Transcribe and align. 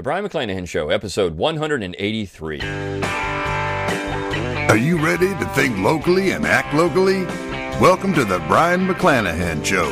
The 0.00 0.04
Brion 0.04 0.24
McClanahan 0.26 0.66
Show, 0.66 0.88
episode 0.88 1.36
183. 1.36 2.60
Are 4.70 4.76
you 4.78 4.96
ready 4.96 5.28
to 5.28 5.44
think 5.54 5.76
locally 5.76 6.30
and 6.30 6.46
act 6.46 6.72
locally? 6.72 7.26
Welcome 7.78 8.14
to 8.14 8.24
the 8.24 8.38
Brion 8.48 8.88
McClanahan 8.88 9.62
Show. 9.62 9.90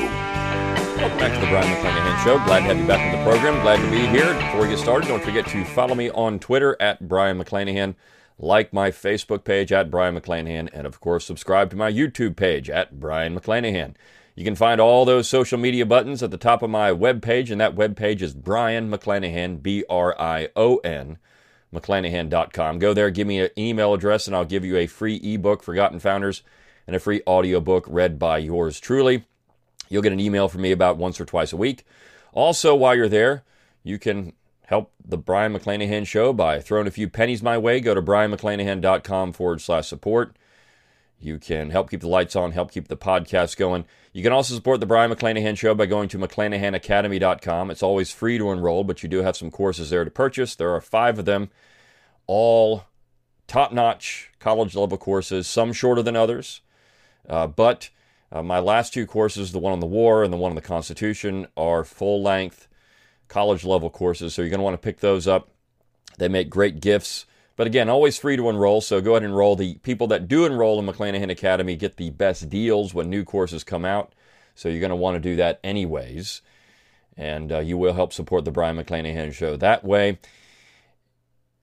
Welcome 0.97 1.19
back 1.19 1.35
to 1.35 1.41
the 1.41 1.47
Brion 1.49 1.71
McClanahan 1.77 2.25
Show. 2.25 2.39
Glad 2.47 2.61
to 2.61 2.65
have 2.65 2.79
you 2.79 2.87
back 2.87 3.13
in 3.13 3.19
the 3.19 3.31
program. 3.31 3.61
Glad 3.61 3.85
to 3.85 3.91
be 3.91 4.07
here. 4.07 4.33
Before 4.33 4.63
we 4.63 4.69
get 4.69 4.79
started, 4.79 5.09
don't 5.09 5.23
forget 5.23 5.47
to 5.49 5.63
follow 5.67 5.95
me 5.95 6.09
on 6.13 6.39
Twitter 6.39 6.75
at 6.81 7.07
Brion 7.07 7.39
McClanahan, 7.39 7.95
like 8.39 8.73
my 8.73 8.91
Facebook 8.91 9.45
page 9.45 9.73
at 9.73 9.91
Brion 9.91 10.19
McClanahan, 10.19 10.71
and 10.73 10.87
of 10.87 11.01
course, 11.01 11.27
subscribe 11.27 11.69
to 11.69 11.77
my 11.77 11.93
YouTube 11.93 12.35
page 12.35 12.71
at 12.71 12.99
Brion 12.99 13.39
McClanahan. 13.39 13.95
You 14.39 14.45
can 14.45 14.55
find 14.55 14.81
all 14.81 15.05
those 15.05 15.29
social 15.29 15.59
media 15.59 15.85
buttons 15.85 16.23
at 16.23 16.31
the 16.31 16.39
top 16.39 16.63
of 16.63 16.71
my 16.71 16.93
webpage, 16.93 17.51
and 17.51 17.61
that 17.61 17.75
webpage 17.75 18.23
is 18.23 18.35
Brion 18.35 18.89
McClanahan, 18.89 19.61
B 19.61 19.85
R 19.91 20.15
I 20.17 20.51
O 20.55 20.77
N, 20.77 21.19
McClanahan.com. 21.75 22.79
Go 22.79 22.95
there, 22.95 23.11
give 23.11 23.27
me 23.27 23.41
an 23.41 23.51
email 23.59 23.93
address, 23.93 24.29
and 24.29 24.37
I'll 24.37 24.45
give 24.45 24.65
you 24.65 24.77
a 24.77 24.87
free 24.87 25.17
ebook, 25.17 25.65
Forgotten 25.65 25.99
Founders, 25.99 26.45
and 26.87 26.95
a 26.95 27.01
free 27.01 27.21
audiobook 27.27 27.85
read 27.89 28.17
by 28.17 28.39
yours 28.39 28.79
truly. 28.79 29.25
You'll 29.89 30.03
get 30.03 30.13
an 30.13 30.21
email 30.21 30.49
from 30.49 30.61
me 30.61 30.71
about 30.71 30.99
once 30.99 31.21
or 31.21 31.25
twice 31.25 31.53
a 31.53 31.57
week. 31.57 31.85
Also, 32.33 32.77
while 32.77 32.95
you're 32.95 33.09
there, 33.09 33.43
you 33.83 33.99
can 33.99 34.35
help 34.67 34.93
the 35.05 35.19
Brion 35.19 35.53
McClanahan 35.53 36.07
show 36.07 36.33
by 36.33 36.61
throwing 36.61 36.87
a 36.87 36.93
few 36.93 37.09
pennies 37.09 37.43
my 37.43 37.59
way. 37.59 37.81
Go 37.81 37.93
to 37.93 38.01
brionmcclanahan.com 38.01 39.33
forward 39.33 39.61
slash 39.61 39.89
support. 39.89 40.37
You 41.21 41.39
can 41.39 41.71
help 41.71 41.91
keep 41.91 42.01
the 42.01 42.09
lights 42.09 42.37
on, 42.37 42.53
help 42.53 42.71
keep 42.71 42.89
the 42.89 42.97
podcast 42.97 43.57
going. 43.57 43.85
You 44.13 44.23
can 44.23 44.33
also 44.33 44.55
support 44.55 44.79
the 44.79 44.87
Brion 44.87 45.11
McClanahan 45.11 45.59
Show 45.59 45.75
by 45.75 45.87
going 45.87 46.09
to 46.11 46.19
McClanahanacademy.com. 46.19 47.71
It's 47.71 47.83
always 47.83 48.13
free 48.13 48.39
to 48.39 48.51
enroll, 48.53 48.85
but 48.85 49.03
you 49.03 49.09
do 49.09 49.23
have 49.23 49.37
some 49.37 49.51
courses 49.51 49.91
there 49.91 50.05
to 50.05 50.11
purchase. 50.11 50.55
There 50.55 50.73
are 50.75 50.81
five 50.81 51.19
of 51.19 51.25
them, 51.25 51.51
all 52.27 52.85
top 53.49 53.73
notch 53.73 54.31
college 54.39 54.77
level 54.77 54.97
courses, 54.97 55.49
some 55.49 55.73
shorter 55.73 56.03
than 56.03 56.15
others. 56.15 56.61
Uh, 57.29 57.49
but 57.49 57.91
uh, 58.31 58.43
my 58.43 58.61
last 58.61 58.95
two 58.95 59.07
courses, 59.07 59.51
the 59.51 59.59
one 59.59 59.73
on 59.73 59.81
the 59.81 59.87
war 59.87 60.23
and 60.23 60.33
the 60.33 60.37
one 60.37 60.53
on 60.53 60.57
the 60.57 60.63
Constitution, 60.63 61.49
are 61.57 61.83
full 61.83 62.23
length 62.23 62.69
college 63.27 63.65
level 63.65 63.91
courses. 63.91 64.35
So 64.35 64.43
you're 64.43 64.51
going 64.51 64.61
to 64.61 64.65
want 64.65 64.75
to 64.75 64.87
pick 64.87 65.01
those 65.01 65.27
up. 65.27 65.51
They 66.19 66.29
make 66.29 66.49
great 66.49 66.81
gifts 66.81 67.27
but 67.59 67.67
again, 67.67 67.89
always 67.89 68.17
free 68.17 68.37
to 68.37 68.49
enroll, 68.49 68.81
so 68.81 69.01
go 69.01 69.11
ahead 69.11 69.25
and 69.25 69.33
enroll. 69.33 69.57
The 69.57 69.75
people 69.79 70.07
that 70.07 70.29
do 70.29 70.45
enroll 70.45 70.79
in 70.79 70.87
McClanahan 70.87 71.29
Academy 71.29 71.75
get 71.75 71.97
the 71.97 72.11
best 72.11 72.49
deals 72.49 72.95
when 72.95 73.11
new 73.11 73.25
courses 73.25 73.65
come 73.65 73.85
out, 73.85 74.15
so 74.55 74.69
you're 74.69 74.79
going 74.79 74.91
to 74.91 74.97
want 74.97 75.17
to 75.17 75.21
do 75.21 75.35
that 75.35 75.59
anyways. 75.65 76.41
And 77.17 77.51
uh, 77.51 77.59
you 77.59 77.77
will 77.77 77.95
help 77.95 78.13
support 78.13 78.45
the 78.45 78.53
Brion 78.53 78.77
McClanahan 78.77 79.33
Show 79.33 79.57
that 79.57 79.85
way. 79.85 80.21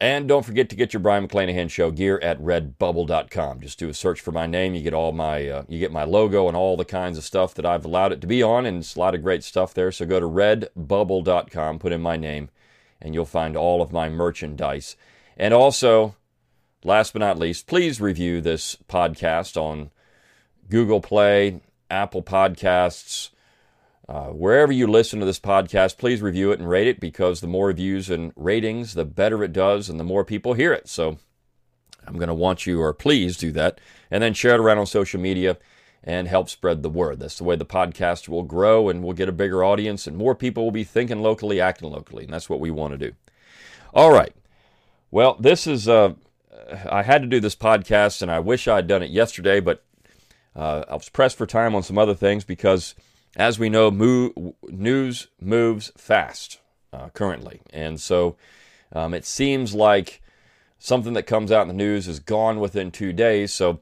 And 0.02 0.28
don't 0.28 0.46
forget 0.46 0.68
to 0.68 0.76
get 0.76 0.92
your 0.92 1.00
Brion 1.00 1.30
McClanahan 1.30 1.70
Show 1.72 1.92
gear 1.92 2.20
at 2.22 2.42
redbubble.com. 2.42 3.62
Just 3.62 3.80
do 3.80 3.88
a 3.88 3.94
search 3.94 4.20
for 4.20 4.34
my 4.34 4.48
name. 4.48 4.76
You 4.76 4.82
get 4.82 4.94
all 4.94 5.14
my, 5.14 5.48
uh, 5.48 5.64
you 5.70 5.80
get 5.80 5.94
my 5.94 6.04
logo 6.04 6.50
and 6.50 6.58
all 6.58 6.76
the 6.76 6.84
kinds 6.84 7.18
of 7.18 7.24
stuff 7.24 7.54
that 7.54 7.66
I've 7.66 7.86
allowed 7.86 8.12
it 8.12 8.20
to 8.20 8.28
be 8.28 8.44
on, 8.44 8.66
and 8.66 8.80
it's 8.80 8.98
a 8.98 9.00
lot 9.00 9.16
of 9.16 9.24
great 9.24 9.46
stuff 9.46 9.74
there. 9.74 9.94
So 9.94 10.06
go 10.06 10.20
to 10.20 10.28
redbubble.com, 10.28 11.80
put 11.80 11.94
in 11.94 12.02
my 12.02 12.18
name, 12.18 12.50
and 13.02 13.14
you'll 13.14 13.24
find 13.24 13.56
all 13.56 13.82
of 13.82 13.94
my 13.94 14.10
merchandise. 14.10 14.98
And 15.38 15.54
also, 15.54 16.16
last 16.84 17.14
but 17.14 17.20
not 17.20 17.40
least, 17.40 17.68
please 17.68 18.00
review 18.00 18.42
this 18.42 18.78
podcast 18.88 19.58
on 19.58 19.92
Google 20.70 21.02
Play, 21.02 21.62
Apple 21.90 22.24
Podcasts, 22.24 23.30
uh, 24.08 24.28
wherever 24.28 24.72
you 24.72 24.86
listen 24.86 25.20
to 25.20 25.26
this 25.26 25.40
podcast, 25.40 25.98
please 25.98 26.22
review 26.22 26.52
it 26.52 26.60
and 26.60 26.70
rate 26.70 26.88
it 26.88 27.00
because 27.00 27.42
the 27.42 27.48
more 27.48 27.68
reviews 27.68 28.10
and 28.10 28.32
ratings, 28.36 28.94
the 28.94 29.06
better 29.06 29.44
it 29.44 29.52
does 29.52 29.90
and 29.90 30.00
the 30.00 30.04
more 30.04 30.24
people 30.24 30.54
hear 30.54 30.72
it. 30.72 30.88
So 30.88 31.18
I'm 32.06 32.16
going 32.16 32.28
to 32.28 32.36
want 32.36 32.68
you, 32.68 32.82
or 32.82 32.94
please 32.94 33.36
do 33.36 33.52
that, 33.54 33.82
and 34.12 34.22
then 34.22 34.36
share 34.36 34.54
it 34.54 34.60
around 34.60 34.78
on 34.78 34.86
social 34.86 35.20
media 35.20 35.58
and 36.04 36.28
help 36.28 36.50
spread 36.50 36.84
the 36.84 36.90
word. 36.90 37.20
That's 37.20 37.40
the 37.40 37.44
way 37.44 37.56
the 37.56 37.66
podcast 37.66 38.30
will 38.30 38.44
grow 38.44 38.90
and 38.90 39.04
we'll 39.04 39.14
get 39.14 39.28
a 39.28 39.32
bigger 39.32 39.64
audience 39.64 40.06
and 40.06 40.16
more 40.16 40.36
people 40.36 40.64
will 40.64 40.72
be 40.72 40.84
thinking 40.84 41.24
locally, 41.24 41.60
acting 41.60 41.90
locally. 41.90 42.26
And 42.26 42.34
that's 42.34 42.50
what 42.50 42.60
we 42.60 42.70
want 42.70 42.92
to 42.92 43.10
do. 43.10 43.16
All 43.92 44.12
right. 44.12 44.36
Well, 45.16 45.38
this 45.40 45.66
is, 45.66 45.88
uh, 45.88 46.16
I 46.92 47.02
had 47.02 47.22
to 47.22 47.28
do 47.30 47.40
this 47.40 47.56
podcast 47.56 48.22
and 48.22 48.30
I 48.30 48.40
wish 48.40 48.68
I 48.68 48.76
had 48.76 48.88
done 48.88 49.02
it 49.02 49.12
yesterday, 49.12 49.62
but 49.62 49.82
uh, 50.54 50.84
I 50.90 50.94
was 50.94 51.08
pressed 51.08 51.38
for 51.38 51.46
time 51.46 51.74
on 51.74 51.84
some 51.84 51.98
other 51.98 52.14
things 52.14 52.44
because, 52.44 52.96
as 53.38 53.58
we 53.58 53.70
know, 53.70 53.90
news 54.68 55.28
moves 55.40 55.94
fast 55.96 56.60
uh, 56.92 57.08
currently. 57.14 57.62
And 57.70 57.98
so 57.98 58.36
um, 58.92 59.14
it 59.14 59.26
seems 59.26 59.74
like 59.74 60.22
something 60.80 61.14
that 61.14 61.24
comes 61.24 61.50
out 61.50 61.62
in 61.62 61.70
the 61.70 61.74
news 61.74 62.10
is 62.10 62.20
gone 62.20 62.60
within 62.60 62.92
two 62.92 63.14
days. 63.14 63.54
So, 63.54 63.80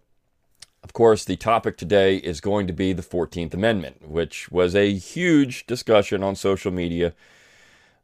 of 0.84 0.94
course, 0.94 1.26
the 1.26 1.36
topic 1.36 1.78
today 1.78 2.18
is 2.18 2.42
going 2.42 2.68
to 2.68 2.74
be 2.74 2.94
the 2.94 3.02
14th 3.02 3.56
Amendment, 3.56 4.08
which 4.08 4.52
was 4.52 4.76
a 4.76 4.94
huge 4.94 5.66
discussion 5.66 6.22
on 6.22 6.36
social 6.36 6.72
media 6.72 7.16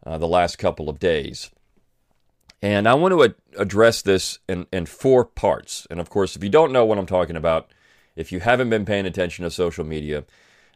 uh, 0.04 0.18
the 0.18 0.28
last 0.28 0.58
couple 0.58 0.90
of 0.90 0.98
days. 0.98 1.52
And 2.62 2.88
I 2.88 2.94
want 2.94 3.14
to 3.14 3.24
ad- 3.24 3.36
address 3.58 4.02
this 4.02 4.40
in, 4.48 4.68
in 4.72 4.86
four 4.86 5.24
parts. 5.24 5.88
And 5.90 6.00
of 6.00 6.10
course, 6.10 6.36
if 6.36 6.44
you 6.44 6.50
don't 6.50 6.74
know 6.74 6.86
what 6.86 6.98
I'm 6.98 7.06
talking 7.06 7.36
about, 7.36 7.72
if 8.16 8.32
you 8.32 8.42
haven't 8.42 8.70
been 8.70 8.86
paying 8.86 9.06
attention 9.06 9.44
to 9.44 9.52
social 9.52 9.86
media, 9.86 10.26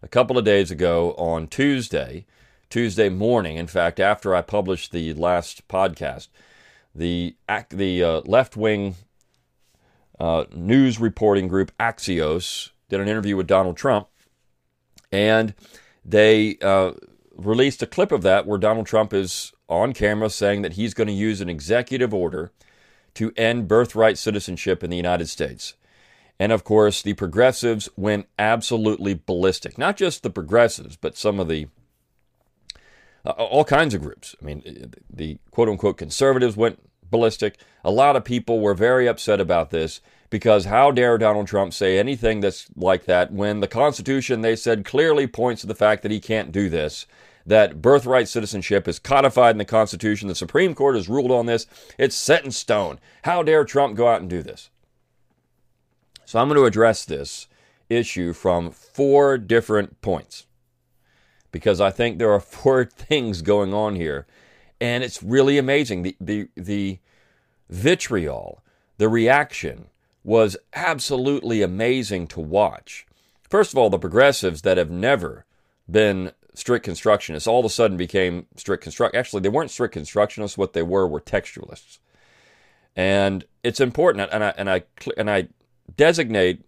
a 0.02 0.08
couple 0.08 0.38
of 0.38 0.46
days 0.46 0.70
ago 0.70 1.14
on 1.14 1.48
Tuesday, 1.48 2.26
Tuesday 2.70 3.10
morning, 3.10 3.58
in 3.58 3.68
fact, 3.68 4.00
after 4.00 4.36
I 4.36 4.42
published 4.42 4.92
the 4.92 5.14
last 5.14 5.68
podcast, 5.68 6.28
the 6.94 7.36
the 7.70 8.04
uh, 8.04 8.22
left 8.26 8.56
wing 8.56 8.96
uh, 10.20 10.46
news 10.54 11.00
reporting 11.00 11.48
group 11.48 11.72
Axios 11.80 12.70
did 12.90 13.00
an 13.00 13.08
interview 13.08 13.38
with 13.38 13.48
Donald 13.48 13.78
Trump, 13.78 14.08
and 15.12 15.54
they 16.04 16.58
uh, 16.62 16.92
released 17.36 17.82
a 17.82 17.88
clip 17.88 18.12
of 18.12 18.22
that 18.24 18.46
where 18.46 18.60
Donald 18.60 18.86
Trump 18.86 19.14
is 19.14 19.53
on 19.69 19.94
camera 19.94 20.29
saying 20.29 20.62
that 20.62 20.74
he's 20.74 20.94
going 20.94 21.07
to 21.07 21.13
use 21.13 21.41
an 21.41 21.50
executive 21.50 22.13
order 22.13 22.51
to 23.16 23.31
end 23.38 23.68
birthright 23.68 24.18
citizenship 24.18 24.84
in 24.84 24.90
the 24.90 24.97
United 24.97 25.28
States. 25.28 25.75
And 26.40 26.51
of 26.51 26.63
course, 26.63 27.01
the 27.01 27.13
progressives 27.13 27.90
went 27.96 28.28
absolutely 28.40 29.13
ballistic. 29.13 29.78
Not 29.78 29.97
just 29.97 30.23
the 30.23 30.29
progressives, 30.29 30.96
but 30.96 31.16
some 31.16 31.40
of 31.40 31.47
the 31.47 31.68
uh, 33.25 33.29
all 33.31 33.63
kinds 33.63 33.94
of 33.94 34.02
groups. 34.02 34.35
I 34.41 34.46
mean, 34.46 34.94
the 35.09 35.38
quote 35.52 35.69
unquote 35.69 35.97
conservatives 35.97 36.57
went 36.57 36.79
ballistic. 37.09 37.59
A 37.84 37.91
lot 37.91 38.16
of 38.16 38.25
people 38.25 38.59
were 38.59 38.73
very 38.73 39.07
upset 39.07 39.40
about 39.40 39.69
this 39.69 40.02
because 40.29 40.66
how 40.66 40.91
dare 40.91 41.18
Donald 41.18 41.47
Trump 41.47 41.73
say 41.73 42.00
anything 42.00 42.41
that's 42.41 42.68
like 42.75 43.06
that 43.06 43.31
when 43.31 43.59
the 43.59 43.68
Constitution, 43.68 44.41
they 44.41 44.56
said, 44.56 44.84
clearly 44.84 45.28
points 45.28 45.62
to 45.62 45.68
the 45.68 45.75
fact 45.75 46.02
that 46.02 46.12
he 46.12 46.19
can't 46.19 46.52
do 46.52 46.69
this 46.69 47.06
that 47.46 47.81
birthright 47.81 48.28
citizenship 48.28 48.88
is 48.88 49.00
codified 49.00 49.56
in 49.56 49.58
the 49.58 49.66
Constitution. 49.66 50.28
The 50.28 50.36
Supreme 50.36 50.74
Court 50.74 50.96
has 50.96 51.09
ruled 51.09 51.31
on 51.31 51.46
this. 51.46 51.68
It's 51.98 52.16
set 52.16 52.46
in 52.46 52.52
stone. 52.52 53.00
How 53.24 53.44
dare 53.44 53.66
Trump 53.66 53.96
go 53.96 54.08
out 54.08 54.22
and 54.22 54.30
do 54.30 54.42
this? 54.42 54.70
So 56.26 56.40
I'm 56.40 56.48
going 56.48 56.59
to 56.59 56.66
address 56.66 57.06
this 57.06 57.48
issue 57.90 58.34
from 58.34 58.72
four 58.72 59.38
different 59.38 60.02
points 60.02 60.46
because 61.52 61.80
I 61.80 61.92
think 61.92 62.18
there 62.18 62.32
are 62.32 62.40
four 62.40 62.86
things 62.86 63.42
going 63.42 63.74
on 63.74 63.96
here. 63.96 64.26
And 64.80 65.03
it's 65.03 65.24
really 65.24 65.58
amazing. 65.58 66.03
The, 66.03 66.18
the, 66.20 66.50
the 66.56 67.00
vitriol, 67.70 68.64
the 68.98 69.08
reaction 69.09 69.86
was 70.24 70.58
absolutely 70.74 71.62
amazing 71.62 72.28
to 72.28 72.40
watch. 72.40 73.06
First 73.50 73.72
of 73.72 73.78
all, 73.78 73.90
the 73.90 74.00
progressives 74.00 74.62
that 74.64 74.78
have 74.78 74.90
never 74.90 75.46
been 75.90 76.32
strict 76.56 76.86
constructionists 76.86 77.47
all 77.47 77.59
of 77.59 77.66
a 77.66 77.69
sudden 77.69 77.97
became 77.97 78.46
strict 78.56 78.84
construct. 78.84 79.16
Actually, 79.16 79.41
they 79.41 79.50
weren't 79.50 79.72
strict 79.72 79.96
constructionists. 79.96 80.58
What 80.58 80.74
they 80.74 80.84
were 80.84 81.08
were 81.08 81.22
textualists. 81.22 82.00
And 82.96 83.46
it's 83.64 83.79
important, 83.79 84.29
and 84.32 84.44
I 84.44 84.53
and 84.58 84.70
I 84.70 84.84
and 85.17 85.29
I 85.29 85.47
designate 85.96 86.64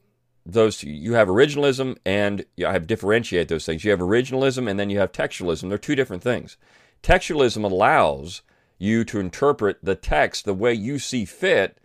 those. 0.46 0.84
You 0.84 1.14
have 1.14 1.28
originalism, 1.28 1.98
and 2.06 2.46
I 2.66 2.72
have 2.72 2.88
differentiate 2.88 3.48
those 3.48 3.66
things. 3.66 3.84
You 3.84 3.92
have 3.92 4.00
originalism, 4.00 4.70
and 4.70 4.80
then 4.80 4.90
you 4.90 5.00
have 5.00 5.12
textualism. 5.12 5.70
They're 5.70 5.78
two 5.78 5.96
different 5.96 6.24
things. 6.24 6.58
Textualism 7.04 7.64
allows 7.64 8.42
you 8.80 9.04
to 9.06 9.20
interpret 9.20 9.78
the 9.84 9.96
text 9.96 10.46
the 10.46 10.54
way 10.54 10.74
you 10.74 10.98
see 10.98 11.26
fit, 11.26 11.78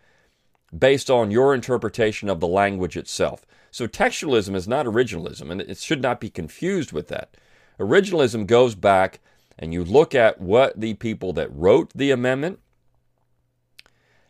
based 0.76 1.10
on 1.10 1.30
your 1.30 1.54
interpretation 1.54 2.28
of 2.28 2.40
the 2.40 2.48
language 2.48 2.96
itself. 2.96 3.44
So 3.70 3.86
textualism 3.86 4.54
is 4.54 4.66
not 4.66 4.86
originalism, 4.86 5.50
and 5.50 5.60
it 5.60 5.78
should 5.78 6.02
not 6.02 6.20
be 6.20 6.30
confused 6.30 6.92
with 6.92 7.08
that. 7.08 7.36
Originalism 7.80 8.46
goes 8.46 8.74
back 8.74 9.20
and 9.58 9.72
you 9.72 9.84
look 9.84 10.14
at 10.14 10.40
what 10.40 10.78
the 10.78 10.94
people 10.94 11.32
that 11.32 11.52
wrote 11.52 11.90
the 11.94 12.10
amendment, 12.10 12.60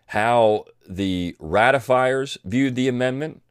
how 0.06 0.64
the 0.88 1.36
ratifiers 1.38 2.38
viewed 2.44 2.74
the 2.74 2.88
amendment, 2.88 3.42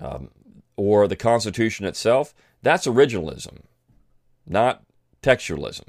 um, 0.00 0.30
or 0.76 1.08
the 1.08 1.16
Constitution 1.16 1.84
itself. 1.84 2.34
That's 2.62 2.86
originalism, 2.86 3.62
not 4.46 4.82
textualism. 5.22 5.88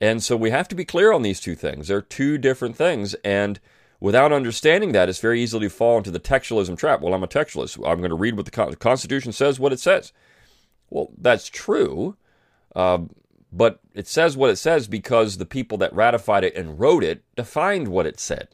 And 0.00 0.22
so 0.22 0.36
we 0.36 0.50
have 0.50 0.68
to 0.68 0.74
be 0.74 0.84
clear 0.84 1.12
on 1.12 1.22
these 1.22 1.40
two 1.40 1.54
things. 1.54 1.88
They're 1.88 2.00
two 2.00 2.38
different 2.38 2.76
things. 2.76 3.14
And 3.24 3.58
without 4.00 4.32
understanding 4.32 4.92
that, 4.92 5.08
it's 5.08 5.18
very 5.18 5.42
easy 5.42 5.58
to 5.58 5.68
fall 5.68 5.98
into 5.98 6.12
the 6.12 6.20
textualism 6.20 6.76
trap. 6.76 7.00
Well, 7.00 7.14
I'm 7.14 7.24
a 7.24 7.28
textualist. 7.28 7.76
I'm 7.78 7.98
going 7.98 8.10
to 8.10 8.16
read 8.16 8.36
what 8.36 8.46
the 8.46 8.76
Constitution 8.76 9.32
says, 9.32 9.58
what 9.58 9.72
it 9.72 9.80
says. 9.80 10.12
Well, 10.90 11.10
that's 11.18 11.48
true. 11.48 12.16
Uh, 12.74 12.98
but 13.52 13.80
it 13.94 14.06
says 14.06 14.36
what 14.36 14.50
it 14.50 14.56
says 14.56 14.88
because 14.88 15.38
the 15.38 15.46
people 15.46 15.78
that 15.78 15.94
ratified 15.94 16.44
it 16.44 16.54
and 16.54 16.78
wrote 16.78 17.02
it 17.02 17.24
defined 17.34 17.88
what 17.88 18.06
it 18.06 18.20
said. 18.20 18.48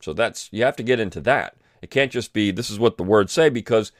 So 0.00 0.12
that's 0.12 0.48
you 0.52 0.64
have 0.64 0.76
to 0.76 0.82
get 0.82 1.00
into 1.00 1.20
that. 1.22 1.56
It 1.80 1.90
can't 1.90 2.12
just 2.12 2.32
be 2.32 2.50
this 2.50 2.70
is 2.70 2.78
what 2.78 2.96
the 2.96 3.02
words 3.02 3.32
say 3.32 3.48
because 3.48 3.92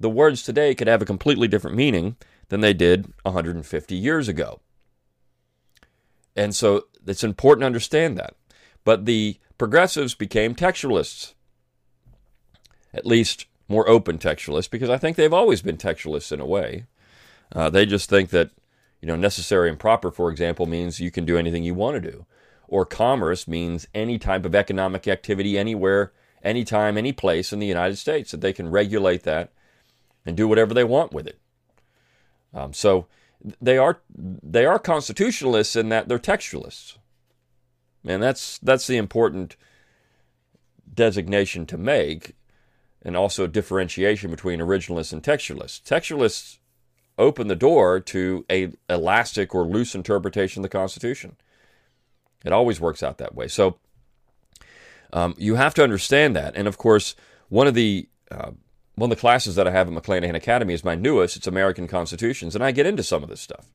the 0.00 0.10
words 0.10 0.42
today 0.42 0.74
could 0.74 0.88
have 0.88 1.02
a 1.02 1.06
completely 1.06 1.48
different 1.48 1.76
meaning 1.76 2.16
than 2.48 2.60
they 2.60 2.72
did 2.72 3.12
150 3.22 3.94
years 3.94 4.28
ago. 4.28 4.60
And 6.36 6.54
so 6.54 6.86
it's 7.06 7.24
important 7.24 7.62
to 7.62 7.66
understand 7.66 8.16
that. 8.16 8.34
But 8.84 9.04
the 9.04 9.38
progressives 9.58 10.14
became 10.14 10.54
textualists, 10.54 11.34
at 12.94 13.04
least 13.04 13.46
more 13.68 13.88
open 13.88 14.18
textualists, 14.18 14.70
because 14.70 14.88
I 14.88 14.98
think 14.98 15.16
they've 15.16 15.32
always 15.32 15.62
been 15.62 15.76
textualists 15.76 16.32
in 16.32 16.40
a 16.40 16.46
way. 16.46 16.86
Uh, 17.52 17.68
they 17.68 17.84
just 17.84 18.08
think 18.08 18.30
that, 18.30 18.50
you 19.00 19.06
know, 19.06 19.16
necessary 19.16 19.68
and 19.68 19.78
proper, 19.78 20.10
for 20.10 20.30
example, 20.30 20.66
means 20.66 21.00
you 21.00 21.10
can 21.10 21.24
do 21.24 21.38
anything 21.38 21.64
you 21.64 21.74
want 21.74 22.02
to 22.02 22.10
do. 22.10 22.26
Or 22.66 22.84
commerce 22.84 23.48
means 23.48 23.86
any 23.94 24.18
type 24.18 24.44
of 24.44 24.54
economic 24.54 25.08
activity 25.08 25.56
anywhere, 25.56 26.12
anytime, 26.42 26.98
any 26.98 27.12
place 27.12 27.52
in 27.52 27.60
the 27.60 27.66
United 27.66 27.96
States, 27.96 28.30
that 28.30 28.40
they 28.40 28.52
can 28.52 28.70
regulate 28.70 29.22
that 29.22 29.52
and 30.26 30.36
do 30.36 30.46
whatever 30.46 30.74
they 30.74 30.84
want 30.84 31.12
with 31.12 31.26
it. 31.26 31.38
Um, 32.52 32.72
so 32.72 33.06
they 33.60 33.78
are 33.78 34.00
they 34.14 34.66
are 34.66 34.78
constitutionalists 34.78 35.76
in 35.76 35.88
that 35.90 36.08
they're 36.08 36.18
textualists, 36.18 36.98
and 38.04 38.22
that's 38.22 38.58
that's 38.58 38.86
the 38.86 38.96
important 38.96 39.56
designation 40.92 41.64
to 41.66 41.78
make, 41.78 42.34
and 43.02 43.16
also 43.16 43.46
differentiation 43.46 44.30
between 44.30 44.60
originalists 44.60 45.12
and 45.12 45.22
textualists. 45.22 45.80
Textualists 45.82 46.58
open 47.18 47.48
the 47.48 47.56
door 47.56 48.00
to 48.00 48.46
a 48.50 48.72
elastic 48.88 49.54
or 49.54 49.66
loose 49.66 49.94
interpretation 49.94 50.60
of 50.60 50.62
the 50.62 50.68
Constitution. 50.78 51.36
It 52.44 52.52
always 52.52 52.80
works 52.80 53.02
out 53.02 53.18
that 53.18 53.34
way. 53.34 53.48
So 53.48 53.78
um, 55.12 55.34
you 55.36 55.56
have 55.56 55.74
to 55.74 55.82
understand 55.82 56.36
that, 56.36 56.54
and 56.54 56.68
of 56.68 56.78
course, 56.78 57.16
one 57.48 57.66
of 57.66 57.74
the 57.74 58.08
uh, 58.30 58.52
one 58.94 59.10
of 59.10 59.16
the 59.16 59.20
classes 59.20 59.54
that 59.54 59.66
I 59.66 59.70
have 59.70 59.88
at 59.88 59.94
McClanahan 59.94 60.34
Academy 60.34 60.74
is 60.74 60.84
my 60.84 60.94
newest. 60.94 61.36
It's 61.36 61.46
American 61.46 61.86
Constitutions, 61.86 62.54
and 62.54 62.64
I 62.64 62.72
get 62.72 62.86
into 62.86 63.02
some 63.02 63.22
of 63.22 63.28
this 63.28 63.40
stuff. 63.40 63.66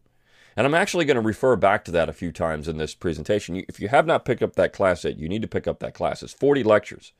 And 0.56 0.68
I'm 0.68 0.76
actually 0.76 1.06
going 1.06 1.16
to 1.16 1.22
refer 1.22 1.56
back 1.56 1.84
to 1.86 1.92
that 1.92 2.10
a 2.10 2.14
few 2.14 2.32
times 2.32 2.68
in 2.68 2.78
this 2.78 2.94
presentation. 2.94 3.64
If 3.68 3.80
you 3.80 3.88
have 3.88 4.06
not 4.06 4.26
picked 4.26 4.44
up 4.44 4.56
that 4.56 4.74
class 4.74 5.04
yet, 5.04 5.18
you 5.18 5.28
need 5.28 5.42
to 5.42 5.48
pick 5.48 5.68
up 5.68 5.80
that 5.80 5.94
class. 5.94 6.22
It's 6.22 6.34
40 6.34 6.62
lectures, 6.64 7.14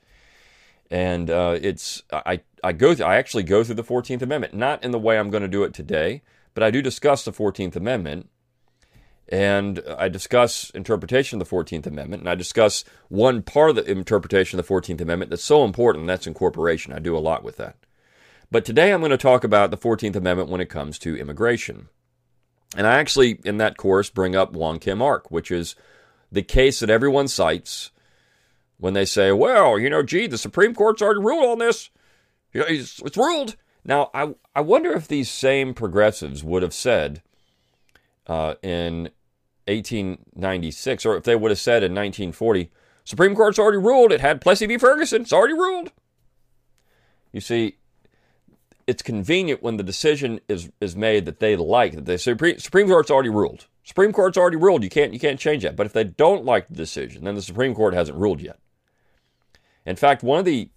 and 0.94 1.32
uh, 1.32 1.58
it's 1.60 2.04
I 2.12 2.42
I 2.64 2.72
go 2.72 2.94
through, 2.94 3.08
I 3.08 3.16
actually 3.16 3.42
go 3.42 3.64
through 3.64 3.76
the 3.76 3.84
14th 3.84 4.22
Amendment, 4.22 4.54
not 4.54 4.84
in 4.84 4.92
the 4.92 5.00
way 5.00 5.18
I'm 5.18 5.32
going 5.32 5.42
to 5.42 5.50
do 5.50 5.64
it 5.64 5.74
today, 5.74 6.22
but 6.54 6.62
I 6.62 6.70
do 6.70 6.84
discuss 6.84 7.26
the 7.26 7.32
14th 7.32 7.76
Amendment, 7.76 8.30
and 9.28 9.84
I 9.98 10.08
discuss 10.08 10.70
interpretation 10.70 11.42
of 11.42 11.50
the 11.50 11.56
14th 11.56 11.88
Amendment, 11.88 12.22
and 12.22 12.30
I 12.30 12.36
discuss 12.36 12.86
one 13.10 13.42
part 13.42 13.72
of 13.72 13.76
the 13.78 13.92
interpretation 13.92 14.60
of 14.60 14.68
the 14.68 14.72
14th 14.72 15.02
Amendment 15.02 15.32
that's 15.32 15.44
so 15.44 15.66
important, 15.66 16.06
that's 16.06 16.28
incorporation. 16.28 16.94
I 16.94 17.00
do 17.00 17.18
a 17.18 17.20
lot 17.20 17.44
with 17.44 17.58
that. 17.58 17.76
But 18.52 18.64
today 18.64 18.94
I'm 18.94 19.02
going 19.02 19.10
to 19.10 19.18
talk 19.18 19.44
about 19.44 19.72
the 19.72 19.78
14th 19.78 20.16
Amendment 20.16 20.50
when 20.50 20.62
it 20.62 20.70
comes 20.70 21.00
to 21.00 21.18
immigration. 21.18 21.90
And 22.78 22.86
I 22.86 23.00
actually, 23.00 23.40
in 23.44 23.58
that 23.58 23.78
course, 23.78 24.12
bring 24.12 24.36
up 24.36 24.54
Wong 24.54 24.78
Kim 24.78 25.02
Ark, 25.02 25.32
which 25.32 25.50
is 25.50 25.76
the 26.32 26.44
case 26.44 26.82
that 26.82 26.92
everyone 26.92 27.28
cites 27.28 27.90
when 28.84 28.94
they 28.94 29.06
say, 29.06 29.32
well, 29.32 29.80
you 29.80 29.90
know, 29.90 30.04
gee, 30.04 30.28
the 30.28 30.38
Supreme 30.38 30.76
Court's 30.76 31.02
already 31.02 31.22
ruled 31.22 31.46
on 31.46 31.60
this. 31.60 31.90
It's, 32.52 33.00
it's 33.00 33.16
ruled. 33.16 33.56
Now, 33.86 34.12
I, 34.14 34.36
I 34.54 34.60
wonder 34.60 34.92
if 34.92 35.08
these 35.08 35.32
same 35.32 35.74
progressives 35.74 36.44
would 36.44 36.64
have 36.64 36.74
said 36.74 37.22
uh, 38.28 38.56
in 38.62 39.04
1896, 39.68 41.06
or 41.06 41.16
if 41.16 41.24
they 41.24 41.34
would 41.34 41.50
have 41.50 41.60
said 41.60 41.82
in 41.82 41.94
1940, 41.94 42.72
Supreme 43.06 43.36
Court's 43.36 43.58
already 43.58 43.78
ruled. 43.78 44.12
It 44.12 44.20
had 44.20 44.42
Plessy 44.42 44.66
v. 44.66 44.78
Ferguson. 44.78 45.22
It's 45.22 45.32
already 45.32 45.54
ruled. 45.54 45.94
You 47.32 47.40
see, 47.40 47.78
it's 48.86 49.02
convenient 49.02 49.64
when 49.64 49.78
the 49.78 49.84
decision 49.84 50.42
is 50.50 50.70
is 50.82 50.94
made 50.94 51.24
that 51.24 51.40
they 51.40 51.56
like 51.56 51.96
that 51.96 52.04
the 52.04 52.18
Supreme, 52.18 52.60
Supreme 52.60 52.88
Court's 52.88 53.10
already 53.10 53.30
ruled. 53.30 53.68
Supreme 53.86 54.12
Court's 54.12 54.38
already 54.38 54.58
ruled. 54.58 54.84
You 54.84 54.90
can't 54.90 55.14
you 55.14 55.22
can't 55.22 55.40
change 55.40 55.64
that. 55.64 55.78
But 55.78 55.86
if 55.86 55.94
they 55.94 56.04
don't 56.04 56.44
like 56.44 56.68
the 56.68 56.76
decision, 56.76 57.24
then 57.24 57.36
the 57.36 57.42
Supreme 57.42 57.74
Court 57.74 57.94
hasn't 57.94 58.18
ruled 58.18 58.42
yet. 58.42 58.60
In 59.86 59.96
fact, 59.96 60.24
one 60.24 60.40
of 60.40 60.46
the 60.46 60.70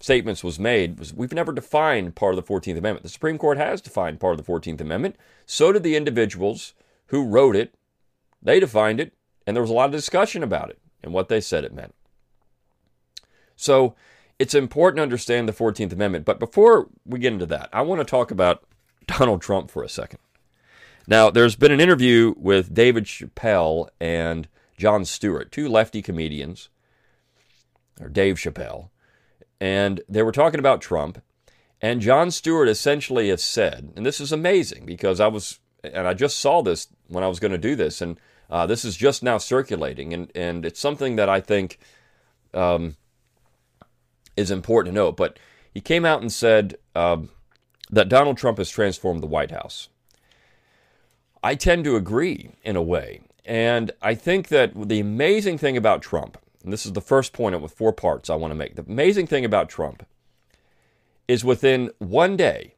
statements 0.00 0.42
was 0.42 0.58
made 0.58 0.98
was 0.98 1.14
we've 1.14 1.32
never 1.32 1.52
defined 1.52 2.14
part 2.14 2.36
of 2.36 2.44
the 2.44 2.52
14th 2.52 2.78
Amendment. 2.78 3.02
The 3.02 3.08
Supreme 3.08 3.38
Court 3.38 3.58
has 3.58 3.80
defined 3.80 4.20
part 4.20 4.38
of 4.38 4.44
the 4.44 4.52
14th 4.52 4.80
Amendment. 4.80 5.16
So 5.46 5.72
did 5.72 5.82
the 5.82 5.96
individuals 5.96 6.74
who 7.06 7.24
wrote 7.24 7.56
it. 7.56 7.74
They 8.42 8.58
defined 8.58 9.00
it, 9.00 9.12
and 9.46 9.56
there 9.56 9.62
was 9.62 9.70
a 9.70 9.74
lot 9.74 9.86
of 9.86 9.92
discussion 9.92 10.42
about 10.42 10.70
it 10.70 10.78
and 11.02 11.12
what 11.12 11.28
they 11.28 11.40
said 11.40 11.64
it 11.64 11.74
meant. 11.74 11.94
So 13.54 13.94
it's 14.38 14.54
important 14.54 14.96
to 14.98 15.02
understand 15.02 15.48
the 15.48 15.52
14th 15.52 15.92
Amendment. 15.92 16.24
But 16.24 16.40
before 16.40 16.88
we 17.06 17.20
get 17.20 17.32
into 17.32 17.46
that, 17.46 17.68
I 17.72 17.82
want 17.82 18.00
to 18.00 18.04
talk 18.04 18.30
about 18.30 18.64
Donald 19.06 19.40
Trump 19.40 19.70
for 19.70 19.82
a 19.82 19.88
second. 19.88 20.18
Now, 21.06 21.30
there's 21.30 21.56
been 21.56 21.72
an 21.72 21.80
interview 21.80 22.34
with 22.36 22.74
David 22.74 23.04
Chappelle 23.04 23.88
and 24.00 24.48
Jon 24.76 25.04
Stewart, 25.04 25.52
two 25.52 25.68
lefty 25.68 26.02
comedians, 26.02 26.68
or 28.00 28.08
Dave 28.08 28.36
Chappelle, 28.36 28.90
and 29.60 30.00
they 30.08 30.22
were 30.22 30.32
talking 30.32 30.60
about 30.60 30.80
Trump. 30.80 31.22
And 31.80 32.00
Jon 32.00 32.30
Stewart 32.30 32.68
essentially 32.68 33.28
has 33.28 33.42
said, 33.42 33.92
and 33.96 34.06
this 34.06 34.20
is 34.20 34.30
amazing 34.30 34.86
because 34.86 35.18
I 35.18 35.26
was, 35.26 35.58
and 35.82 36.06
I 36.06 36.14
just 36.14 36.38
saw 36.38 36.62
this 36.62 36.86
when 37.08 37.24
I 37.24 37.28
was 37.28 37.40
going 37.40 37.52
to 37.52 37.58
do 37.58 37.74
this, 37.74 38.00
and 38.00 38.20
uh, 38.48 38.66
this 38.66 38.84
is 38.84 38.96
just 38.96 39.22
now 39.22 39.38
circulating, 39.38 40.14
and, 40.14 40.30
and 40.34 40.64
it's 40.64 40.78
something 40.78 41.16
that 41.16 41.28
I 41.28 41.40
think 41.40 41.80
um, 42.54 42.96
is 44.36 44.50
important 44.50 44.94
to 44.94 45.00
note. 45.00 45.16
But 45.16 45.38
he 45.74 45.80
came 45.80 46.04
out 46.04 46.20
and 46.20 46.32
said 46.32 46.76
um, 46.94 47.30
that 47.90 48.08
Donald 48.08 48.36
Trump 48.36 48.58
has 48.58 48.70
transformed 48.70 49.22
the 49.22 49.26
White 49.26 49.50
House. 49.50 49.88
I 51.42 51.54
tend 51.54 51.84
to 51.84 51.96
agree 51.96 52.50
in 52.62 52.76
a 52.76 52.82
way. 52.82 53.22
And 53.44 53.90
I 54.00 54.14
think 54.14 54.48
that 54.48 54.88
the 54.88 55.00
amazing 55.00 55.58
thing 55.58 55.76
about 55.76 56.02
Trump, 56.02 56.38
and 56.62 56.72
this 56.72 56.86
is 56.86 56.92
the 56.92 57.00
first 57.00 57.32
point 57.32 57.60
with 57.60 57.72
four 57.72 57.92
parts 57.92 58.30
I 58.30 58.34
want 58.34 58.52
to 58.52 58.56
make. 58.56 58.76
The 58.76 58.82
amazing 58.82 59.26
thing 59.26 59.44
about 59.44 59.68
Trump 59.68 60.06
is 61.28 61.44
within 61.44 61.90
one 61.98 62.36
day, 62.36 62.74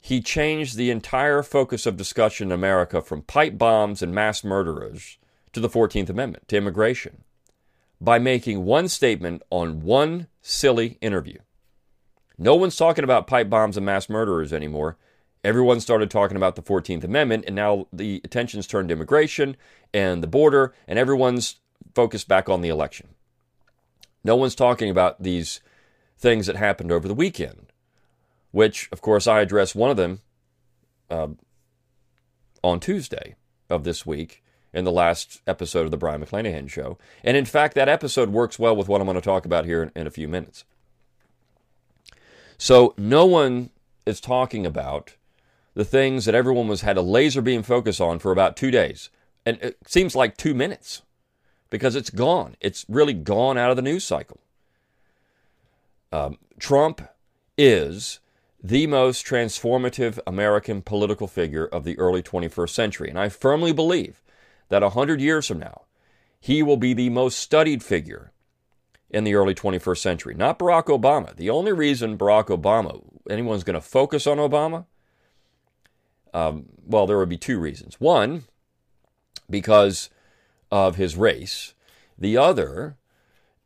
he 0.00 0.20
changed 0.20 0.76
the 0.76 0.90
entire 0.90 1.42
focus 1.42 1.86
of 1.86 1.96
discussion 1.96 2.48
in 2.48 2.52
America 2.52 3.00
from 3.00 3.22
pipe 3.22 3.56
bombs 3.56 4.02
and 4.02 4.12
mass 4.12 4.42
murderers 4.42 5.18
to 5.52 5.60
the 5.60 5.68
14th 5.68 6.10
Amendment, 6.10 6.48
to 6.48 6.56
immigration 6.56 7.24
by 8.00 8.18
making 8.18 8.64
one 8.64 8.88
statement 8.88 9.42
on 9.50 9.80
one 9.80 10.26
silly 10.40 10.98
interview. 11.00 11.38
No 12.36 12.56
one's 12.56 12.76
talking 12.76 13.04
about 13.04 13.28
pipe 13.28 13.48
bombs 13.48 13.76
and 13.76 13.86
mass 13.86 14.08
murderers 14.08 14.52
anymore. 14.52 14.96
Everyone 15.44 15.78
started 15.78 16.10
talking 16.10 16.36
about 16.36 16.56
the 16.56 16.62
14th 16.62 17.04
Amendment, 17.04 17.44
and 17.46 17.54
now 17.54 17.86
the 17.92 18.20
attention's 18.24 18.66
turned 18.66 18.88
to 18.88 18.94
immigration 18.94 19.56
and 19.94 20.20
the 20.20 20.26
border, 20.26 20.74
and 20.88 20.98
everyone's 20.98 21.60
focused 21.94 22.28
back 22.28 22.48
on 22.48 22.60
the 22.60 22.68
election. 22.68 23.08
No 24.24 24.36
one's 24.36 24.54
talking 24.54 24.90
about 24.90 25.22
these 25.22 25.60
things 26.18 26.46
that 26.46 26.56
happened 26.56 26.92
over 26.92 27.08
the 27.08 27.14
weekend, 27.14 27.72
which, 28.52 28.88
of 28.92 29.00
course, 29.00 29.26
I 29.26 29.40
addressed 29.40 29.74
one 29.74 29.90
of 29.90 29.96
them 29.96 30.20
uh, 31.10 31.28
on 32.62 32.80
Tuesday 32.80 33.34
of 33.68 33.84
this 33.84 34.06
week 34.06 34.42
in 34.72 34.84
the 34.84 34.92
last 34.92 35.42
episode 35.46 35.84
of 35.84 35.90
the 35.90 35.96
Brion 35.96 36.24
McClanahan 36.24 36.68
Show. 36.68 36.98
And 37.24 37.36
in 37.36 37.44
fact, 37.44 37.74
that 37.74 37.88
episode 37.88 38.30
works 38.30 38.58
well 38.58 38.76
with 38.76 38.88
what 38.88 39.00
I'm 39.00 39.06
going 39.06 39.16
to 39.16 39.20
talk 39.20 39.44
about 39.44 39.64
here 39.64 39.82
in, 39.82 39.92
in 39.94 40.06
a 40.06 40.10
few 40.10 40.28
minutes. 40.28 40.64
So, 42.56 42.94
no 42.96 43.26
one 43.26 43.70
is 44.06 44.20
talking 44.20 44.64
about 44.64 45.16
the 45.74 45.84
things 45.84 46.24
that 46.24 46.34
everyone 46.34 46.68
was 46.68 46.82
had 46.82 46.96
a 46.96 47.02
laser 47.02 47.42
beam 47.42 47.62
focus 47.62 48.00
on 48.00 48.18
for 48.18 48.30
about 48.30 48.56
two 48.56 48.70
days. 48.70 49.10
And 49.44 49.58
it 49.60 49.78
seems 49.86 50.14
like 50.14 50.36
two 50.36 50.54
minutes 50.54 51.02
because 51.72 51.96
it's 51.96 52.10
gone. 52.10 52.54
It's 52.60 52.84
really 52.86 53.14
gone 53.14 53.56
out 53.56 53.70
of 53.70 53.76
the 53.76 53.82
news 53.82 54.04
cycle. 54.04 54.38
Um, 56.12 56.36
Trump 56.60 57.00
is 57.56 58.20
the 58.62 58.86
most 58.86 59.24
transformative 59.24 60.18
American 60.26 60.82
political 60.82 61.26
figure 61.26 61.64
of 61.64 61.84
the 61.84 61.98
early 61.98 62.22
21st 62.22 62.68
century. 62.68 63.08
And 63.08 63.18
I 63.18 63.30
firmly 63.30 63.72
believe 63.72 64.22
that 64.68 64.82
100 64.82 65.18
years 65.22 65.48
from 65.48 65.60
now, 65.60 65.84
he 66.38 66.62
will 66.62 66.76
be 66.76 66.92
the 66.92 67.08
most 67.08 67.38
studied 67.38 67.82
figure 67.82 68.32
in 69.08 69.24
the 69.24 69.34
early 69.34 69.54
21st 69.54 69.98
century. 69.98 70.34
Not 70.34 70.58
Barack 70.58 70.84
Obama. 70.84 71.34
The 71.34 71.48
only 71.48 71.72
reason 71.72 72.18
Barack 72.18 72.48
Obama, 72.48 73.02
anyone's 73.30 73.64
going 73.64 73.74
to 73.74 73.80
focus 73.80 74.26
on 74.26 74.36
Obama, 74.36 74.84
um, 76.34 76.66
well, 76.84 77.06
there 77.06 77.16
would 77.16 77.30
be 77.30 77.38
two 77.38 77.58
reasons. 77.58 77.98
One, 77.98 78.44
because 79.48 80.10
of 80.72 80.96
his 80.96 81.16
race. 81.16 81.74
The 82.18 82.38
other 82.38 82.96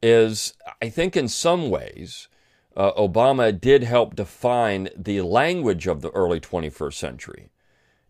is, 0.02 0.54
I 0.82 0.90
think, 0.90 1.16
in 1.16 1.28
some 1.28 1.70
ways, 1.70 2.28
uh, 2.76 2.92
Obama 2.92 3.58
did 3.58 3.84
help 3.84 4.16
define 4.16 4.90
the 4.96 5.22
language 5.22 5.86
of 5.86 6.02
the 6.02 6.10
early 6.10 6.40
21st 6.40 6.94
century 6.94 7.48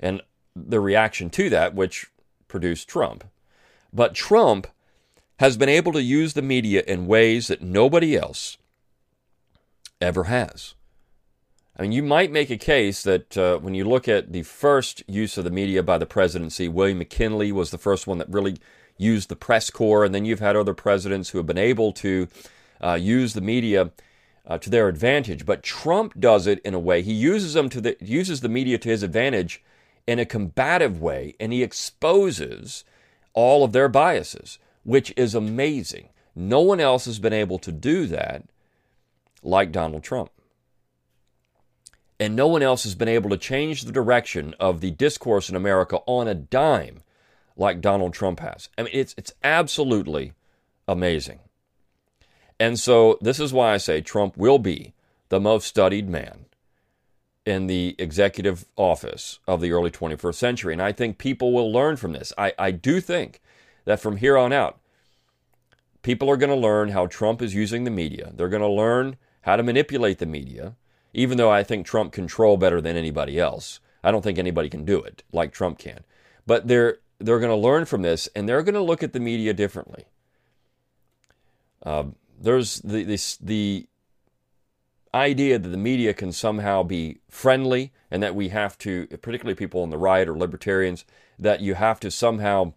and 0.01 0.23
the 0.57 0.81
reaction 0.81 1.31
to 1.31 1.51
that, 1.51 1.75
which 1.75 2.07
produced 2.49 2.89
Trump. 2.89 3.25
But 3.93 4.15
Trump 4.15 4.67
has 5.39 5.57
been 5.59 5.69
able 5.69 5.93
to 5.93 6.03
use 6.03 6.33
the 6.33 6.43
media 6.43 6.83
in 6.87 7.07
ways 7.07 7.49
that 7.49 7.63
nobody 7.63 8.17
else 8.17 8.57
ever 10.01 10.25
has. 10.25 10.75
I 11.79 11.83
mean, 11.83 11.93
you 11.93 12.03
might 12.03 12.33
make 12.33 12.49
a 12.49 12.57
case 12.57 13.03
that 13.03 13.37
uh, 13.37 13.59
when 13.59 13.75
you 13.75 13.85
look 13.85 14.09
at 14.09 14.33
the 14.33 14.43
first 14.43 15.03
use 15.07 15.37
of 15.37 15.45
the 15.45 15.51
media 15.51 15.83
by 15.83 15.99
the 15.99 16.07
presidency, 16.07 16.69
William 16.69 16.99
McKinley 16.99 17.53
was 17.53 17.71
the 17.71 17.79
first 17.79 18.07
one 18.07 18.17
that 18.17 18.31
really 18.31 18.57
used 18.97 19.29
the 19.29 19.37
press 19.37 19.71
corps, 19.71 20.05
and 20.05 20.15
then 20.15 20.25
you've 20.25 20.41
had 20.41 20.57
other 20.57 20.75
presidents 20.75 21.31
who 21.31 21.39
have 21.39 21.47
been 21.47 21.59
able 21.59 21.93
to 21.93 22.29
uh, 22.81 22.95
use 22.95 23.35
the 23.35 23.41
media 23.41 23.91
uh, 24.47 24.59
to 24.59 24.71
their 24.71 24.89
advantage. 24.89 25.45
But 25.45 25.63
Trump 25.63 26.19
does 26.19 26.47
it 26.47 26.61
in 26.61 26.75
a 26.75 26.79
way 26.79 27.03
he 27.03 27.13
uses 27.13 27.55
them 27.55 27.69
to 27.71 27.81
the 27.81 27.97
uses 28.01 28.41
the 28.41 28.49
media 28.49 28.79
to 28.79 28.89
his 28.89 29.03
advantage 29.03 29.63
in 30.07 30.19
a 30.19 30.27
combative 30.27 31.01
way, 31.01 31.35
and 31.41 31.53
he 31.53 31.63
exposes 31.63 32.85
all 33.33 33.65
of 33.65 33.73
their 33.73 33.89
biases, 33.89 34.59
which 34.85 35.13
is 35.17 35.35
amazing. 35.35 36.09
No 36.35 36.61
one 36.61 36.81
else 36.81 37.07
has 37.07 37.19
been 37.19 37.33
able 37.33 37.59
to 37.61 37.73
do 37.73 38.07
that 38.07 38.45
like 39.43 39.73
Donald 39.73 40.03
Trump. 40.03 40.31
And 42.19 42.35
no 42.35 42.47
one 42.47 42.63
else 42.63 42.85
has 42.85 42.95
been 42.95 43.09
able 43.09 43.29
to 43.31 43.37
change 43.37 43.83
the 43.83 43.93
direction 43.93 44.55
of 44.59 44.81
the 44.81 44.91
discourse 44.91 45.51
in 45.51 45.57
America 45.57 45.99
on 46.07 46.29
a 46.29 46.35
dime 46.35 47.03
like 47.57 47.81
Donald 47.81 48.13
Trump 48.13 48.41
has. 48.41 48.69
I 48.77 48.83
mean, 48.83 48.93
it's, 48.93 49.15
it's 49.17 49.33
absolutely 49.43 50.33
amazing. 50.87 51.41
And 52.59 52.79
so, 52.79 53.19
this 53.21 53.39
is 53.39 53.53
why 53.53 53.75
I 53.75 53.77
say 53.77 54.01
Trump 54.01 54.37
will 54.37 54.59
be 54.59 54.95
the 55.29 55.41
most 55.41 55.67
studied 55.67 56.09
man 56.09 56.47
in 57.45 57.67
the 57.67 57.95
executive 57.99 58.65
office 58.77 59.39
of 59.47 59.61
the 59.61 59.73
early 59.73 59.91
21st 59.91 60.35
century. 60.35 60.73
And 60.73 60.83
I 60.83 60.93
think 60.93 61.19
people 61.19 61.53
will 61.53 61.71
learn 61.71 61.97
from 61.97 62.13
this. 62.13 62.33
I, 62.37 62.53
I 62.59 62.71
do 62.71 63.01
think 63.01 63.41
that 63.85 64.01
from 64.01 64.17
here 64.17 64.37
on 64.37 64.53
out, 64.53 64.81
people 66.03 66.31
are 66.31 66.37
going 66.37 66.51
to 66.51 66.57
learn 66.57 66.89
how 66.89 67.07
Trump 67.07 67.43
is 67.43 67.55
using 67.55 67.85
the 67.85 67.91
media. 67.91 68.33
They're 68.35 68.49
going 68.49 68.63
to 68.63 68.69
learn 68.69 69.17
how 69.43 69.57
to 69.57 69.63
manipulate 69.63 70.19
the 70.19 70.27
media 70.27 70.77
even 71.17 71.39
though 71.39 71.51
I 71.51 71.63
think 71.63 71.87
Trump 71.87 72.13
control 72.13 72.59
better 72.59 72.81
than 72.81 72.95
anybody 72.95 73.41
else. 73.41 73.81
I 74.05 74.11
don't 74.11 74.23
think 74.23 74.39
anybody 74.39 74.69
can 74.69 74.85
do 74.85 75.01
it 75.01 75.23
like 75.33 75.51
Trump 75.51 75.79
can. 75.79 76.05
But 76.47 76.69
they're 76.69 76.99
they're 77.19 77.39
going 77.39 77.51
to 77.51 77.57
learn 77.57 77.85
from 77.85 78.03
this, 78.03 78.29
and 78.35 78.49
they're 78.49 78.63
going 78.63 78.75
to 78.75 78.81
look 78.81 79.03
at 79.03 79.13
the 79.13 79.21
media 79.21 79.55
differently. 79.55 80.05
Uh, 81.83 82.05
there's 82.41 82.81
the 82.81 83.05
this, 83.05 83.37
the 83.37 83.87
idea 85.15 85.59
that 85.59 85.69
the 85.69 85.77
media 85.77 86.13
can 86.13 86.33
somehow 86.33 86.83
be 86.83 87.19
friendly, 87.29 87.93
and 88.11 88.23
that 88.23 88.35
we 88.35 88.49
have 88.49 88.77
to, 88.79 89.07
particularly 89.23 89.55
people 89.55 89.83
on 89.83 89.91
the 89.91 89.99
right 89.99 90.29
or 90.29 90.37
libertarians, 90.37 91.05
that 91.39 91.61
you 91.61 91.75
have 91.75 92.01
to 92.01 92.11
somehow 92.11 92.73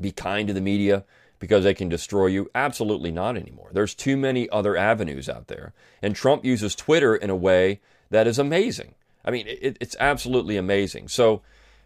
be 0.00 0.12
kind 0.12 0.48
to 0.48 0.54
the 0.54 0.60
media 0.60 1.04
because 1.38 1.64
they 1.64 1.74
can 1.74 1.88
destroy 1.88 2.26
you? 2.26 2.50
Absolutely 2.54 3.10
not 3.10 3.36
anymore. 3.36 3.70
There's 3.72 3.94
too 3.94 4.16
many 4.16 4.48
other 4.50 4.76
avenues 4.76 5.28
out 5.28 5.48
there. 5.48 5.72
And 6.00 6.14
Trump 6.14 6.44
uses 6.44 6.74
Twitter 6.76 7.16
in 7.16 7.30
a 7.30 7.36
way 7.36 7.80
that 8.10 8.26
is 8.26 8.38
amazing. 8.38 8.94
I 9.24 9.30
mean, 9.30 9.46
it, 9.48 9.76
it's 9.80 9.96
absolutely 9.98 10.56
amazing. 10.56 11.08
So 11.08 11.42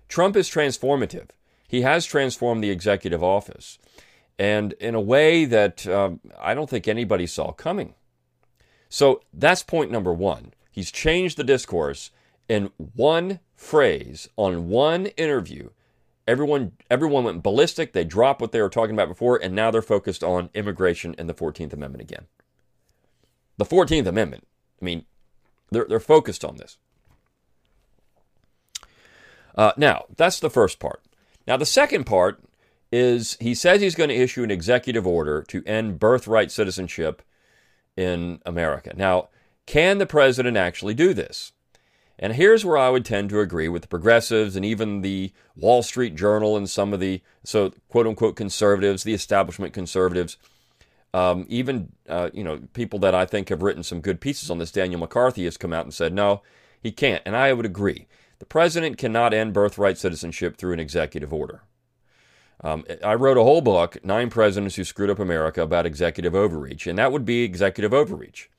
Trump 0.09 0.37
is 0.37 0.51
transformative. 0.51 1.29
He 1.67 1.83
has 1.83 2.07
transformed 2.07 2.63
the 2.63 2.71
executive 2.71 3.23
office 3.23 3.79
and 4.39 4.73
in 4.75 4.95
a 4.95 5.01
way 5.01 5.45
that 5.45 5.87
um, 5.87 6.21
I 6.39 6.55
don't 6.55 6.69
think 6.69 6.87
anybody 6.87 7.27
saw 7.27 7.53
coming. 7.53 7.95
So 8.89 9.23
that's 9.33 9.63
point 9.63 9.91
number 9.91 10.13
one. 10.13 10.53
He's 10.71 10.93
changed 10.93 11.39
the 11.39 11.45
discourse 11.45 12.11
in 12.49 12.71
one 12.77 13.41
phrase 13.55 14.29
on 14.37 14.69
one 14.69 15.07
interview 15.07 15.71
everyone 16.27 16.73
everyone 16.91 17.25
went 17.25 17.43
ballistic. 17.43 17.93
They 17.93 18.05
dropped 18.05 18.41
what 18.41 18.53
they 18.53 18.61
were 18.61 18.69
talking 18.69 18.95
about 18.95 19.09
before, 19.09 19.37
and 19.37 19.55
now 19.55 19.71
they're 19.71 19.83
focused 19.83 20.23
on 20.23 20.51
immigration 20.55 21.15
and 21.19 21.29
the 21.29 21.35
Fourteenth 21.35 21.73
Amendment 21.73 22.03
again. 22.03 22.27
The 23.57 23.65
Fourteenth 23.65 24.07
Amendment. 24.07 24.47
I 24.81 24.85
mean, 24.85 25.05
they're 25.71 25.87
they're 25.89 26.01
focused 26.01 26.45
on 26.45 26.57
this. 26.57 26.79
Uh, 29.55 29.73
now 29.77 30.05
that's 30.17 30.41
the 30.41 30.51
first 30.51 30.79
part. 30.79 31.03
Now 31.47 31.57
the 31.57 31.67
second 31.67 32.05
part 32.05 32.43
is 32.93 33.37
he 33.41 33.55
says 33.55 33.81
he's 33.81 33.95
going 33.95 34.11
to 34.11 34.17
issue 34.17 34.43
an 34.43 34.51
executive 34.51 35.07
order 35.07 35.43
to 35.43 35.65
end 35.65 35.99
birthright 35.99 36.51
citizenship 36.51 37.23
in 37.97 38.41
America. 38.47 38.93
Now, 38.97 39.29
can 39.67 39.99
the 39.99 40.07
president 40.07 40.57
actually 40.57 40.95
do 40.95 41.13
this? 41.13 41.53
And 42.19 42.35
here's 42.35 42.65
where 42.65 42.79
I 42.79 42.89
would 42.89 43.05
tend 43.05 43.29
to 43.31 43.41
agree 43.41 43.69
with 43.69 43.83
the 43.83 43.89
progressives 43.89 44.57
and 44.57 44.65
even 44.65 45.03
the 45.03 45.33
Wall 45.55 45.83
Street 45.83 46.15
Journal 46.15 46.57
and 46.57 46.69
some 46.69 46.95
of 46.95 47.01
the 47.01 47.21
so 47.45 47.73
quote 47.89 48.07
unquote 48.07 48.37
conservatives, 48.37 49.03
the 49.03 49.13
establishment 49.13 49.75
conservatives, 49.75 50.39
um, 51.13 51.45
even 51.49 51.93
uh, 52.09 52.31
you 52.33 52.43
know 52.43 52.61
people 52.73 52.99
that 53.01 53.15
I 53.15 53.27
think 53.27 53.51
have 53.51 53.63
written 53.63 53.83
some 53.83 54.01
good 54.01 54.21
pieces 54.21 54.51
on 54.51 54.59
this. 54.59 54.71
Daniel 54.71 55.01
McCarthy 55.01 55.45
has 55.45 55.59
come 55.59 55.75
out 55.75 55.85
and 55.85 55.93
said 55.93 56.15
no, 56.15 56.43
he 56.81 56.91
can't, 56.91 57.23
and 57.27 57.37
I 57.37 57.53
would 57.53 57.67
agree. 57.67 58.07
The 58.39 58.47
president 58.47 58.99
cannot 58.99 59.33
end 59.33 59.53
birthright 59.53 59.99
citizenship 59.99 60.57
through 60.57 60.75
an 60.75 60.81
executive 60.81 61.33
order. 61.33 61.63
Um, 62.63 62.85
I 63.05 63.15
wrote 63.15 63.37
a 63.37 63.43
whole 63.43 63.61
book, 63.61 64.03
Nine 64.05 64.31
Presidents 64.31 64.77
Who 64.77 64.85
Screwed 64.85 65.11
Up 65.11 65.19
America, 65.19 65.63
about 65.63 65.87
executive 65.87 66.35
overreach, 66.35 66.87
and 66.87 66.99
that 66.99 67.13
would 67.13 67.25
be 67.25 67.43
executive 67.43 67.93
overreach. 67.93 68.51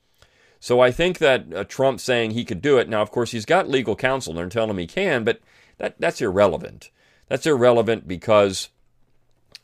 So 0.60 0.80
I 0.80 0.90
think 0.90 1.18
that 1.18 1.52
uh, 1.54 1.64
Trump 1.64 2.00
saying 2.00 2.32
he 2.32 2.44
could 2.44 2.60
do 2.60 2.78
it. 2.78 2.88
Now, 2.88 3.02
of 3.02 3.10
course, 3.10 3.30
he's 3.30 3.44
got 3.44 3.68
legal 3.68 3.94
counsel 3.96 4.32
and 4.32 4.38
they're 4.38 4.48
telling 4.48 4.70
him 4.70 4.78
he 4.78 4.86
can, 4.86 5.24
but 5.24 5.40
that, 5.78 6.00
that's 6.00 6.20
irrelevant. 6.20 6.90
That's 7.28 7.46
irrelevant 7.46 8.08
because 8.08 8.70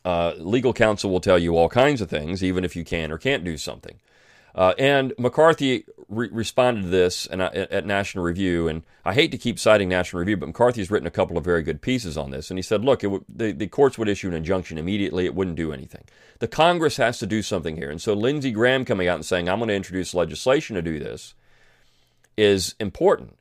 uh, 0.04 0.34
legal 0.36 0.72
counsel 0.72 1.10
will 1.10 1.20
tell 1.20 1.38
you 1.38 1.56
all 1.56 1.68
kinds 1.68 2.00
of 2.00 2.10
things, 2.10 2.44
even 2.44 2.64
if 2.64 2.76
you 2.76 2.84
can 2.84 3.10
or 3.10 3.18
can't 3.18 3.44
do 3.44 3.56
something. 3.56 3.98
Uh, 4.54 4.74
and 4.78 5.12
McCarthy 5.18 5.84
re- 6.14 6.28
responded 6.32 6.82
to 6.82 6.88
this 6.88 7.26
and, 7.26 7.42
uh, 7.42 7.50
at 7.52 7.86
National 7.86 8.24
Review, 8.24 8.68
and 8.68 8.82
I 9.04 9.14
hate 9.14 9.30
to 9.32 9.38
keep 9.38 9.58
citing 9.58 9.88
National 9.88 10.20
Review, 10.20 10.36
but 10.36 10.46
McCarthy's 10.46 10.90
written 10.90 11.06
a 11.06 11.10
couple 11.10 11.36
of 11.36 11.44
very 11.44 11.62
good 11.62 11.82
pieces 11.82 12.16
on 12.16 12.30
this. 12.30 12.50
And 12.50 12.58
he 12.58 12.62
said, 12.62 12.84
look, 12.84 13.00
w- 13.00 13.24
the, 13.28 13.52
the 13.52 13.66
courts 13.66 13.98
would 13.98 14.08
issue 14.08 14.28
an 14.28 14.34
injunction 14.34 14.78
immediately, 14.78 15.26
it 15.26 15.34
wouldn't 15.34 15.56
do 15.56 15.72
anything. 15.72 16.04
The 16.38 16.48
Congress 16.48 16.96
has 16.96 17.18
to 17.18 17.26
do 17.26 17.42
something 17.42 17.76
here. 17.76 17.90
And 17.90 18.00
so 18.00 18.14
Lindsey 18.14 18.50
Graham 18.50 18.84
coming 18.84 19.08
out 19.08 19.16
and 19.16 19.24
saying, 19.26 19.48
I'm 19.48 19.58
going 19.58 19.68
to 19.68 19.74
introduce 19.74 20.14
legislation 20.14 20.76
to 20.76 20.82
do 20.82 20.98
this 20.98 21.34
is 22.36 22.74
important. 22.80 23.38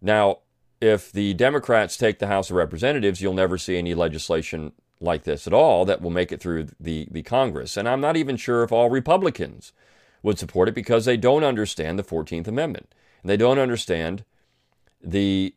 Now, 0.00 0.38
if 0.80 1.12
the 1.12 1.34
Democrats 1.34 1.96
take 1.96 2.18
the 2.18 2.26
House 2.26 2.50
of 2.50 2.56
Representatives, 2.56 3.20
you'll 3.20 3.34
never 3.34 3.56
see 3.56 3.78
any 3.78 3.94
legislation 3.94 4.72
like 5.00 5.24
this 5.24 5.46
at 5.46 5.52
all 5.52 5.84
that 5.84 6.00
will 6.00 6.10
make 6.10 6.32
it 6.32 6.40
through 6.40 6.68
the, 6.80 7.08
the 7.10 7.22
Congress. 7.22 7.76
And 7.76 7.88
I'm 7.88 8.00
not 8.00 8.16
even 8.16 8.36
sure 8.36 8.62
if 8.62 8.72
all 8.72 8.90
Republicans 8.90 9.72
would 10.22 10.38
support 10.38 10.68
it 10.68 10.74
because 10.74 11.04
they 11.04 11.16
don't 11.16 11.44
understand 11.44 11.98
the 11.98 12.04
14th 12.04 12.46
Amendment. 12.46 12.94
And 13.22 13.30
they 13.30 13.36
don't 13.36 13.58
understand 13.58 14.24
the 15.02 15.54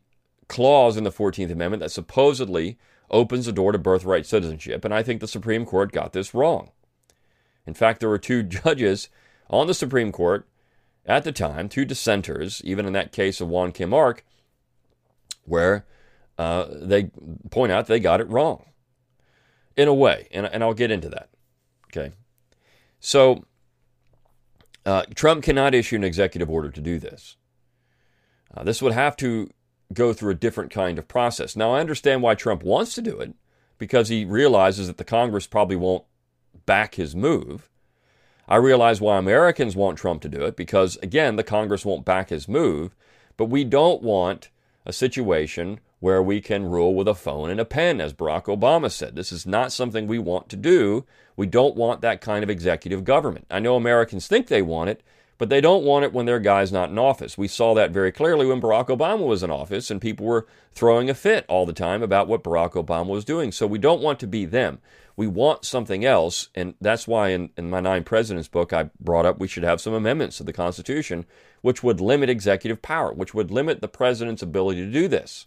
clause 0.48 0.96
in 0.96 1.04
the 1.04 1.12
14th 1.12 1.50
Amendment 1.50 1.80
that 1.80 1.90
supposedly 1.90 2.78
opens 3.10 3.46
the 3.46 3.52
door 3.52 3.72
to 3.72 3.78
birthright 3.78 4.26
citizenship. 4.26 4.84
And 4.84 4.92
I 4.92 5.02
think 5.02 5.20
the 5.20 5.28
Supreme 5.28 5.64
Court 5.64 5.92
got 5.92 6.12
this 6.12 6.34
wrong. 6.34 6.70
In 7.66 7.74
fact, 7.74 8.00
there 8.00 8.08
were 8.08 8.18
two 8.18 8.42
judges 8.42 9.08
on 9.48 9.66
the 9.66 9.74
Supreme 9.74 10.12
Court 10.12 10.48
at 11.04 11.24
the 11.24 11.32
time, 11.32 11.68
two 11.68 11.84
dissenters, 11.84 12.60
even 12.64 12.86
in 12.86 12.92
that 12.92 13.12
case 13.12 13.40
of 13.40 13.48
Wong 13.48 13.70
Kim 13.70 13.94
Ark, 13.94 14.24
where 15.44 15.84
uh, 16.36 16.66
they 16.70 17.10
point 17.50 17.70
out 17.70 17.86
they 17.86 18.00
got 18.00 18.20
it 18.20 18.28
wrong 18.28 18.64
in 19.76 19.86
a 19.86 19.94
way. 19.94 20.26
And, 20.32 20.46
and 20.46 20.64
I'll 20.64 20.74
get 20.74 20.90
into 20.90 21.08
that. 21.10 21.28
Okay. 21.88 22.12
So 22.98 23.44
uh, 24.86 25.02
Trump 25.14 25.42
cannot 25.42 25.74
issue 25.74 25.96
an 25.96 26.04
executive 26.04 26.48
order 26.48 26.70
to 26.70 26.80
do 26.80 26.98
this. 26.98 27.36
Uh, 28.54 28.62
this 28.62 28.80
would 28.80 28.92
have 28.92 29.16
to 29.16 29.50
go 29.92 30.12
through 30.12 30.30
a 30.30 30.36
different 30.36 30.70
kind 30.70 30.98
of 30.98 31.08
process. 31.08 31.56
Now, 31.56 31.74
I 31.74 31.80
understand 31.80 32.22
why 32.22 32.34
Trump 32.34 32.62
wants 32.62 32.94
to 32.94 33.02
do 33.02 33.18
it 33.20 33.34
because 33.78 34.08
he 34.08 34.24
realizes 34.24 34.86
that 34.86 34.96
the 34.96 35.04
Congress 35.04 35.46
probably 35.46 35.76
won't 35.76 36.04
back 36.64 36.94
his 36.94 37.14
move. 37.14 37.68
I 38.48 38.56
realize 38.56 39.00
why 39.00 39.18
Americans 39.18 39.74
want 39.74 39.98
Trump 39.98 40.22
to 40.22 40.28
do 40.28 40.44
it 40.44 40.56
because, 40.56 40.96
again, 41.02 41.36
the 41.36 41.42
Congress 41.42 41.84
won't 41.84 42.04
back 42.04 42.30
his 42.30 42.48
move. 42.48 42.94
But 43.36 43.46
we 43.46 43.64
don't 43.64 44.02
want 44.02 44.50
a 44.86 44.92
situation 44.92 45.80
where 46.06 46.22
we 46.22 46.40
can 46.40 46.64
rule 46.64 46.94
with 46.94 47.08
a 47.08 47.16
phone 47.16 47.50
and 47.50 47.58
a 47.58 47.64
pen, 47.64 48.00
as 48.00 48.12
Barack 48.14 48.44
Obama 48.44 48.88
said. 48.88 49.16
This 49.16 49.32
is 49.32 49.44
not 49.44 49.72
something 49.72 50.06
we 50.06 50.20
want 50.20 50.48
to 50.50 50.54
do. 50.54 51.04
We 51.34 51.46
don't 51.46 51.74
want 51.74 52.00
that 52.02 52.20
kind 52.20 52.44
of 52.44 52.48
executive 52.48 53.02
government. 53.02 53.44
I 53.50 53.58
know 53.58 53.74
Americans 53.74 54.28
think 54.28 54.46
they 54.46 54.62
want 54.62 54.88
it, 54.88 55.02
But 55.38 55.50
they 55.50 55.60
don't 55.60 55.84
want 55.84 56.04
it 56.04 56.12
when 56.12 56.24
their 56.24 56.38
guy's 56.38 56.72
not 56.72 56.90
in 56.90 56.98
office. 56.98 57.36
We 57.36 57.48
saw 57.48 57.74
that 57.74 57.90
very 57.90 58.10
clearly 58.10 58.46
when 58.46 58.60
Barack 58.60 58.86
Obama 58.86 59.26
was 59.26 59.42
in 59.42 59.50
office, 59.50 59.90
and 59.90 60.00
people 60.00 60.24
were 60.24 60.46
throwing 60.72 61.10
a 61.10 61.14
fit 61.14 61.44
all 61.48 61.66
the 61.66 61.72
time 61.72 62.02
about 62.02 62.28
what 62.28 62.44
Barack 62.44 62.72
Obama 62.72 63.08
was 63.08 63.24
doing. 63.24 63.52
So 63.52 63.66
we 63.66 63.78
don't 63.78 64.00
want 64.00 64.18
to 64.20 64.26
be 64.26 64.44
them. 64.44 64.78
We 65.14 65.26
want 65.26 65.64
something 65.64 66.04
else, 66.04 66.48
and 66.54 66.74
that's 66.80 67.08
why 67.08 67.30
in, 67.30 67.50
in 67.56 67.68
my 67.68 67.80
Nine 67.80 68.04
Presidents 68.04 68.48
book, 68.48 68.72
I 68.72 68.90
brought 69.00 69.26
up 69.26 69.38
we 69.38 69.48
should 69.48 69.64
have 69.64 69.80
some 69.80 69.92
amendments 69.92 70.38
to 70.38 70.44
the 70.44 70.52
Constitution 70.52 71.26
which 71.62 71.82
would 71.82 72.00
limit 72.00 72.30
executive 72.30 72.80
power, 72.80 73.12
which 73.12 73.34
would 73.34 73.50
limit 73.50 73.80
the 73.80 73.88
president's 73.88 74.42
ability 74.42 74.84
to 74.84 74.92
do 74.92 75.08
this. 75.08 75.46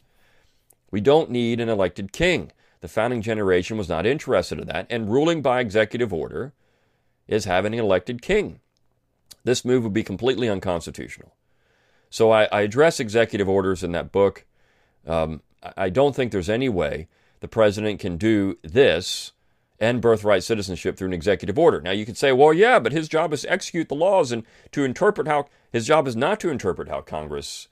We 0.92 1.02
don't 1.02 1.30
need 1.30 1.60
an 1.60 1.70
elected 1.70 2.12
king. 2.12 2.52
The 2.82 2.88
founding 2.88 3.22
generation 3.22 3.78
was 3.78 3.90
not 3.90 4.06
interested 4.06 4.60
in 4.60 4.68
that, 4.68 4.88
and 4.90 5.12
ruling 5.12 5.42
by 5.42 5.60
executive 5.60 6.14
order 6.14 6.54
is 7.28 7.46
having 7.46 7.74
an 7.74 7.80
elected 7.80 8.22
king. 8.22 8.60
This 9.44 9.66
move 9.66 9.84
would 9.84 9.94
be 9.94 10.04
completely 10.04 10.50
unconstitutional. 10.50 11.34
So 12.10 12.32
I, 12.32 12.46
I 12.46 12.62
address 12.62 13.00
executive 13.00 13.48
orders 13.48 13.84
in 13.84 13.92
that 13.92 14.12
book. 14.12 14.46
Um, 15.06 15.42
I 15.78 15.90
don't 15.90 16.16
think 16.16 16.32
there's 16.32 16.50
any 16.50 16.70
way 16.70 17.08
the 17.40 17.48
president 17.48 18.00
can 18.00 18.18
do 18.18 18.58
this 18.64 19.34
and 19.80 20.02
birthright 20.02 20.44
citizenship 20.44 20.98
through 20.98 21.08
an 21.08 21.14
executive 21.14 21.58
order. 21.58 21.80
Now 21.82 21.92
you 21.92 22.06
could 22.06 22.18
say, 22.18 22.32
well, 22.32 22.54
yeah, 22.54 22.80
but 22.80 22.92
his 22.92 23.08
job 23.08 23.32
is 23.34 23.42
to 23.42 23.52
execute 23.52 23.88
the 23.88 23.96
laws 23.96 24.32
and 24.32 24.44
to 24.72 24.84
interpret 24.84 25.28
how 25.28 25.48
his 25.72 25.88
job 25.88 26.08
is 26.08 26.16
not 26.16 26.40
to 26.42 26.50
interpret 26.50 26.90
how 26.90 27.02
Congress, 27.02 27.68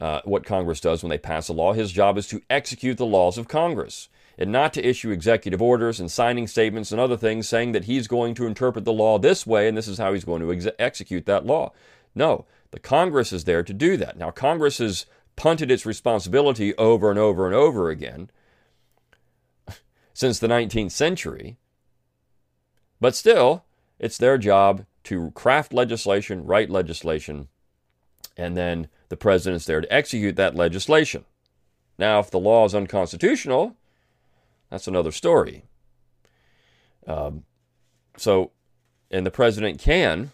uh, 0.00 0.20
what 0.24 0.44
Congress 0.44 0.80
does 0.80 1.02
when 1.02 1.10
they 1.10 1.18
pass 1.18 1.48
a 1.48 1.52
law. 1.52 1.72
His 1.72 1.92
job 1.92 2.16
is 2.16 2.26
to 2.28 2.40
execute 2.48 2.96
the 2.96 3.06
laws 3.06 3.36
of 3.36 3.48
Congress 3.48 4.08
and 4.38 4.50
not 4.50 4.72
to 4.72 4.86
issue 4.86 5.10
executive 5.10 5.60
orders 5.60 6.00
and 6.00 6.10
signing 6.10 6.46
statements 6.46 6.90
and 6.90 7.00
other 7.00 7.16
things 7.16 7.48
saying 7.48 7.72
that 7.72 7.84
he's 7.84 8.08
going 8.08 8.34
to 8.34 8.46
interpret 8.46 8.84
the 8.84 8.92
law 8.92 9.18
this 9.18 9.46
way 9.46 9.68
and 9.68 9.76
this 9.76 9.88
is 9.88 9.98
how 9.98 10.12
he's 10.14 10.24
going 10.24 10.40
to 10.40 10.52
ex- 10.52 10.74
execute 10.78 11.26
that 11.26 11.44
law. 11.44 11.72
No, 12.14 12.46
the 12.70 12.80
Congress 12.80 13.32
is 13.32 13.44
there 13.44 13.62
to 13.62 13.74
do 13.74 13.96
that. 13.98 14.16
Now, 14.16 14.30
Congress 14.30 14.78
has 14.78 15.04
punted 15.36 15.70
its 15.70 15.84
responsibility 15.84 16.74
over 16.76 17.10
and 17.10 17.18
over 17.18 17.46
and 17.46 17.54
over 17.54 17.90
again 17.90 18.30
since 20.14 20.38
the 20.38 20.48
19th 20.48 20.92
century, 20.92 21.58
but 23.00 23.14
still, 23.14 23.64
it's 23.98 24.18
their 24.18 24.38
job 24.38 24.86
to 25.04 25.30
craft 25.32 25.72
legislation, 25.72 26.44
write 26.44 26.70
legislation, 26.70 27.48
and 28.36 28.56
then 28.56 28.88
the 29.10 29.16
president's 29.16 29.66
there 29.66 29.82
to 29.82 29.92
execute 29.92 30.36
that 30.36 30.54
legislation. 30.54 31.24
Now, 31.98 32.20
if 32.20 32.30
the 32.30 32.40
law 32.40 32.64
is 32.64 32.74
unconstitutional, 32.74 33.76
that's 34.70 34.88
another 34.88 35.10
story. 35.10 35.64
Um, 37.06 37.44
so, 38.16 38.52
and 39.10 39.26
the 39.26 39.30
president 39.30 39.80
can 39.80 40.30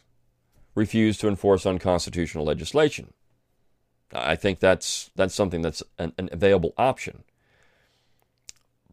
refuse 0.75 1.17
to 1.19 1.29
enforce 1.29 1.67
unconstitutional 1.67 2.45
legislation. 2.45 3.13
I 4.13 4.37
think 4.37 4.61
that's 4.61 5.11
that's 5.17 5.35
something 5.35 5.63
that's 5.63 5.83
an, 5.99 6.13
an, 6.17 6.29
available 6.31 6.75
option. 6.77 7.25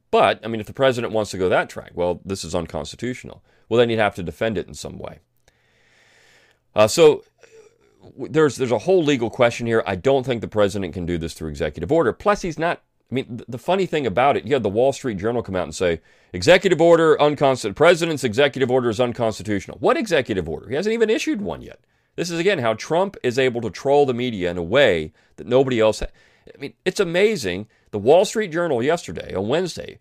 But 0.10 0.40
I 0.44 0.48
mean, 0.48 0.62
if 0.62 0.68
the 0.68 0.74
president 0.74 1.14
wants 1.14 1.32
to 1.32 1.38
go 1.38 1.50
that 1.50 1.70
track, 1.70 1.92
well, 1.94 2.22
this 2.26 2.44
is 2.44 2.56
unconstitutional. 2.56 3.44
Well, 3.68 3.78
then 3.78 3.90
you'd 3.90 4.00
have 4.00 4.16
to 4.16 4.24
defend 4.24 4.58
it 4.58 4.68
in 4.68 4.74
some 4.74 4.98
way. 4.98 5.20
Uh, 6.74 6.88
so 6.88 7.24
there's 8.18 8.58
there's 8.58 8.72
a 8.72 8.80
whole 8.80 9.04
legal 9.04 9.30
question 9.30 9.68
here. 9.68 9.84
I 9.86 9.96
don't 9.96 10.26
think 10.26 10.42
the 10.42 10.48
president 10.48 10.94
can 10.94 11.06
do 11.06 11.18
this 11.18 11.34
through 11.34 11.50
executive 11.50 11.92
order. 11.92 12.14
Plus, 12.14 12.42
he's 12.42 12.60
not 12.60 12.82
I 13.12 13.16
mean, 13.16 13.42
the 13.48 13.60
funny 13.60 13.86
thing 13.86 14.08
about 14.08 14.38
it, 14.38 14.46
you 14.46 14.54
had 14.54 14.64
the 14.64 14.70
Wall 14.70 14.92
Street 14.92 15.18
Journal 15.18 15.44
come 15.44 15.56
out 15.56 15.66
and 15.66 15.76
say, 15.76 16.02
executive 16.32 16.82
order 16.82 17.20
unconstitutional. 17.22 17.76
President's 17.76 18.24
executive 18.24 18.72
order 18.72 18.90
is 18.90 19.00
unconstitutional. 19.00 19.78
What 19.80 19.98
executive 19.98 20.50
order? 20.50 20.68
He 20.68 20.76
hasn't 20.76 20.94
even 20.94 21.12
issued 21.12 21.40
one 21.40 21.62
yet. 21.62 21.80
This 22.16 22.32
is 22.32 22.40
again 22.40 22.60
how 22.60 22.74
Trump 22.74 23.16
is 23.22 23.38
able 23.38 23.62
to 23.62 23.70
troll 23.70 24.08
the 24.08 24.16
media 24.16 24.50
in 24.50 24.58
a 24.58 24.64
way 24.64 25.14
that 25.36 25.46
nobody 25.46 25.80
else. 25.80 26.00
Ha- 26.00 26.08
I 26.54 26.58
mean, 26.60 26.74
it's 26.86 27.00
amazing. 27.00 27.68
The 27.92 28.00
Wall 28.00 28.26
Street 28.26 28.52
Journal 28.52 28.82
yesterday, 28.82 29.36
on 29.36 29.48
Wednesday, 29.48 30.00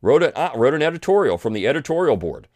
wrote, 0.00 0.22
a, 0.22 0.34
uh, 0.38 0.56
wrote 0.56 0.72
an 0.74 0.82
editorial 0.82 1.36
from 1.36 1.52
the 1.52 1.66
editorial 1.66 2.16
board. 2.16 2.48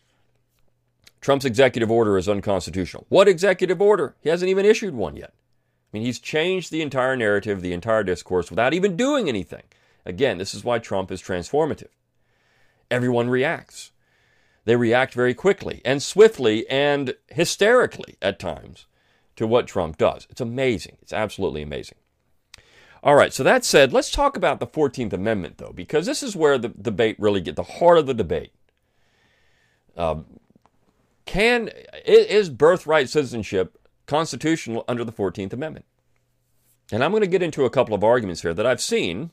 Trump's 1.20 1.44
executive 1.44 1.90
order 1.90 2.16
is 2.16 2.28
unconstitutional. 2.28 3.06
What 3.08 3.28
executive 3.28 3.82
order? 3.82 4.14
He 4.20 4.28
hasn't 4.28 4.50
even 4.50 4.64
issued 4.64 4.95
one 4.95 5.16
yet. 5.16 5.32
I 5.34 5.97
mean, 5.97 6.04
he's 6.04 6.19
changed 6.19 6.71
the 6.71 6.82
entire 6.82 7.16
narrative, 7.16 7.60
the 7.60 7.73
entire 7.73 8.04
discourse 8.04 8.50
without 8.50 8.75
even 8.75 8.97
doing 8.97 9.28
anything. 9.28 9.62
Again, 10.04 10.38
this 10.38 10.54
is 10.54 10.64
why 10.64 10.78
Trump 10.78 11.10
is 11.10 11.23
transformative. 11.23 11.88
Everyone 12.90 13.28
reacts. 13.28 13.90
They 14.64 14.76
react 14.76 15.14
very 15.14 15.34
quickly 15.34 15.80
and 15.84 16.02
swiftly 16.02 16.69
and 16.69 17.14
hysterically 17.28 18.16
at 18.21 18.38
times 18.38 18.86
to 19.36 19.47
what 19.47 19.66
Trump 19.66 19.97
does. 19.97 20.26
It's 20.30 20.40
amazing. 20.40 20.99
It's 21.00 21.12
absolutely 21.12 21.62
amazing. 21.62 21.99
All 23.02 23.14
right, 23.14 23.32
so 23.32 23.43
that 23.45 23.64
said, 23.64 23.93
let's 23.93 24.10
talk 24.10 24.36
about 24.36 24.58
the 24.60 24.66
14th 24.66 25.12
Amendment, 25.12 25.58
though, 25.58 25.73
because 25.75 26.04
this 26.04 26.23
is 26.23 26.34
where 26.34 26.58
the 26.58 26.69
debate 26.69 27.16
really 27.19 27.40
gets 27.40 27.56
the 27.56 27.62
heart 27.62 27.99
of 27.99 28.06
the 28.06 28.14
debate. 28.14 28.52
Um, 29.97 30.37
can 31.28 31.71
is 32.06 32.49
birthright 32.49 33.10
citizenship 33.10 33.76
constitutional 34.06 34.82
under 34.88 35.04
the 35.04 35.12
14th 35.12 35.52
Amendment? 35.52 35.84
And 36.91 37.04
I'm 37.04 37.10
going 37.10 37.21
to 37.21 37.26
get 37.26 37.43
into 37.43 37.67
a 37.67 37.71
couple 37.71 37.95
of 37.95 38.02
arguments 38.02 38.41
here 38.41 38.54
that 38.54 38.64
I've 38.64 38.80
seen 38.80 39.30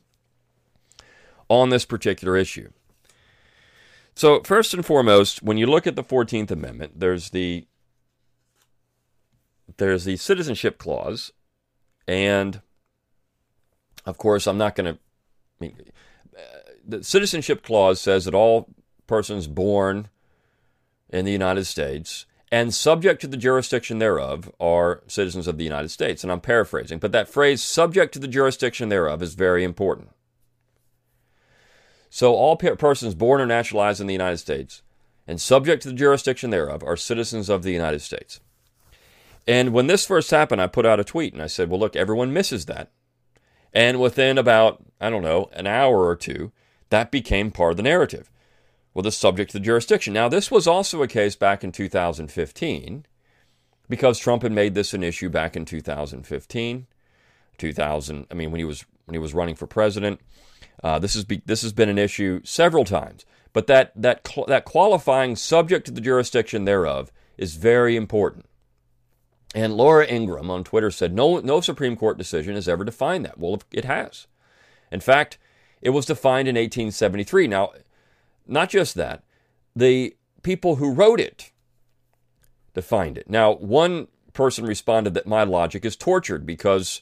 on 1.48 1.70
this 1.70 1.86
particular 1.86 2.36
issue. 2.36 2.70
So, 4.14 4.42
first 4.42 4.74
and 4.74 4.84
foremost, 4.84 5.42
when 5.42 5.56
you 5.56 5.66
look 5.66 5.86
at 5.86 5.96
the 5.96 6.04
14th 6.04 6.50
Amendment, 6.50 7.00
there's 7.00 7.30
the 7.30 7.66
there's 9.78 10.04
the 10.04 10.16
citizenship 10.16 10.78
clause 10.78 11.32
and 12.06 12.60
of 14.04 14.18
course, 14.18 14.46
I'm 14.46 14.58
not 14.58 14.76
going 14.76 14.94
to 14.94 15.00
I 15.00 15.58
mean 15.60 15.76
the 16.86 17.02
citizenship 17.02 17.62
clause 17.62 18.00
says 18.02 18.26
that 18.26 18.34
all 18.34 18.68
persons 19.06 19.46
born 19.46 20.08
in 21.16 21.24
the 21.24 21.32
United 21.32 21.64
States 21.64 22.26
and 22.52 22.72
subject 22.72 23.20
to 23.20 23.26
the 23.26 23.36
jurisdiction 23.36 23.98
thereof 23.98 24.52
are 24.60 25.02
citizens 25.08 25.46
of 25.48 25.58
the 25.58 25.64
United 25.64 25.88
States. 25.88 26.22
And 26.22 26.30
I'm 26.30 26.40
paraphrasing, 26.40 26.98
but 26.98 27.12
that 27.12 27.28
phrase, 27.28 27.62
subject 27.62 28.12
to 28.14 28.18
the 28.18 28.28
jurisdiction 28.28 28.88
thereof, 28.88 29.22
is 29.22 29.34
very 29.34 29.64
important. 29.64 30.10
So 32.08 32.34
all 32.34 32.56
persons 32.56 33.14
born 33.14 33.40
or 33.40 33.46
naturalized 33.46 34.00
in 34.00 34.06
the 34.06 34.14
United 34.14 34.38
States 34.38 34.82
and 35.26 35.40
subject 35.40 35.82
to 35.82 35.88
the 35.88 35.94
jurisdiction 35.94 36.50
thereof 36.50 36.84
are 36.84 36.96
citizens 36.96 37.48
of 37.48 37.62
the 37.62 37.72
United 37.72 38.00
States. 38.00 38.40
And 39.46 39.72
when 39.72 39.86
this 39.86 40.06
first 40.06 40.30
happened, 40.30 40.62
I 40.62 40.66
put 40.66 40.86
out 40.86 41.00
a 41.00 41.04
tweet 41.04 41.32
and 41.32 41.42
I 41.42 41.46
said, 41.46 41.68
well, 41.68 41.80
look, 41.80 41.96
everyone 41.96 42.32
misses 42.32 42.66
that. 42.66 42.90
And 43.72 44.00
within 44.00 44.38
about, 44.38 44.84
I 45.00 45.10
don't 45.10 45.22
know, 45.22 45.50
an 45.52 45.66
hour 45.66 46.06
or 46.06 46.16
two, 46.16 46.52
that 46.90 47.10
became 47.10 47.50
part 47.50 47.72
of 47.72 47.76
the 47.76 47.82
narrative. 47.82 48.30
Well, 48.96 49.02
the 49.02 49.12
subject 49.12 49.50
to 49.50 49.58
the 49.58 49.64
jurisdiction. 49.64 50.14
Now, 50.14 50.30
this 50.30 50.50
was 50.50 50.66
also 50.66 51.02
a 51.02 51.06
case 51.06 51.36
back 51.36 51.62
in 51.62 51.70
2015 51.70 53.04
because 53.90 54.18
Trump 54.18 54.42
had 54.42 54.52
made 54.52 54.74
this 54.74 54.94
an 54.94 55.02
issue 55.02 55.28
back 55.28 55.54
in 55.54 55.66
2015, 55.66 56.86
2000. 57.58 58.26
I 58.30 58.34
mean, 58.34 58.50
when 58.50 58.58
he 58.58 58.64
was 58.64 58.86
when 59.04 59.12
he 59.12 59.18
was 59.18 59.34
running 59.34 59.54
for 59.54 59.66
president. 59.66 60.22
Uh, 60.82 60.98
this, 60.98 61.14
is 61.14 61.26
be, 61.26 61.42
this 61.44 61.60
has 61.60 61.74
been 61.74 61.90
an 61.90 61.98
issue 61.98 62.40
several 62.42 62.86
times, 62.86 63.26
but 63.52 63.66
that, 63.66 63.92
that, 63.94 64.26
that 64.48 64.64
qualifying 64.64 65.36
subject 65.36 65.84
to 65.84 65.92
the 65.92 66.00
jurisdiction 66.00 66.64
thereof 66.64 67.12
is 67.36 67.56
very 67.56 67.96
important. 67.96 68.46
And 69.54 69.74
Laura 69.74 70.06
Ingraham 70.06 70.50
on 70.50 70.64
Twitter 70.64 70.90
said, 70.90 71.12
no, 71.12 71.38
no 71.40 71.60
Supreme 71.60 71.96
Court 71.96 72.16
decision 72.16 72.54
has 72.54 72.66
ever 72.66 72.82
defined 72.82 73.26
that. 73.26 73.38
Well, 73.38 73.60
it 73.70 73.84
has. 73.84 74.26
In 74.90 75.00
fact, 75.00 75.36
it 75.82 75.90
was 75.90 76.06
defined 76.06 76.48
in 76.48 76.54
1873. 76.54 77.46
Now, 77.46 77.72
not 78.46 78.70
just 78.70 78.94
that, 78.94 79.24
the 79.74 80.16
people 80.42 80.76
who 80.76 80.92
wrote 80.92 81.20
it 81.20 81.52
defined 82.74 83.18
it. 83.18 83.28
Now, 83.28 83.54
one 83.54 84.08
person 84.32 84.64
responded 84.66 85.14
that 85.14 85.26
my 85.26 85.42
logic 85.44 85.84
is 85.84 85.96
tortured 85.96 86.46
because 86.46 87.00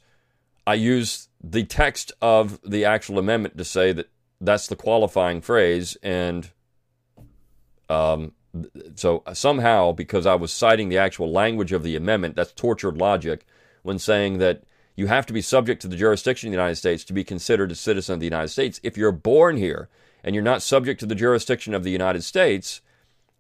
I 0.66 0.74
use 0.74 1.28
the 1.42 1.64
text 1.64 2.12
of 2.22 2.60
the 2.62 2.84
actual 2.84 3.18
amendment 3.18 3.58
to 3.58 3.64
say 3.64 3.92
that 3.92 4.08
that's 4.40 4.66
the 4.66 4.76
qualifying 4.76 5.40
phrase, 5.40 5.96
and 6.02 6.50
um, 7.88 8.32
so 8.94 9.22
somehow, 9.32 9.92
because 9.92 10.26
I 10.26 10.34
was 10.34 10.52
citing 10.52 10.88
the 10.88 10.98
actual 10.98 11.30
language 11.30 11.72
of 11.72 11.82
the 11.82 11.96
amendment, 11.96 12.36
that's 12.36 12.52
tortured 12.52 12.96
logic 12.96 13.46
when 13.82 13.98
saying 13.98 14.38
that 14.38 14.62
you 14.96 15.06
have 15.08 15.26
to 15.26 15.32
be 15.32 15.42
subject 15.42 15.82
to 15.82 15.88
the 15.88 15.96
jurisdiction 15.96 16.48
of 16.48 16.52
the 16.52 16.56
United 16.56 16.76
States 16.76 17.04
to 17.04 17.12
be 17.12 17.24
considered 17.24 17.72
a 17.72 17.74
citizen 17.74 18.14
of 18.14 18.20
the 18.20 18.26
United 18.26 18.48
States. 18.48 18.80
If 18.82 18.96
you're 18.96 19.12
born 19.12 19.56
here 19.56 19.88
and 20.24 20.34
you're 20.34 20.42
not 20.42 20.62
subject 20.62 20.98
to 21.00 21.06
the 21.06 21.14
jurisdiction 21.14 21.74
of 21.74 21.84
the 21.84 21.90
United 21.90 22.24
States, 22.24 22.80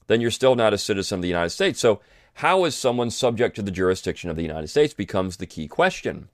then 0.06 0.20
you're 0.20 0.30
still 0.30 0.54
not 0.54 0.74
a 0.74 0.78
citizen 0.78 1.16
of 1.16 1.22
the 1.22 1.28
United 1.28 1.50
States. 1.50 1.80
So, 1.80 2.00
how 2.38 2.64
is 2.64 2.76
someone 2.76 3.10
subject 3.10 3.56
to 3.56 3.62
the 3.62 3.70
jurisdiction 3.70 4.28
of 4.28 4.36
the 4.36 4.42
United 4.42 4.68
States 4.68 4.92
becomes 4.92 5.36
the 5.36 5.46
key 5.46 5.66
question 5.66 6.28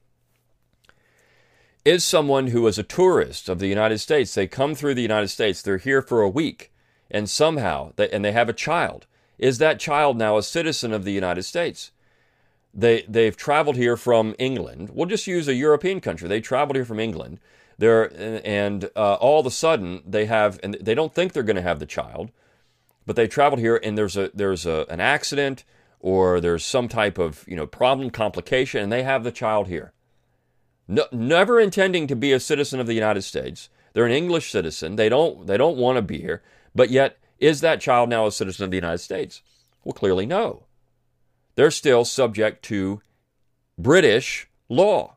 is 1.84 2.04
someone 2.04 2.48
who 2.48 2.66
is 2.66 2.78
a 2.78 2.82
tourist 2.82 3.48
of 3.48 3.58
the 3.58 3.66
United 3.66 3.98
States. 3.98 4.34
They 4.34 4.46
come 4.46 4.74
through 4.74 4.94
the 4.94 5.02
United 5.02 5.28
States, 5.28 5.62
they're 5.62 5.78
here 5.78 6.02
for 6.02 6.20
a 6.20 6.28
week, 6.28 6.70
and 7.10 7.28
somehow, 7.28 7.92
they, 7.96 8.10
and 8.10 8.22
they 8.22 8.32
have 8.32 8.50
a 8.50 8.54
child. 8.54 9.06
Is 9.38 9.58
that 9.58 9.80
child 9.80 10.18
now 10.18 10.36
a 10.36 10.42
citizen 10.42 10.92
of 10.92 11.04
the 11.04 11.12
United 11.12 11.44
States? 11.44 11.92
they 12.72 13.04
they've 13.08 13.36
traveled 13.36 13.76
here 13.76 13.96
from 13.96 14.34
England. 14.38 14.90
We'll 14.92 15.06
just 15.06 15.26
use 15.26 15.48
a 15.48 15.54
European 15.54 16.00
country. 16.00 16.28
They 16.28 16.40
traveled 16.40 16.76
here 16.76 16.84
from 16.84 17.00
England. 17.00 17.40
They're 17.80 18.10
and 18.46 18.90
uh, 18.94 19.14
all 19.14 19.40
of 19.40 19.46
a 19.46 19.50
sudden 19.50 20.02
they 20.06 20.26
have 20.26 20.60
and 20.62 20.74
they 20.80 20.94
don't 20.94 21.14
think 21.14 21.32
they're 21.32 21.42
going 21.42 21.56
to 21.56 21.62
have 21.62 21.78
the 21.78 21.86
child, 21.86 22.30
but 23.06 23.16
they 23.16 23.26
traveled 23.26 23.60
here 23.60 23.80
and 23.82 23.96
there's 23.96 24.16
a 24.16 24.30
there's 24.34 24.66
a, 24.66 24.86
an 24.88 25.00
accident 25.00 25.64
or 25.98 26.40
there's 26.40 26.64
some 26.64 26.88
type 26.88 27.18
of 27.18 27.44
you 27.48 27.56
know 27.56 27.66
problem 27.66 28.10
complication 28.10 28.82
and 28.82 28.92
they 28.92 29.02
have 29.02 29.24
the 29.24 29.32
child 29.32 29.66
here. 29.66 29.92
No, 30.86 31.06
never 31.10 31.58
intending 31.58 32.06
to 32.06 32.16
be 32.16 32.32
a 32.32 32.40
citizen 32.40 32.80
of 32.80 32.86
the 32.86 32.94
United 32.94 33.22
States. 33.22 33.68
They're 33.92 34.06
an 34.06 34.12
English 34.12 34.52
citizen. 34.52 34.96
They 34.96 35.08
don't 35.08 35.46
they 35.46 35.56
don't 35.56 35.78
want 35.78 35.96
to 35.96 36.02
be 36.02 36.20
here, 36.20 36.42
but 36.74 36.90
yet 36.90 37.18
is 37.38 37.62
that 37.62 37.80
child 37.80 38.10
now 38.10 38.26
a 38.26 38.32
citizen 38.32 38.64
of 38.64 38.70
the 38.70 38.76
United 38.76 38.98
States? 38.98 39.42
Well, 39.82 39.94
clearly 39.94 40.26
no 40.26 40.66
they're 41.54 41.70
still 41.70 42.04
subject 42.04 42.62
to 42.64 43.02
British 43.78 44.48
law. 44.68 45.16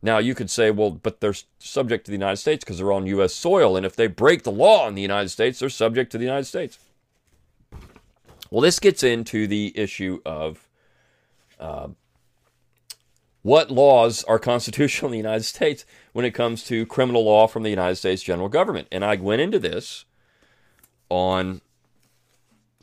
Now, 0.00 0.18
you 0.18 0.34
could 0.34 0.50
say, 0.50 0.70
well, 0.70 0.90
but 0.90 1.20
they're 1.20 1.34
subject 1.58 2.04
to 2.04 2.10
the 2.10 2.16
United 2.16 2.36
States 2.36 2.64
because 2.64 2.78
they're 2.78 2.92
on 2.92 3.06
U.S. 3.06 3.34
soil, 3.34 3.76
and 3.76 3.84
if 3.84 3.96
they 3.96 4.06
break 4.06 4.44
the 4.44 4.52
law 4.52 4.86
in 4.86 4.94
the 4.94 5.02
United 5.02 5.30
States, 5.30 5.58
they're 5.58 5.68
subject 5.68 6.12
to 6.12 6.18
the 6.18 6.24
United 6.24 6.44
States. 6.44 6.78
Well, 8.50 8.60
this 8.60 8.78
gets 8.78 9.02
into 9.02 9.46
the 9.46 9.76
issue 9.76 10.20
of 10.24 10.68
uh, 11.58 11.88
what 13.42 13.70
laws 13.70 14.24
are 14.24 14.38
constitutional 14.38 15.08
in 15.08 15.12
the 15.12 15.18
United 15.18 15.44
States 15.44 15.84
when 16.12 16.24
it 16.24 16.30
comes 16.30 16.64
to 16.64 16.86
criminal 16.86 17.24
law 17.24 17.46
from 17.46 17.62
the 17.62 17.70
United 17.70 17.96
States 17.96 18.22
general 18.22 18.48
government. 18.48 18.88
And 18.92 19.04
I 19.04 19.16
went 19.16 19.42
into 19.42 19.58
this 19.58 20.04
on 21.08 21.60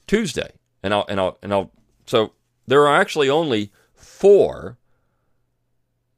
Tuesday, 0.08 0.51
and 0.84 0.93
I'll 0.93 1.06
and 1.08 1.19
I'll 1.19 1.38
and 1.41 1.54
I'll 1.54 1.71
so 2.06 2.34
there 2.67 2.88
are 2.88 2.95
actually 2.95 3.30
only 3.30 3.71
four 3.93 4.78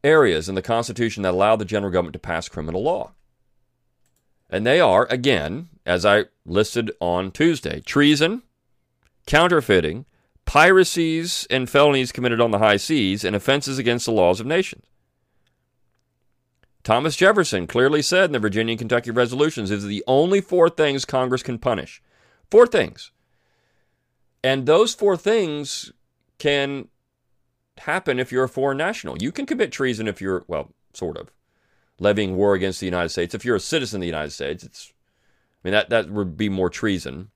areas 0.03 0.47
in 0.47 0.55
the 0.55 0.61
Constitution 0.61 1.23
that 1.23 1.33
allow 1.33 1.55
the 1.55 1.65
general 1.65 1.91
government 1.91 2.13
to 2.13 2.19
pass 2.19 2.49
criminal 2.49 2.83
law. 2.83 3.13
And 4.49 4.65
they 4.65 4.79
are, 4.79 5.07
again, 5.09 5.69
as 5.85 6.05
I 6.05 6.25
listed 6.45 6.91
on 6.99 7.31
Tuesday 7.31 7.81
treason, 7.81 8.43
counterfeiting, 9.25 10.05
piracies 10.45 11.45
and 11.49 11.69
felonies 11.69 12.11
committed 12.11 12.39
on 12.39 12.51
the 12.51 12.59
high 12.59 12.77
seas, 12.77 13.23
and 13.25 13.35
offenses 13.35 13.77
against 13.77 14.05
the 14.05 14.11
laws 14.11 14.39
of 14.39 14.45
nations. 14.45 14.85
Thomas 16.83 17.17
Jefferson 17.17 17.67
clearly 17.67 18.01
said 18.01 18.25
in 18.25 18.31
the 18.31 18.39
Virginia 18.39 18.71
and 18.71 18.79
Kentucky 18.79 19.11
resolutions 19.11 19.71
is 19.71 19.83
the 19.83 20.05
only 20.07 20.39
four 20.39 20.69
things 20.69 21.03
Congress 21.03 21.43
can 21.43 21.59
punish. 21.59 22.01
Four 22.49 22.65
things. 22.65 23.11
And 24.41 24.65
those 24.65 24.93
four 24.93 25.17
things 25.17 25.91
can 26.37 26.87
happen 27.81 28.19
if 28.19 28.31
you're 28.31 28.43
a 28.43 28.49
foreign 28.49 28.77
national. 28.77 29.21
You 29.21 29.31
can 29.31 29.45
commit 29.45 29.71
treason 29.71 30.07
if 30.07 30.21
you're, 30.21 30.43
well, 30.47 30.71
sort 30.93 31.17
of, 31.17 31.31
levying 31.99 32.35
war 32.35 32.53
against 32.53 32.79
the 32.79 32.85
United 32.85 33.09
States. 33.09 33.33
If 33.33 33.43
you're 33.43 33.55
a 33.55 33.59
citizen 33.59 33.97
of 33.97 34.01
the 34.01 34.07
United 34.07 34.31
States, 34.31 34.63
it's, 34.63 34.93
I 35.63 35.67
mean, 35.67 35.71
that, 35.73 35.89
that 35.89 36.09
would 36.09 36.37
be 36.37 36.49
more 36.49 36.69
treason. 36.69 37.29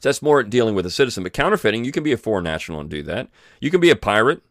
So 0.00 0.08
that's 0.08 0.22
more 0.22 0.42
dealing 0.42 0.74
with 0.74 0.86
a 0.86 0.90
citizen. 0.90 1.22
But 1.22 1.32
counterfeiting, 1.32 1.84
you 1.84 1.92
can 1.92 2.02
be 2.02 2.12
a 2.12 2.16
foreign 2.16 2.44
national 2.44 2.80
and 2.80 2.88
do 2.88 3.02
that. 3.02 3.28
You 3.60 3.70
can 3.70 3.80
be 3.80 3.90
a 3.90 3.96
pirate 3.96 4.42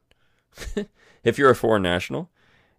if 1.23 1.37
you're 1.37 1.49
a 1.49 1.55
foreign 1.55 1.81
national. 1.81 2.29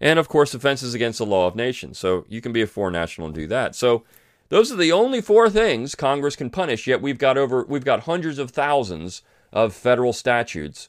And 0.00 0.18
of 0.18 0.28
course, 0.28 0.54
offenses 0.54 0.94
against 0.94 1.18
the 1.18 1.26
law 1.26 1.46
of 1.46 1.56
nations. 1.56 1.98
So 1.98 2.24
you 2.28 2.40
can 2.40 2.52
be 2.52 2.62
a 2.62 2.66
foreign 2.66 2.92
national 2.92 3.26
and 3.26 3.34
do 3.34 3.46
that. 3.48 3.74
So 3.74 4.04
those 4.48 4.72
are 4.72 4.76
the 4.76 4.92
only 4.92 5.20
four 5.20 5.50
things 5.50 5.94
Congress 5.94 6.36
can 6.36 6.50
punish. 6.50 6.86
Yet 6.86 7.02
we've 7.02 7.18
got 7.18 7.36
over, 7.36 7.64
we've 7.68 7.84
got 7.84 8.00
hundreds 8.00 8.38
of 8.38 8.50
thousands 8.50 9.22
of 9.52 9.74
federal 9.74 10.12
statutes 10.12 10.88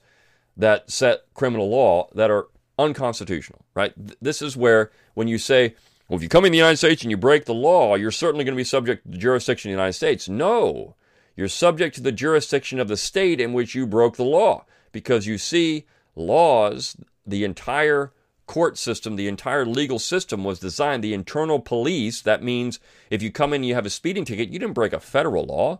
that 0.58 0.92
set 0.92 1.22
criminal 1.34 1.70
law 1.70 2.10
that 2.14 2.32
are 2.32 2.48
unconstitutional, 2.78 3.66
right? 3.74 3.94
This 4.22 4.42
is 4.42 4.58
where 4.58 4.92
when 5.14 5.28
you 5.28 5.38
say, 5.38 5.76
well, 6.08 6.18
if 6.18 6.24
you 6.24 6.30
come 6.30 6.46
in 6.46 6.52
the 6.52 6.58
United 6.58 6.78
States 6.78 7.04
and 7.04 7.12
you 7.12 7.18
break 7.18 7.46
the 7.46 7.54
law, 7.54 7.96
you're 7.96 8.12
certainly 8.12 8.44
going 8.44 8.56
to 8.56 8.60
be 8.60 8.64
subject 8.64 9.06
to 9.06 9.12
the 9.12 9.18
jurisdiction 9.18 9.70
of 9.70 9.74
the 9.74 9.82
United 9.82 9.94
States. 9.94 10.28
No, 10.28 10.96
you're 11.36 11.48
subject 11.48 11.96
to 11.96 12.02
the 12.02 12.12
jurisdiction 12.12 12.80
of 12.80 12.88
the 12.88 12.98
state 12.98 13.40
in 13.40 13.54
which 13.54 13.76
you 13.76 13.88
broke 13.88 14.18
the 14.18 14.24
law 14.24 14.66
because 14.92 15.26
you 15.26 15.38
see, 15.38 15.86
laws, 16.16 16.98
the 17.26 17.44
entire 17.44 18.12
court 18.46 18.78
system, 18.78 19.16
the 19.16 19.30
entire 19.30 19.66
legal 19.66 20.00
system 20.00 20.44
was 20.44 20.60
designed, 20.60 21.02
the 21.02 21.14
internal 21.14 21.60
police, 21.60 22.22
that 22.22 22.44
means 22.44 22.80
if 23.10 23.22
you 23.22 23.32
come 23.32 23.54
in 23.54 23.62
and 23.62 23.66
you 23.66 23.76
have 23.76 23.86
a 23.86 23.90
speeding 23.90 24.26
ticket, 24.26 24.50
you 24.50 24.60
didn't 24.60 24.74
break 24.74 24.92
a 24.92 25.00
federal 25.00 25.46
law. 25.46 25.80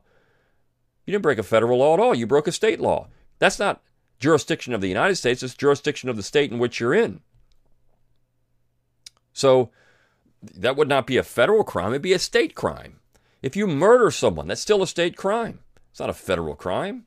You 1.06 1.12
didn't 1.12 1.24
break 1.24 1.40
a 1.40 1.44
federal 1.44 1.80
law 1.80 1.96
at 1.96 2.00
all. 2.00 2.16
You 2.16 2.26
broke 2.26 2.48
a 2.48 2.52
state 2.54 2.80
law. 2.80 3.10
That's 3.40 3.60
not 3.60 3.82
jurisdiction 4.22 4.74
of 4.74 4.80
the 4.80 4.88
United 4.88 5.16
States, 5.16 5.44
it's 5.44 5.56
jurisdiction 5.56 6.08
of 6.08 6.16
the 6.16 6.24
state 6.24 6.52
in 6.52 6.60
which 6.60 6.80
you're 6.80 6.94
in. 6.94 7.20
So 9.34 9.72
that 10.42 10.78
would 10.78 10.88
not 10.88 11.08
be 11.08 11.18
a 11.18 11.24
federal 11.24 11.64
crime, 11.64 11.90
it'd 11.90 12.02
be 12.02 12.14
a 12.14 12.20
state 12.20 12.56
crime. 12.56 13.00
If 13.42 13.56
you 13.56 13.68
murder 13.68 14.12
someone, 14.12 14.48
that's 14.48 14.62
still 14.62 14.84
a 14.84 14.88
state 14.88 15.18
crime. 15.18 15.60
It's 15.90 16.00
not 16.00 16.10
a 16.10 16.14
federal 16.14 16.56
crime. 16.56 17.06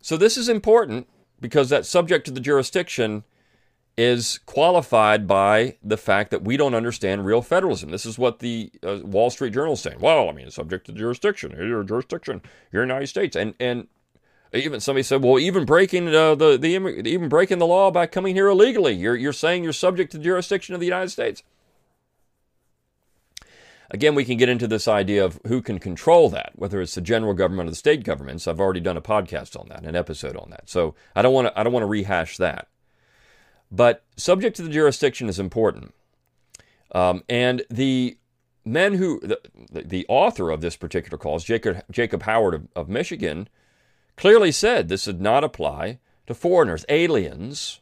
So 0.00 0.16
this 0.16 0.36
is 0.36 0.48
important 0.48 1.08
because 1.40 1.68
that 1.68 1.84
subject 1.84 2.24
to 2.26 2.30
the 2.30 2.40
jurisdiction 2.40 3.24
is 3.96 4.38
qualified 4.46 5.26
by 5.26 5.76
the 5.82 5.96
fact 5.96 6.30
that 6.30 6.42
we 6.42 6.56
don't 6.56 6.74
understand 6.74 7.26
real 7.26 7.42
federalism. 7.42 7.90
This 7.90 8.06
is 8.06 8.18
what 8.18 8.38
the 8.38 8.70
uh, 8.82 9.00
Wall 9.02 9.30
Street 9.30 9.52
Journal 9.52 9.74
is 9.74 9.80
saying. 9.80 9.98
Well, 10.00 10.28
I 10.28 10.32
mean, 10.32 10.50
subject 10.50 10.86
to 10.86 10.92
jurisdiction. 10.92 11.54
You're 11.58 11.82
jurisdiction. 11.82 12.40
The 12.70 12.80
United 12.80 13.08
States, 13.08 13.36
and 13.36 13.54
and 13.60 13.88
even 14.52 14.80
somebody 14.80 15.02
said, 15.02 15.22
well, 15.22 15.38
even 15.38 15.64
breaking 15.64 16.08
uh, 16.08 16.34
the 16.34 16.56
the 16.56 16.68
even 16.68 17.28
breaking 17.28 17.58
the 17.58 17.66
law 17.66 17.90
by 17.90 18.06
coming 18.06 18.34
here 18.34 18.48
illegally, 18.48 18.94
you're 18.94 19.16
you're 19.16 19.32
saying 19.32 19.62
you're 19.62 19.72
subject 19.72 20.12
to 20.12 20.18
the 20.18 20.24
jurisdiction 20.24 20.74
of 20.74 20.80
the 20.80 20.86
United 20.86 21.10
States. 21.10 21.42
Again, 23.92 24.14
we 24.14 24.24
can 24.24 24.36
get 24.36 24.48
into 24.48 24.68
this 24.68 24.86
idea 24.86 25.24
of 25.24 25.40
who 25.46 25.60
can 25.60 25.80
control 25.80 26.30
that, 26.30 26.52
whether 26.54 26.80
it's 26.80 26.94
the 26.94 27.00
general 27.00 27.34
government 27.34 27.68
or 27.68 27.70
the 27.70 27.76
state 27.76 28.04
governments. 28.04 28.46
I've 28.46 28.60
already 28.60 28.78
done 28.78 28.96
a 28.96 29.02
podcast 29.02 29.58
on 29.58 29.68
that, 29.68 29.84
an 29.84 29.96
episode 29.96 30.36
on 30.36 30.50
that. 30.50 30.70
So 30.70 30.94
I 31.16 31.22
don't 31.22 31.34
want 31.34 31.48
to 31.48 31.58
I 31.58 31.62
don't 31.62 31.72
want 31.72 31.82
to 31.82 31.88
rehash 31.88 32.36
that. 32.36 32.68
But 33.70 34.04
subject 34.16 34.56
to 34.56 34.62
the 34.62 34.68
jurisdiction 34.68 35.28
is 35.28 35.38
important. 35.38 35.94
Um, 36.92 37.22
and 37.28 37.62
the 37.70 38.18
men 38.64 38.94
who, 38.94 39.20
the, 39.20 39.40
the 39.70 40.06
author 40.08 40.50
of 40.50 40.60
this 40.60 40.76
particular 40.76 41.16
cause, 41.16 41.44
Jacob, 41.44 41.82
Jacob 41.90 42.22
Howard 42.24 42.54
of, 42.54 42.68
of 42.74 42.88
Michigan, 42.88 43.48
clearly 44.20 44.52
said 44.52 44.88
this 44.88 45.06
did 45.06 45.18
not 45.18 45.42
apply 45.42 45.98
to 46.26 46.34
foreigners, 46.34 46.84
aliens 46.90 47.80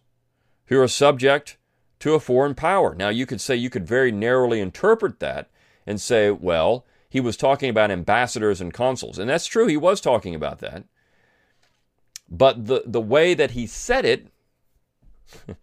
who 0.67 0.81
are 0.81 0.87
subject 0.87 1.57
to 1.99 2.15
a 2.15 2.21
foreign 2.21 2.55
power. 2.55 2.95
Now, 2.95 3.09
you 3.09 3.27
could 3.27 3.41
say 3.41 3.57
you 3.57 3.69
could 3.69 3.89
very 3.89 4.13
narrowly 4.13 4.61
interpret 4.61 5.19
that 5.19 5.51
and 5.85 6.01
say, 6.01 6.31
well, 6.31 6.87
he 7.11 7.19
was 7.19 7.37
talking 7.37 7.69
about 7.69 7.91
ambassadors 7.91 8.61
and 8.61 8.73
consuls. 8.73 9.19
And 9.19 9.29
that's 9.29 9.47
true, 9.47 9.67
he 9.67 9.77
was 9.77 10.01
talking 10.01 10.33
about 10.33 10.61
that. 10.61 10.85
But 12.29 12.67
the, 12.67 12.85
the 12.87 13.01
way 13.01 13.35
that 13.35 13.51
he 13.51 13.67
said 13.67 14.05
it 14.05 14.29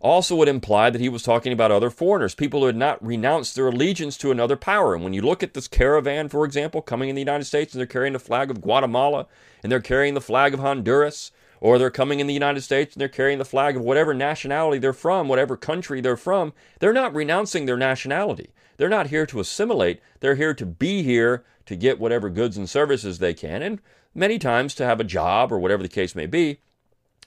also 0.00 0.34
would 0.34 0.48
imply 0.48 0.90
that 0.90 1.00
he 1.00 1.08
was 1.08 1.22
talking 1.22 1.52
about 1.52 1.70
other 1.70 1.90
foreigners, 1.90 2.34
people 2.34 2.60
who 2.60 2.66
had 2.66 2.74
not 2.74 3.04
renounced 3.04 3.54
their 3.54 3.68
allegiance 3.68 4.16
to 4.16 4.32
another 4.32 4.56
power. 4.56 4.92
And 4.92 5.04
when 5.04 5.12
you 5.12 5.22
look 5.22 5.44
at 5.44 5.54
this 5.54 5.68
caravan, 5.68 6.28
for 6.28 6.44
example, 6.44 6.82
coming 6.82 7.10
in 7.10 7.14
the 7.14 7.20
United 7.20 7.44
States 7.44 7.74
and 7.74 7.78
they're 7.78 7.86
carrying 7.86 8.12
the 8.12 8.18
flag 8.18 8.50
of 8.50 8.60
Guatemala 8.60 9.28
and 9.66 9.72
they're 9.72 9.80
carrying 9.80 10.14
the 10.14 10.20
flag 10.20 10.54
of 10.54 10.60
Honduras, 10.60 11.32
or 11.60 11.76
they're 11.76 11.90
coming 11.90 12.20
in 12.20 12.28
the 12.28 12.32
United 12.32 12.60
States 12.60 12.94
and 12.94 13.00
they're 13.00 13.08
carrying 13.08 13.38
the 13.38 13.44
flag 13.44 13.74
of 13.74 13.82
whatever 13.82 14.14
nationality 14.14 14.78
they're 14.78 14.92
from, 14.92 15.26
whatever 15.26 15.56
country 15.56 16.00
they're 16.00 16.16
from, 16.16 16.52
they're 16.78 16.92
not 16.92 17.12
renouncing 17.12 17.66
their 17.66 17.76
nationality. 17.76 18.50
They're 18.76 18.88
not 18.88 19.08
here 19.08 19.26
to 19.26 19.40
assimilate. 19.40 19.98
They're 20.20 20.36
here 20.36 20.54
to 20.54 20.64
be 20.64 21.02
here 21.02 21.44
to 21.64 21.74
get 21.74 21.98
whatever 21.98 22.30
goods 22.30 22.56
and 22.56 22.70
services 22.70 23.18
they 23.18 23.34
can, 23.34 23.60
and 23.60 23.80
many 24.14 24.38
times 24.38 24.72
to 24.76 24.84
have 24.84 25.00
a 25.00 25.04
job 25.04 25.50
or 25.50 25.58
whatever 25.58 25.82
the 25.82 25.88
case 25.88 26.14
may 26.14 26.26
be. 26.26 26.60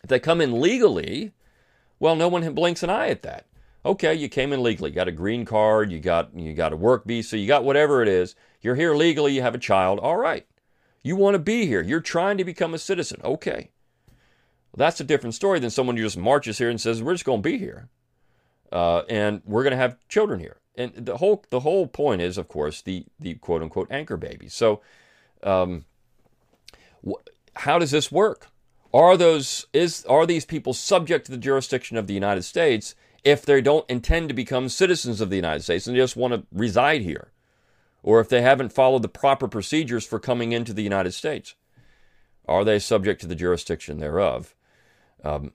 If 0.02 0.08
they 0.08 0.20
come 0.22 0.40
in 0.40 0.62
legally, 0.62 1.34
well, 2.00 2.16
no 2.16 2.30
one 2.30 2.54
blinks 2.54 2.84
an 2.84 2.90
eye 2.90 3.10
at 3.10 3.22
that. 3.24 3.48
Okay, 3.86 4.14
you 4.14 4.30
came 4.30 4.54
in 4.54 4.64
legally, 4.64 4.92
you 4.92 4.96
got 4.96 5.10
a 5.10 5.12
green 5.12 5.44
card, 5.44 5.92
you 5.92 6.00
got 6.00 6.34
you 6.34 6.54
got 6.54 6.72
a 6.72 6.78
work 6.78 7.04
visa, 7.04 7.38
you 7.38 7.48
got 7.50 7.66
whatever 7.66 8.02
it 8.02 8.08
is. 8.08 8.34
You're 8.62 8.76
here 8.76 8.96
legally, 8.96 9.34
you 9.34 9.42
have 9.42 9.56
a 9.56 9.58
child. 9.58 10.00
All 10.00 10.16
right. 10.16 10.46
You 11.02 11.16
want 11.16 11.36
to 11.36 11.40
be 11.40 11.66
here. 11.66 11.82
You're 11.82 12.02
trying 12.02 12.38
to 12.38 12.44
become 12.44 12.74
a 12.74 12.80
citizen. 12.80 13.22
Okay. 13.24 13.70
Well, 14.72 14.86
that's 14.86 15.00
a 15.00 15.04
different 15.04 15.36
story 15.36 15.60
than 15.60 15.70
someone 15.70 15.98
who 15.98 16.04
just 16.04 16.18
marches 16.18 16.58
here 16.58 16.70
and 16.70 16.80
says, 16.80 17.02
"We're 17.02 17.14
just 17.14 17.26
going 17.26 17.42
to 17.42 17.50
be 17.50 17.58
here, 17.58 17.90
uh, 18.72 19.04
and 19.10 19.42
we're 19.46 19.64
going 19.64 19.72
to 19.72 19.78
have 19.78 19.98
children 20.08 20.40
here." 20.40 20.58
And 20.76 20.94
the 20.96 21.18
whole 21.18 21.44
the 21.50 21.62
whole 21.62 21.88
point 21.88 22.22
is, 22.22 22.38
of 22.38 22.48
course, 22.48 22.82
the 22.82 23.06
the 23.20 23.36
quote 23.36 23.62
unquote 23.62 23.92
anchor 23.92 24.18
baby. 24.18 24.48
So, 24.48 24.82
um, 25.44 25.86
wh- 27.08 27.22
how 27.56 27.80
does 27.80 27.92
this 27.92 28.12
work? 28.12 28.48
Are 28.94 29.18
those 29.18 29.68
is 29.74 30.06
are 30.06 30.26
these 30.26 30.46
people 30.46 30.74
subject 30.74 31.26
to 31.26 31.32
the 31.32 31.38
jurisdiction 31.38 31.98
of 31.98 32.08
the 32.08 32.14
United 32.14 32.44
States 32.44 32.96
if 33.24 33.46
they 33.46 33.62
don't 33.62 33.90
intend 33.90 34.30
to 34.30 34.34
become 34.34 34.70
citizens 34.70 35.22
of 35.22 35.30
the 35.30 35.36
United 35.36 35.64
States 35.64 35.88
and 35.88 35.96
just 35.96 36.16
want 36.16 36.34
to 36.34 36.46
reside 36.52 37.02
here? 37.02 37.32
Or 38.02 38.20
if 38.20 38.30
they 38.30 38.42
haven't 38.42 38.74
followed 38.74 39.02
the 39.02 39.10
proper 39.10 39.48
procedures 39.48 40.06
for 40.06 40.20
coming 40.20 40.52
into 40.52 40.74
the 40.74 40.84
United 40.84 41.14
States? 41.14 41.56
Are 42.48 42.64
they 42.64 42.80
subject 42.80 43.22
to 43.22 43.28
the 43.28 43.36
jurisdiction 43.36 44.00
thereof? 44.00 44.56
Um, 45.24 45.52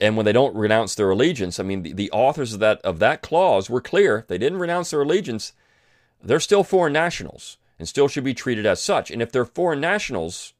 and 0.00 0.16
when 0.16 0.26
they 0.26 0.32
don't 0.32 0.56
renounce 0.56 0.94
their 0.94 1.10
allegiance, 1.10 1.60
I 1.60 1.62
mean, 1.62 1.82
the, 1.82 1.92
the 1.92 2.10
authors 2.10 2.52
of 2.52 2.60
that 2.60 2.80
of 2.82 2.98
that 2.98 3.22
clause 3.22 3.70
were 3.70 3.80
clear. 3.80 4.24
They 4.28 4.38
didn't 4.38 4.58
renounce 4.58 4.90
their 4.90 5.02
allegiance. 5.02 5.52
They're 6.22 6.40
still 6.40 6.64
foreign 6.64 6.92
nationals 6.92 7.58
and 7.78 7.88
still 7.88 8.08
should 8.08 8.24
be 8.24 8.34
treated 8.34 8.66
as 8.66 8.82
such. 8.82 9.10
And 9.10 9.22
if 9.22 9.30
they're 9.30 9.44
foreign 9.44 9.80
nationals, 9.80 10.52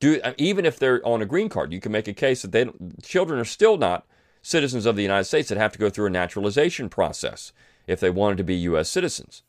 do 0.00 0.20
even 0.38 0.64
if 0.64 0.78
they're 0.78 1.06
on 1.06 1.22
a 1.22 1.26
green 1.26 1.48
card, 1.48 1.72
you 1.72 1.80
can 1.80 1.92
make 1.92 2.08
a 2.08 2.14
case 2.14 2.42
that 2.42 2.52
they 2.52 2.70
children 3.02 3.40
are 3.40 3.44
still 3.44 3.76
not 3.76 4.06
citizens 4.42 4.86
of 4.86 4.96
the 4.96 5.02
United 5.02 5.24
States 5.24 5.48
that 5.48 5.58
have 5.58 5.72
to 5.72 5.78
go 5.78 5.90
through 5.90 6.06
a 6.06 6.10
naturalization 6.10 6.88
process 6.88 7.52
if 7.86 8.00
they 8.00 8.10
wanted 8.10 8.38
to 8.38 8.44
be 8.44 8.54
U.S. 8.54 8.88
citizens. 8.88 9.42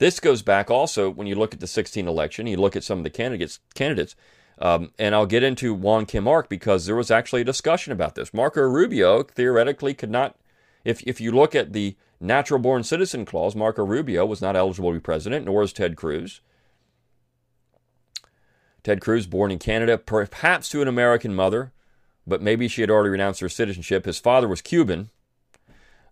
This 0.00 0.18
goes 0.18 0.42
back 0.42 0.70
also 0.70 1.10
when 1.10 1.26
you 1.26 1.34
look 1.34 1.54
at 1.54 1.60
the 1.60 1.66
16 1.66 2.08
election, 2.08 2.46
you 2.46 2.56
look 2.56 2.74
at 2.74 2.82
some 2.82 2.98
of 2.98 3.04
the 3.04 3.10
candidates 3.10 3.60
candidates 3.74 4.16
um, 4.60 4.92
and 4.98 5.14
I'll 5.14 5.26
get 5.26 5.42
into 5.42 5.72
Wong 5.72 6.06
Kim 6.06 6.26
Ark 6.26 6.48
because 6.48 6.86
there 6.86 6.96
was 6.96 7.10
actually 7.10 7.42
a 7.42 7.44
discussion 7.44 7.92
about 7.92 8.14
this. 8.14 8.34
Marco 8.34 8.60
Rubio 8.60 9.22
theoretically 9.22 9.94
could 9.94 10.10
not, 10.10 10.36
if, 10.84 11.02
if 11.02 11.20
you 11.20 11.32
look 11.32 11.54
at 11.54 11.72
the 11.72 11.96
natural 12.20 12.60
born 12.60 12.82
citizen 12.82 13.24
clause, 13.24 13.56
Marco 13.56 13.84
Rubio 13.84 14.26
was 14.26 14.42
not 14.42 14.56
eligible 14.56 14.90
to 14.90 14.94
be 14.94 15.00
president, 15.00 15.46
nor 15.46 15.62
is 15.62 15.72
Ted 15.72 15.96
Cruz. 15.96 16.42
Ted 18.82 19.00
Cruz, 19.00 19.26
born 19.26 19.50
in 19.50 19.58
Canada, 19.58 19.96
perhaps 19.96 20.68
to 20.70 20.82
an 20.82 20.88
American 20.88 21.34
mother, 21.34 21.72
but 22.26 22.42
maybe 22.42 22.68
she 22.68 22.82
had 22.82 22.90
already 22.90 23.10
renounced 23.10 23.40
her 23.40 23.48
citizenship. 23.48 24.04
His 24.04 24.18
father 24.18 24.48
was 24.48 24.60
Cuban. 24.60 25.10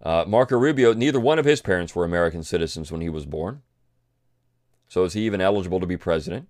Uh, 0.02 0.24
Marco 0.26 0.56
Rubio, 0.56 0.94
neither 0.94 1.20
one 1.20 1.38
of 1.38 1.44
his 1.44 1.60
parents 1.60 1.94
were 1.94 2.04
American 2.04 2.42
citizens 2.42 2.90
when 2.90 3.00
he 3.00 3.08
was 3.08 3.26
born. 3.26 3.62
So 4.88 5.04
is 5.04 5.12
he 5.12 5.26
even 5.26 5.40
eligible 5.40 5.80
to 5.80 5.86
be 5.86 5.96
president? 5.96 6.48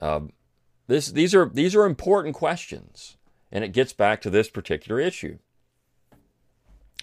Um, 0.00 0.32
this, 0.86 1.08
these, 1.08 1.34
are, 1.34 1.50
these 1.52 1.74
are 1.74 1.84
important 1.84 2.34
questions, 2.34 3.16
and 3.50 3.64
it 3.64 3.72
gets 3.72 3.92
back 3.92 4.20
to 4.22 4.30
this 4.30 4.50
particular 4.50 5.00
issue. 5.00 5.38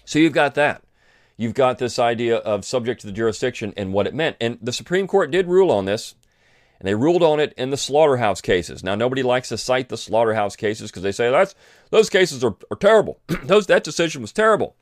So 0.04 0.18
you've 0.18 0.32
got 0.32 0.54
that. 0.54 0.82
You've 1.36 1.54
got 1.54 1.78
this 1.78 1.98
idea 1.98 2.36
of 2.36 2.64
subject 2.64 3.00
to 3.00 3.06
the 3.06 3.12
jurisdiction 3.12 3.72
and 3.76 3.92
what 3.92 4.06
it 4.06 4.14
meant. 4.14 4.36
And 4.40 4.58
the 4.60 4.72
Supreme 4.72 5.06
Court 5.06 5.30
did 5.30 5.48
rule 5.48 5.70
on 5.70 5.86
this, 5.86 6.14
and 6.78 6.86
they 6.86 6.94
ruled 6.94 7.22
on 7.22 7.40
it 7.40 7.54
in 7.56 7.70
the 7.70 7.76
slaughterhouse 7.76 8.40
cases. 8.40 8.84
Now, 8.84 8.94
nobody 8.94 9.22
likes 9.22 9.48
to 9.48 9.58
cite 9.58 9.88
the 9.88 9.96
slaughterhouse 9.96 10.54
cases 10.54 10.90
because 10.90 11.02
they 11.02 11.12
say 11.12 11.30
that's 11.30 11.54
those 11.90 12.10
cases 12.10 12.44
are, 12.44 12.56
are 12.70 12.76
terrible. 12.76 13.20
those, 13.44 13.66
that 13.66 13.84
decision 13.84 14.20
was 14.20 14.32
terrible 14.32 14.76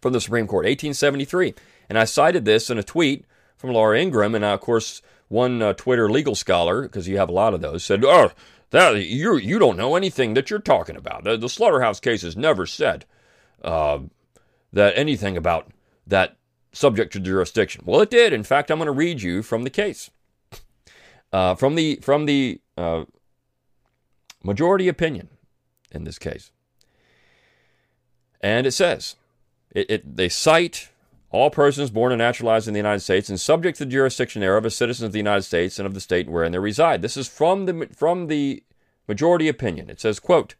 from 0.00 0.12
the 0.12 0.20
Supreme 0.20 0.46
Court, 0.46 0.64
1873. 0.64 1.54
And 1.88 1.98
I 1.98 2.04
cited 2.04 2.44
this 2.44 2.70
in 2.70 2.78
a 2.78 2.82
tweet 2.82 3.24
from 3.62 3.72
Laura 3.72 3.98
Ingraham. 3.98 4.34
and 4.34 4.44
uh, 4.44 4.48
of 4.48 4.60
course, 4.60 5.00
one 5.28 5.62
uh, 5.62 5.72
Twitter 5.72 6.10
legal 6.10 6.34
scholar, 6.34 6.82
because 6.82 7.06
you 7.06 7.16
have 7.16 7.30
a 7.30 7.32
lot 7.32 7.54
of 7.54 7.62
those, 7.62 7.84
said, 7.84 8.04
"Oh, 8.04 8.32
that 8.70 9.06
you 9.06 9.36
you 9.36 9.58
don't 9.58 9.78
know 9.78 9.94
anything 9.94 10.34
that 10.34 10.50
you're 10.50 10.58
talking 10.58 10.96
about. 10.96 11.24
The, 11.24 11.38
the 11.38 11.48
slaughterhouse 11.48 12.00
cases 12.00 12.36
never 12.36 12.66
said 12.66 13.06
uh, 13.62 14.00
that 14.72 14.92
anything 14.96 15.36
about 15.36 15.70
that 16.06 16.36
subject 16.72 17.12
to 17.12 17.20
jurisdiction." 17.20 17.84
Well, 17.86 18.02
it 18.02 18.10
did. 18.10 18.32
In 18.32 18.42
fact, 18.42 18.70
I'm 18.70 18.78
going 18.78 18.86
to 18.86 18.92
read 18.92 19.22
you 19.22 19.42
from 19.42 19.62
the 19.62 19.70
case, 19.70 20.10
uh, 21.32 21.54
from 21.54 21.76
the 21.76 22.00
from 22.02 22.26
the 22.26 22.60
uh, 22.76 23.04
majority 24.42 24.88
opinion 24.88 25.28
in 25.92 26.02
this 26.02 26.18
case, 26.18 26.50
and 28.40 28.66
it 28.66 28.72
says, 28.72 29.14
it, 29.70 29.88
it 29.88 30.16
they 30.16 30.28
cite 30.28 30.88
all 31.32 31.50
persons 31.50 31.90
born 31.90 32.12
and 32.12 32.18
naturalized 32.18 32.68
in 32.68 32.74
the 32.74 32.78
United 32.78 33.00
States 33.00 33.28
and 33.28 33.40
subject 33.40 33.78
to 33.78 33.84
the 33.84 33.90
jurisdiction 33.90 34.40
thereof 34.40 34.66
as 34.66 34.76
citizens 34.76 35.06
of 35.06 35.12
the 35.12 35.18
United 35.18 35.42
States 35.42 35.78
and 35.78 35.86
of 35.86 35.94
the 35.94 36.00
state 36.00 36.28
wherein 36.28 36.52
they 36.52 36.58
reside. 36.58 37.00
This 37.00 37.16
is 37.16 37.26
from 37.26 37.64
the 37.66 37.88
from 37.96 38.26
the 38.28 38.62
majority 39.08 39.48
opinion. 39.48 39.90
It 39.90 40.00
says, 40.00 40.20
quote, 40.20 40.54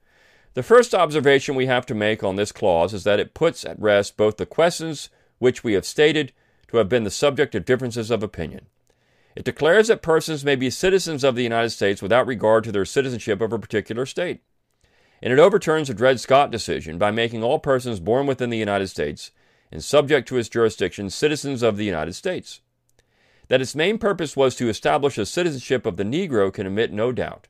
the 0.55 0.63
first 0.63 0.95
observation 0.95 1.55
we 1.55 1.67
have 1.67 1.87
to 1.87 1.95
make 1.95 2.25
on 2.25 2.37
this 2.37 2.53
clause 2.53 2.93
is 2.93 3.05
that 3.05 3.21
it 3.21 3.35
puts 3.35 3.65
at 3.65 3.81
rest 3.81 4.17
both 4.17 4.39
the 4.39 4.47
questions 4.47 5.09
which 5.39 5.63
we 5.63 5.75
have 5.75 5.87
stated 5.87 6.33
to 6.69 6.79
have 6.79 6.89
been 6.89 7.05
the 7.05 7.11
subject 7.11 7.55
of 7.55 7.65
differences 7.65 8.11
of 8.11 8.23
opinion. 8.23 8.67
It 9.35 9.45
declares 9.45 9.89
that 9.89 10.03
persons 10.03 10.45
may 10.45 10.57
be 10.57 10.69
citizens 10.69 11.25
of 11.25 11.37
the 11.37 11.43
United 11.43 11.71
States 11.71 12.03
without 12.03 12.27
regard 12.27 12.65
to 12.65 12.73
their 12.73 12.85
citizenship 12.85 13.41
of 13.41 13.53
a 13.53 13.59
particular 13.59 14.05
state. 14.05 14.43
And 15.23 15.33
it 15.33 15.39
overturns 15.39 15.89
the 15.89 15.95
Dred 15.95 16.21
Scott 16.21 16.51
decision 16.51 16.99
by 16.99 17.11
making 17.11 17.43
all 17.43 17.59
persons 17.59 18.01
born 18.01 18.27
within 18.27 18.51
the 18.51 18.59
United 18.59 18.89
States 18.89 19.31
and 19.73 19.83
subject 19.83 20.29
to 20.29 20.37
its 20.37 20.51
jurisdiction 20.51 21.11
citizens 21.11 21.63
of 21.63 21.77
the 21.77 21.85
United 21.85 22.13
States. 22.13 22.61
That 23.49 23.63
its 23.63 23.75
main 23.75 23.99
purpose 23.99 24.37
was 24.37 24.55
to 24.57 24.69
establish 24.69 25.19
a 25.19 25.27
citizenship 25.27 25.87
of 25.87 25.97
the 25.97 26.05
Negro 26.05 26.53
can 26.53 26.67
admit 26.67 26.93
no 26.93 27.11
doubt. 27.11 27.49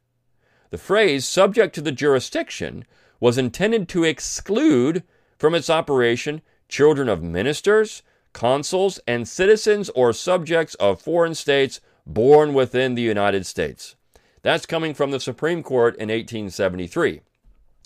The 0.71 0.79
phrase 0.79 1.27
subject 1.27 1.75
to 1.75 1.83
the 1.83 1.93
jurisdiction 1.93 2.87
was 3.21 3.37
intended 3.37 3.89
to 3.91 4.05
exclude 4.05 5.03
from 5.39 5.55
its 5.55 5.69
operation 5.69 6.41
children 6.69 7.09
of 7.09 7.23
ministers, 7.23 8.03
consuls, 8.33 8.99
and 9.07 9.29
citizens 9.29 9.91
or 9.91 10.13
subjects 10.13 10.75
of 10.77 11.03
foreign 11.03 11.35
states 11.35 11.81
born 12.07 12.55
within 12.55 12.95
the 12.95 13.03
United 13.03 13.45
States. 13.45 13.97
That's 14.43 14.65
coming 14.65 14.95
from 14.95 15.11
the 15.11 15.21
Supreme 15.21 15.63
Court 15.63 15.95
in 15.97 16.09
1873. 16.09 17.21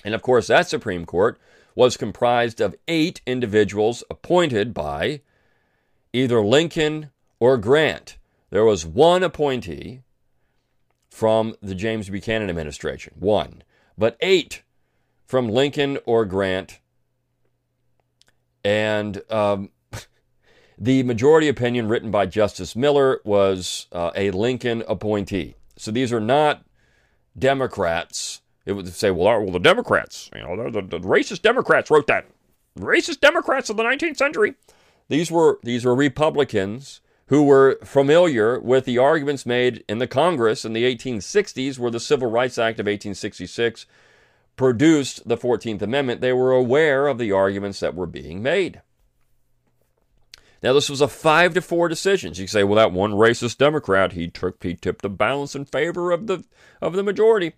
And 0.04 0.14
of 0.14 0.22
course, 0.22 0.46
that 0.46 0.68
Supreme 0.68 1.04
Court 1.04 1.38
was 1.76 1.96
comprised 1.96 2.60
of 2.60 2.74
eight 2.88 3.20
individuals 3.26 4.02
appointed 4.10 4.74
by 4.74 5.20
either 6.12 6.40
Lincoln 6.40 7.10
or 7.38 7.58
Grant. 7.58 8.16
There 8.50 8.64
was 8.64 8.86
one 8.86 9.22
appointee 9.22 10.00
from 11.10 11.54
the 11.62 11.74
James 11.74 12.08
Buchanan 12.08 12.48
administration, 12.48 13.14
one, 13.18 13.62
but 13.96 14.16
eight 14.20 14.62
from 15.26 15.48
Lincoln 15.48 15.98
or 16.06 16.24
Grant. 16.24 16.80
And 18.64 19.22
um, 19.30 19.70
the 20.78 21.02
majority 21.02 21.48
opinion 21.48 21.88
written 21.88 22.10
by 22.10 22.24
Justice 22.24 22.74
Miller 22.74 23.20
was 23.24 23.86
uh, 23.92 24.12
a 24.16 24.30
Lincoln 24.30 24.82
appointee. 24.88 25.56
So 25.76 25.90
these 25.90 26.12
are 26.12 26.20
not 26.20 26.64
Democrats 27.38 28.40
it 28.66 28.72
would 28.72 28.88
say, 28.88 29.12
well, 29.12 29.40
well, 29.40 29.52
the 29.52 29.60
Democrats, 29.60 30.28
you 30.34 30.42
know, 30.42 30.70
the, 30.70 30.80
the, 30.82 30.98
the 30.98 31.06
racist 31.06 31.42
Democrats 31.42 31.90
wrote 31.90 32.08
that. 32.08 32.26
racist 32.78 33.20
Democrats 33.20 33.70
of 33.70 33.76
the 33.76 33.84
19th 33.84 34.16
century. 34.16 34.54
These 35.08 35.30
were 35.30 35.60
these 35.62 35.84
were 35.84 35.94
Republicans 35.94 37.00
who 37.28 37.44
were 37.44 37.78
familiar 37.84 38.58
with 38.58 38.84
the 38.84 38.98
arguments 38.98 39.46
made 39.46 39.84
in 39.88 39.98
the 39.98 40.06
Congress 40.06 40.64
in 40.64 40.72
the 40.72 40.84
1860s, 40.84 41.78
where 41.78 41.90
the 41.90 42.00
Civil 42.00 42.30
Rights 42.30 42.58
Act 42.58 42.78
of 42.78 42.86
1866 42.86 43.86
produced 44.56 45.28
the 45.28 45.36
14th 45.36 45.82
Amendment. 45.82 46.20
They 46.20 46.32
were 46.32 46.52
aware 46.52 47.06
of 47.06 47.18
the 47.18 47.32
arguments 47.32 47.80
that 47.80 47.94
were 47.94 48.06
being 48.06 48.42
made. 48.42 48.80
Now, 50.62 50.72
this 50.72 50.88
was 50.88 51.00
a 51.00 51.08
five 51.08 51.54
to 51.54 51.60
four 51.60 51.88
decision. 51.88 52.32
You 52.34 52.46
say, 52.46 52.64
well, 52.64 52.76
that 52.76 52.92
one 52.92 53.12
racist 53.12 53.58
Democrat, 53.58 54.12
he 54.12 54.28
took, 54.28 54.62
he 54.62 54.74
tipped 54.74 55.02
the 55.02 55.10
balance 55.10 55.54
in 55.54 55.66
favor 55.66 56.10
of 56.10 56.26
the 56.26 56.44
of 56.80 56.94
the 56.94 57.02
majority 57.02 57.54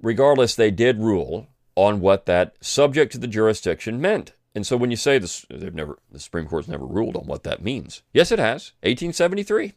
regardless, 0.00 0.54
they 0.54 0.70
did 0.70 1.00
rule 1.00 1.48
on 1.74 2.00
what 2.00 2.26
that 2.26 2.54
subject 2.60 3.12
to 3.12 3.18
the 3.18 3.26
jurisdiction 3.26 4.00
meant. 4.00 4.32
And 4.54 4.66
so 4.66 4.76
when 4.76 4.90
you 4.90 4.96
say 4.96 5.18
this, 5.18 5.46
they've 5.48 5.74
never, 5.74 5.98
the 6.10 6.18
Supreme 6.18 6.46
Court's 6.46 6.68
never 6.68 6.84
ruled 6.84 7.16
on 7.16 7.26
what 7.26 7.44
that 7.44 7.62
means. 7.62 8.02
Yes, 8.12 8.32
it 8.32 8.38
has. 8.38 8.72
1873, 8.82 9.74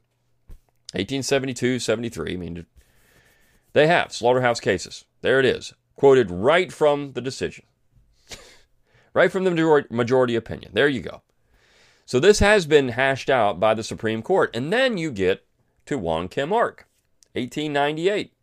1872, 0.93 1.79
73. 1.79 2.33
I 2.33 2.35
mean, 2.37 2.65
they 3.73 3.87
have 3.87 4.11
slaughterhouse 4.11 4.59
cases. 4.59 5.05
There 5.21 5.39
it 5.39 5.45
is, 5.45 5.73
quoted 5.95 6.31
right 6.31 6.71
from 6.71 7.13
the 7.13 7.21
decision, 7.21 7.65
right 9.13 9.31
from 9.31 9.43
the 9.43 9.85
majority 9.89 10.35
opinion. 10.35 10.71
There 10.73 10.87
you 10.87 11.01
go. 11.01 11.21
So 12.05 12.19
this 12.19 12.39
has 12.39 12.65
been 12.65 12.89
hashed 12.89 13.29
out 13.29 13.59
by 13.59 13.73
the 13.73 13.83
Supreme 13.83 14.21
Court. 14.21 14.53
And 14.53 14.73
then 14.73 14.97
you 14.97 15.11
get 15.11 15.45
to 15.85 15.97
Wong 15.97 16.27
Kim 16.27 16.51
Ark, 16.51 16.87
1898. 17.33 18.33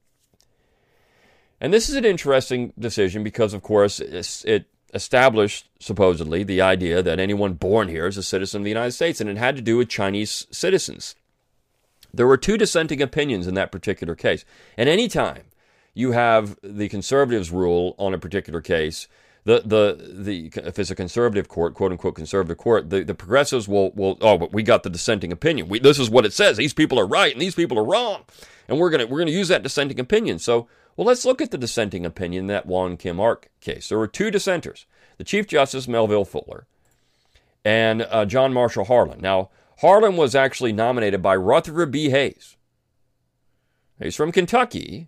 And 1.60 1.72
this 1.72 1.88
is 1.88 1.96
an 1.96 2.04
interesting 2.04 2.72
decision 2.78 3.24
because, 3.24 3.52
of 3.52 3.62
course, 3.62 4.00
it 4.00 4.66
established 4.94 5.68
supposedly 5.80 6.42
the 6.44 6.60
idea 6.60 7.02
that 7.02 7.20
anyone 7.20 7.54
born 7.54 7.88
here 7.88 8.06
is 8.06 8.16
a 8.16 8.22
citizen 8.22 8.60
of 8.60 8.64
the 8.64 8.70
United 8.70 8.92
States, 8.92 9.20
and 9.20 9.28
it 9.28 9.36
had 9.36 9.56
to 9.56 9.62
do 9.62 9.76
with 9.76 9.88
Chinese 9.88 10.46
citizens. 10.50 11.14
There 12.12 12.26
were 12.26 12.36
two 12.36 12.56
dissenting 12.56 13.02
opinions 13.02 13.46
in 13.46 13.54
that 13.54 13.72
particular 13.72 14.14
case. 14.14 14.44
And 14.76 14.88
any 14.88 15.08
time 15.08 15.44
you 15.94 16.12
have 16.12 16.56
the 16.62 16.88
conservatives 16.88 17.50
rule 17.50 17.94
on 17.98 18.14
a 18.14 18.18
particular 18.18 18.60
case, 18.60 19.08
the, 19.44 19.62
the, 19.64 20.12
the, 20.14 20.52
if 20.66 20.78
it's 20.78 20.90
a 20.90 20.94
conservative 20.94 21.48
court, 21.48 21.74
quote 21.74 21.92
unquote 21.92 22.14
conservative 22.14 22.56
court, 22.56 22.90
the, 22.90 23.02
the 23.02 23.14
progressives 23.14 23.68
will, 23.68 23.90
will, 23.92 24.16
oh, 24.20 24.38
but 24.38 24.52
we 24.52 24.62
got 24.62 24.82
the 24.82 24.90
dissenting 24.90 25.32
opinion. 25.32 25.68
We, 25.68 25.80
this 25.80 25.98
is 25.98 26.08
what 26.08 26.24
it 26.24 26.32
says. 26.32 26.56
These 26.56 26.74
people 26.74 26.98
are 26.98 27.06
right 27.06 27.32
and 27.32 27.40
these 27.40 27.54
people 27.54 27.78
are 27.78 27.84
wrong. 27.84 28.24
And 28.68 28.78
we're 28.78 28.90
to, 28.96 29.04
we're 29.06 29.24
to 29.24 29.30
use 29.30 29.48
that 29.48 29.62
dissenting 29.62 30.00
opinion. 30.00 30.38
So 30.38 30.68
well, 30.98 31.06
let's 31.06 31.24
look 31.24 31.40
at 31.40 31.52
the 31.52 31.58
dissenting 31.58 32.04
opinion 32.04 32.42
in 32.42 32.46
that 32.48 32.66
Wong 32.66 32.96
Kim 32.96 33.20
Ark 33.20 33.50
case. 33.60 33.88
There 33.88 33.98
were 33.98 34.08
two 34.08 34.32
dissenters 34.32 34.84
the 35.16 35.22
Chief 35.22 35.46
Justice 35.46 35.86
Melville 35.86 36.24
Fuller 36.24 36.66
and 37.64 38.02
uh, 38.02 38.24
John 38.24 38.52
Marshall 38.52 38.84
Harlan. 38.84 39.20
Now, 39.20 39.50
Harlan 39.78 40.16
was 40.16 40.34
actually 40.34 40.72
nominated 40.72 41.22
by 41.22 41.36
Rutherford 41.36 41.92
B. 41.92 42.10
Hayes. 42.10 42.56
He's 44.02 44.16
from 44.16 44.32
Kentucky. 44.32 45.06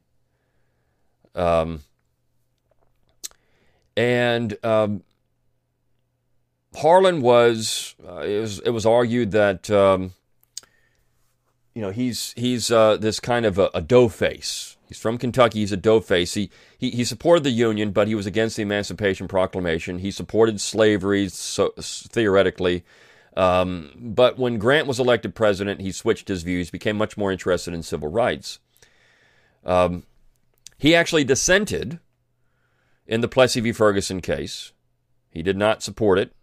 Um, 1.34 1.80
and 3.96 4.64
um, 4.64 5.02
Harlan 6.76 7.20
was, 7.20 7.96
uh, 8.06 8.20
it 8.20 8.40
was, 8.40 8.60
it 8.60 8.70
was 8.70 8.86
argued 8.86 9.32
that, 9.32 9.68
um, 9.70 10.12
you 11.74 11.82
know, 11.82 11.90
he's, 11.90 12.32
he's 12.36 12.70
uh, 12.70 12.96
this 12.96 13.18
kind 13.18 13.44
of 13.44 13.58
a, 13.58 13.70
a 13.74 13.80
dough 13.80 14.08
face. 14.08 14.76
He's 14.90 14.98
from 14.98 15.18
Kentucky. 15.18 15.60
He's 15.60 15.70
a 15.70 15.76
dough 15.76 16.00
face. 16.00 16.34
He, 16.34 16.50
he, 16.76 16.90
he 16.90 17.04
supported 17.04 17.44
the 17.44 17.50
Union, 17.50 17.92
but 17.92 18.08
he 18.08 18.16
was 18.16 18.26
against 18.26 18.56
the 18.56 18.62
Emancipation 18.62 19.28
Proclamation. 19.28 20.00
He 20.00 20.10
supported 20.10 20.60
slavery, 20.60 21.28
so, 21.28 21.72
theoretically. 21.78 22.84
Um, 23.36 23.92
but 23.96 24.36
when 24.36 24.58
Grant 24.58 24.88
was 24.88 24.98
elected 24.98 25.36
president, 25.36 25.80
he 25.80 25.92
switched 25.92 26.26
his 26.26 26.42
views, 26.42 26.72
became 26.72 26.96
much 26.96 27.16
more 27.16 27.30
interested 27.30 27.72
in 27.72 27.84
civil 27.84 28.08
rights. 28.08 28.58
Um, 29.64 30.02
he 30.76 30.92
actually 30.92 31.22
dissented 31.22 32.00
in 33.06 33.20
the 33.20 33.28
Plessy 33.28 33.60
v. 33.60 33.70
Ferguson 33.70 34.20
case. 34.20 34.72
He 35.30 35.40
did 35.40 35.56
not 35.56 35.84
support 35.84 36.18
it. 36.18 36.34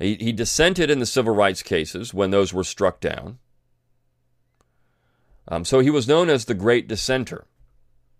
He, 0.00 0.16
he 0.16 0.32
dissented 0.32 0.90
in 0.90 0.98
the 0.98 1.06
civil 1.06 1.32
rights 1.32 1.62
cases 1.62 2.12
when 2.12 2.32
those 2.32 2.52
were 2.52 2.64
struck 2.64 2.98
down. 2.98 3.38
Um, 5.48 5.64
so 5.64 5.80
he 5.80 5.90
was 5.90 6.08
known 6.08 6.28
as 6.28 6.44
the 6.44 6.54
great 6.54 6.88
dissenter. 6.88 7.46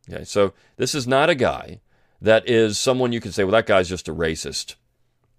Okay, 0.09 0.25
so 0.25 0.53
this 0.77 0.95
is 0.95 1.07
not 1.07 1.31
a 1.31 1.35
guy 1.35 1.81
that 2.21 2.49
is 2.49 2.79
someone 2.79 3.13
you 3.13 3.21
can 3.21 3.33
say, 3.33 3.45
well, 3.45 3.53
that 3.53 3.67
guy's 3.67 3.89
just 3.89 4.09
a 4.09 4.15
racist. 4.15 4.77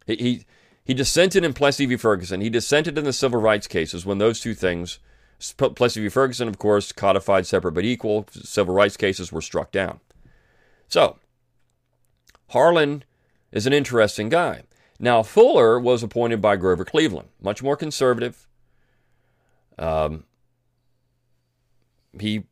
He, 0.06 0.16
he, 0.16 0.46
he 0.84 0.94
dissented 0.94 1.44
in 1.44 1.54
Plessy 1.54 1.86
v. 1.86 1.98
Ferguson. 1.98 2.42
He 2.42 2.50
dissented 2.50 2.98
in 2.98 3.04
the 3.04 3.14
civil 3.14 3.40
rights 3.40 3.68
cases 3.68 4.06
when 4.06 4.18
those 4.18 4.40
two 4.40 4.54
things, 4.54 5.00
Plessy 5.58 6.02
v. 6.02 6.10
Ferguson, 6.10 6.48
of 6.48 6.58
course, 6.58 6.92
codified 6.92 7.48
separate 7.48 7.74
but 7.74 7.86
equal. 7.86 8.28
Civil 8.32 8.74
rights 8.74 8.98
cases 8.98 9.32
were 9.32 9.42
struck 9.42 9.72
down. 9.72 10.00
So, 10.88 11.18
Harlan 12.50 13.04
is 13.52 13.66
an 13.66 13.74
interesting 13.74 14.30
guy. 14.30 14.64
Now, 15.00 15.24
Fuller 15.24 15.80
was 15.80 16.04
appointed 16.04 16.42
by 16.42 16.56
Grover 16.56 16.86
Cleveland, 16.86 17.30
much 17.42 17.62
more 17.62 17.76
conservative. 17.76 18.48
Um, 19.78 20.24
he 22.20 22.44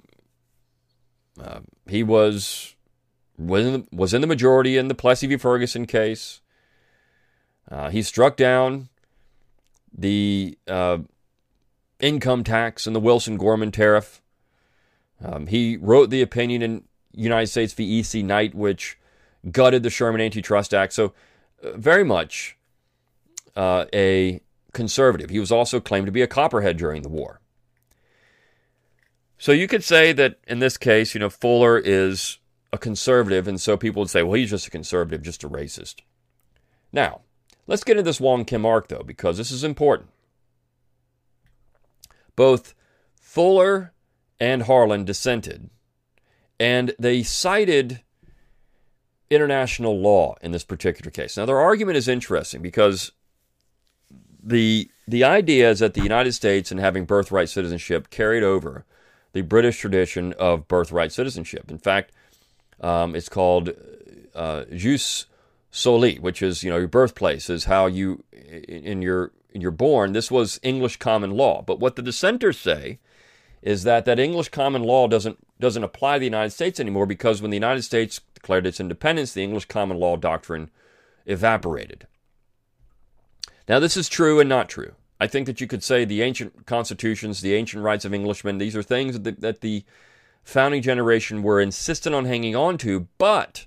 uh, 1.42 1.60
he 1.88 2.04
was 2.04 2.76
was 3.38 3.66
in, 3.66 3.74
the, 3.74 3.88
was 3.92 4.14
in 4.14 4.22
the 4.22 4.28
majority 4.28 4.78
in 4.78 4.88
the 4.88 4.96
Plessy 4.96 5.28
v. 5.28 5.38
Ferguson 5.38 5.86
case. 5.86 6.42
Uh, 7.70 7.90
he 7.90 8.02
struck 8.02 8.38
down 8.38 8.90
the 9.94 10.58
uh, 10.68 11.00
income 12.00 12.44
tax 12.44 12.88
and 12.88 12.96
the 12.96 13.00
Wilson 13.00 13.38
Gorman 13.38 13.72
tariff. 13.72 14.22
Um, 15.24 15.48
he 15.48 15.78
wrote 15.78 16.10
the 16.10 16.22
opinion 16.22 16.62
in 16.62 16.84
United 17.14 17.48
States 17.48 17.74
v. 17.74 17.84
E.C. 17.84 18.22
Knight, 18.22 18.54
which 18.54 18.98
gutted 19.52 19.84
the 19.84 19.90
Sherman 19.90 20.22
Antitrust 20.22 20.74
Act. 20.74 20.94
So, 20.94 21.14
uh, 21.64 21.72
very 21.78 22.04
much 22.04 22.58
uh, 23.56 23.86
a 23.94 24.42
conservative. 24.74 25.30
He 25.30 25.40
was 25.40 25.52
also 25.52 25.80
claimed 25.80 26.06
to 26.06 26.12
be 26.12 26.22
a 26.22 26.28
copperhead 26.28 26.78
during 26.78 27.02
the 27.02 27.10
war. 27.10 27.40
So 29.38 29.52
you 29.52 29.68
could 29.68 29.84
say 29.84 30.14
that 30.14 30.40
in 30.48 30.60
this 30.60 30.78
case, 30.78 31.14
you 31.14 31.20
know, 31.20 31.30
Fuller 31.30 31.78
is 31.78 32.40
a 32.72 32.78
conservative, 32.78 33.48
and 33.48 33.60
so 33.60 33.78
people 33.78 34.02
would 34.02 34.10
say, 34.10 34.24
well, 34.24 34.34
he's 34.34 34.50
just 34.50 34.68
a 34.68 34.72
conservative, 34.72 35.22
just 35.22 35.44
a 35.44 35.50
racist. 35.50 35.96
Now, 36.92 37.22
let's 37.68 37.84
get 37.84 37.98
into 37.98 38.04
this 38.04 38.22
Wong 38.22 38.46
Kim 38.46 38.66
Ark, 38.66 38.88
though, 38.88 39.04
because 39.06 39.38
this 39.38 39.52
is 39.52 39.64
important. 39.64 40.10
Both 42.36 42.74
Fuller 43.20 43.94
and 44.40 44.64
Harlan 44.64 45.06
dissented, 45.06 45.70
and 46.60 46.94
they 47.00 47.24
cited 47.24 48.02
international 49.30 50.00
law 50.00 50.36
in 50.42 50.52
this 50.52 50.64
particular 50.64 51.12
case. 51.12 51.38
Now, 51.38 51.46
their 51.46 51.60
argument 51.60 51.98
is 51.98 52.08
interesting 52.08 52.62
because 52.62 53.12
the 54.42 54.90
the 55.08 55.24
idea 55.24 55.70
is 55.70 55.80
that 55.80 55.94
the 55.94 56.02
United 56.02 56.34
States 56.34 56.72
and 56.72 56.80
having 56.80 57.06
birthright 57.06 57.50
citizenship 57.50 58.10
carried 58.10 58.44
over 58.44 58.86
the 59.36 59.42
British 59.42 59.78
tradition 59.78 60.32
of 60.40 60.66
birthright 60.70 61.12
citizenship. 61.12 61.70
In 61.70 61.78
fact, 61.78 62.14
um, 62.80 63.18
it's 63.18 63.28
called 63.28 63.70
uh, 64.34 64.64
jus 64.74 65.26
soli, 65.72 66.18
which 66.20 66.42
is 66.42 66.64
you 66.64 66.72
know 66.72 66.78
your 66.78 66.88
birthplace 66.88 67.50
is 67.50 67.66
how 67.66 67.86
you 67.86 68.24
in 68.32 69.02
your 69.02 69.34
in 69.52 69.60
your 69.60 69.72
born. 69.72 70.14
This 70.14 70.32
was 70.32 70.58
English 70.64 70.98
common 70.98 71.32
law, 71.32 71.62
but 71.62 71.82
what 71.82 71.98
the 71.98 72.02
dissenters 72.02 72.58
say 72.58 73.00
is 73.62 73.84
that 73.84 74.06
that 74.06 74.20
English 74.20 74.50
common 74.50 74.84
law 74.84 75.06
doesn't 75.06 75.38
doesn't 75.60 75.84
apply 75.84 76.14
to 76.14 76.20
the 76.20 76.26
United 76.26 76.52
States 76.52 76.80
anymore 76.80 77.06
because 77.06 77.42
when 77.42 77.52
the 77.52 77.58
United 77.58 77.82
States 77.82 78.22
declared 78.36 78.66
its 78.66 78.80
independence, 78.80 79.34
the 79.34 79.44
English 79.44 79.66
common 79.66 80.00
law 80.00 80.16
doctrine 80.16 80.70
evaporated. 81.26 82.08
Now, 83.68 83.80
this 83.80 83.98
is 83.98 84.08
true 84.08 84.40
and 84.40 84.48
not 84.48 84.70
true. 84.70 84.94
I 85.20 85.28
think 85.28 85.48
that 85.48 85.62
you 85.62 85.68
could 85.68 85.84
say 85.84 86.04
the 86.04 86.22
ancient 86.22 86.66
constitutions, 86.66 87.42
the 87.42 87.54
ancient 87.54 87.84
rights 87.84 88.06
of 88.06 88.14
Englishmen, 88.14 88.58
these 88.58 88.76
are 88.76 88.84
things 88.84 89.14
that 89.14 89.24
the, 89.24 89.32
that 89.32 89.62
the 89.62 89.86
founding 90.44 90.82
generation 90.82 91.42
were 91.42 91.62
insistent 91.62 92.14
on 92.16 92.26
hanging 92.26 92.56
on 92.56 92.78
to. 92.80 93.08
But 93.18 93.66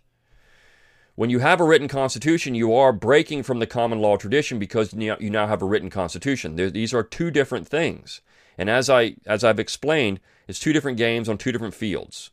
when 1.15 1.31
you 1.31 1.41
have 1.41 1.61
a 1.61 1.65
written 1.65 1.89
constitution, 1.89 2.55
you 2.55 2.73
are 2.75 2.93
breaking 2.93 3.43
from 3.43 3.59
the 3.59 3.67
common 3.67 3.99
law 3.99 4.17
tradition 4.17 4.59
because 4.59 4.93
you 4.93 5.31
now 5.31 5.47
have 5.47 5.63
a 5.63 5.67
written 5.67 5.91
constitution. 5.91 6.57
These 6.57 6.95
are 6.95 7.03
two 7.03 7.31
different 7.31 7.67
things. 7.67 8.21
And 8.57 8.69
as 8.69 8.91
I 8.91 9.17
as 9.27 9.43
I've 9.43 9.59
explained, 9.59 10.21
it's 10.47 10.61
two 10.61 10.73
different 10.73 10.99
games 10.99 11.29
on 11.29 11.39
two 11.39 11.53
different 11.53 11.75
fields. 11.75 12.31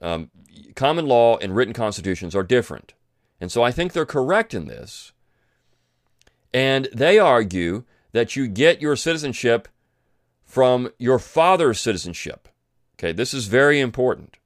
Um, 0.00 0.30
common 0.74 1.06
law 1.06 1.36
and 1.36 1.54
written 1.54 1.74
constitutions 1.74 2.34
are 2.34 2.42
different. 2.42 2.94
And 3.40 3.52
so 3.52 3.62
I 3.62 3.70
think 3.70 3.92
they're 3.92 4.06
correct 4.06 4.54
in 4.54 4.66
this 4.66 5.12
and 6.56 6.88
they 6.90 7.18
argue 7.18 7.84
that 8.12 8.34
you 8.34 8.48
get 8.48 8.80
your 8.80 8.96
citizenship 8.96 9.68
from 10.42 10.90
your 10.98 11.18
father's 11.18 11.78
citizenship. 11.78 12.48
Okay, 12.98 13.12
this 13.12 13.34
is 13.34 13.44
very 13.44 13.78
important. 13.78 14.38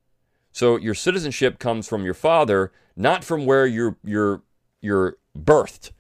So 0.50 0.76
your 0.76 0.94
citizenship 0.94 1.60
comes 1.60 1.86
from 1.86 2.04
your 2.04 2.14
father, 2.14 2.72
not 2.96 3.22
from 3.22 3.46
where 3.46 3.64
you're 3.64 3.96
you're 4.02 4.42
you're 4.80 5.18
birthed. 5.38 5.92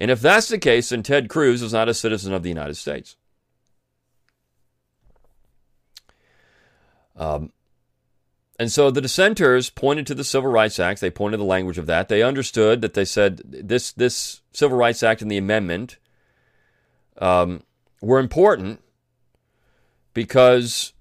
And 0.00 0.10
if 0.10 0.20
that's 0.20 0.48
the 0.48 0.58
case, 0.58 0.88
then 0.88 1.04
Ted 1.04 1.28
Cruz 1.28 1.62
is 1.62 1.72
not 1.72 1.88
a 1.88 1.94
citizen 1.94 2.32
of 2.32 2.42
the 2.42 2.48
United 2.48 2.74
States. 2.74 3.14
Um, 7.14 7.52
and 8.58 8.72
so 8.72 8.90
the 8.90 9.00
dissenters 9.00 9.68
pointed 9.70 10.06
to 10.06 10.14
the 10.14 10.24
Civil 10.24 10.50
Rights 10.50 10.78
Act. 10.78 11.00
They 11.00 11.10
pointed 11.10 11.36
to 11.36 11.42
the 11.42 11.44
language 11.44 11.78
of 11.78 11.86
that. 11.86 12.08
They 12.08 12.22
understood 12.22 12.80
that 12.80 12.94
they 12.94 13.04
said 13.04 13.42
this 13.44 13.92
this 13.92 14.40
Civil 14.52 14.78
Rights 14.78 15.02
Act 15.02 15.22
and 15.22 15.30
the 15.30 15.36
amendment 15.36 15.98
um, 17.18 17.62
were 18.00 18.18
important 18.18 18.80
because 20.14 20.94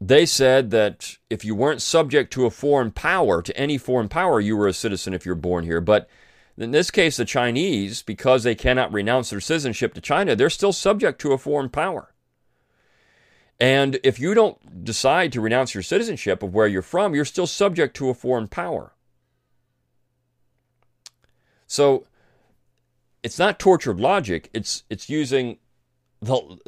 they 0.00 0.24
said 0.24 0.70
that 0.70 1.16
if 1.28 1.44
you 1.44 1.54
weren't 1.54 1.82
subject 1.82 2.32
to 2.32 2.46
a 2.46 2.50
foreign 2.50 2.90
power, 2.90 3.42
to 3.42 3.56
any 3.56 3.78
foreign 3.78 4.08
power, 4.08 4.40
you 4.40 4.56
were 4.56 4.66
a 4.66 4.72
citizen 4.72 5.14
if 5.14 5.26
you're 5.26 5.34
born 5.34 5.64
here. 5.64 5.80
But 5.80 6.08
in 6.56 6.70
this 6.70 6.90
case, 6.90 7.18
the 7.18 7.24
Chinese, 7.24 8.02
because 8.02 8.42
they 8.42 8.54
cannot 8.54 8.92
renounce 8.92 9.30
their 9.30 9.40
citizenship 9.40 9.94
to 9.94 10.00
China, 10.00 10.34
they're 10.34 10.50
still 10.50 10.72
subject 10.72 11.20
to 11.20 11.32
a 11.32 11.38
foreign 11.38 11.68
power. 11.68 12.11
And 13.62 14.00
if 14.02 14.18
you 14.18 14.34
don't 14.34 14.84
decide 14.84 15.30
to 15.32 15.40
renounce 15.40 15.72
your 15.72 15.84
citizenship 15.84 16.42
of 16.42 16.52
where 16.52 16.66
you're 16.66 16.82
from, 16.82 17.14
you're 17.14 17.24
still 17.24 17.46
subject 17.46 17.94
to 17.94 18.08
a 18.08 18.14
foreign 18.14 18.48
power. 18.48 18.92
So 21.68 22.04
it's 23.22 23.38
not 23.38 23.60
tortured 23.60 24.00
logic, 24.00 24.50
it's 24.52 24.82
it's 24.90 25.08
using 25.08 25.58
the 26.20 26.58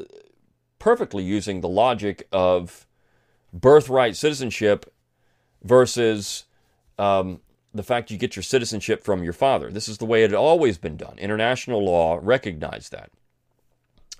perfectly 0.78 1.24
using 1.24 1.62
the 1.62 1.68
logic 1.68 2.28
of 2.30 2.86
birthright 3.52 4.14
citizenship 4.14 4.94
versus 5.64 6.44
um, 6.96 7.40
the 7.74 7.82
fact 7.82 8.12
you 8.12 8.18
get 8.18 8.36
your 8.36 8.44
citizenship 8.44 9.02
from 9.02 9.24
your 9.24 9.32
father. 9.32 9.72
This 9.72 9.88
is 9.88 9.98
the 9.98 10.04
way 10.04 10.22
it 10.22 10.30
had 10.30 10.38
always 10.38 10.78
been 10.78 10.96
done. 10.96 11.18
International 11.18 11.84
law 11.84 12.20
recognized 12.22 12.92
that. 12.92 13.10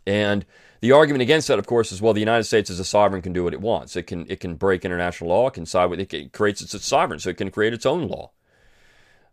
And 0.05 0.44
the 0.85 0.93
argument 0.93 1.22
against 1.22 1.49
that, 1.49 1.59
of 1.59 1.66
course, 1.66 1.93
is 1.93 2.03
well, 2.03 2.12
the 2.12 2.20
United 2.20 2.45
States 2.45 2.68
as 2.68 2.78
a 2.78 2.85
sovereign 2.85 3.22
can 3.22 3.32
do 3.32 3.43
what 3.43 3.55
it 3.55 3.62
wants. 3.62 3.97
It 3.97 4.03
can 4.03 4.26
it 4.28 4.39
can 4.39 4.55
break 4.55 4.85
international 4.85 5.30
law. 5.30 5.49
It 5.49 5.55
can 5.55 5.64
side 5.64 5.87
with 5.87 5.99
it. 5.99 6.12
it 6.12 6.32
creates 6.35 6.61
its, 6.61 6.74
its 6.74 6.87
sovereign, 6.87 7.18
so 7.18 7.30
it 7.30 7.39
can 7.39 7.51
create 7.51 7.72
its 7.72 7.87
own 7.87 8.07
law. 8.07 8.32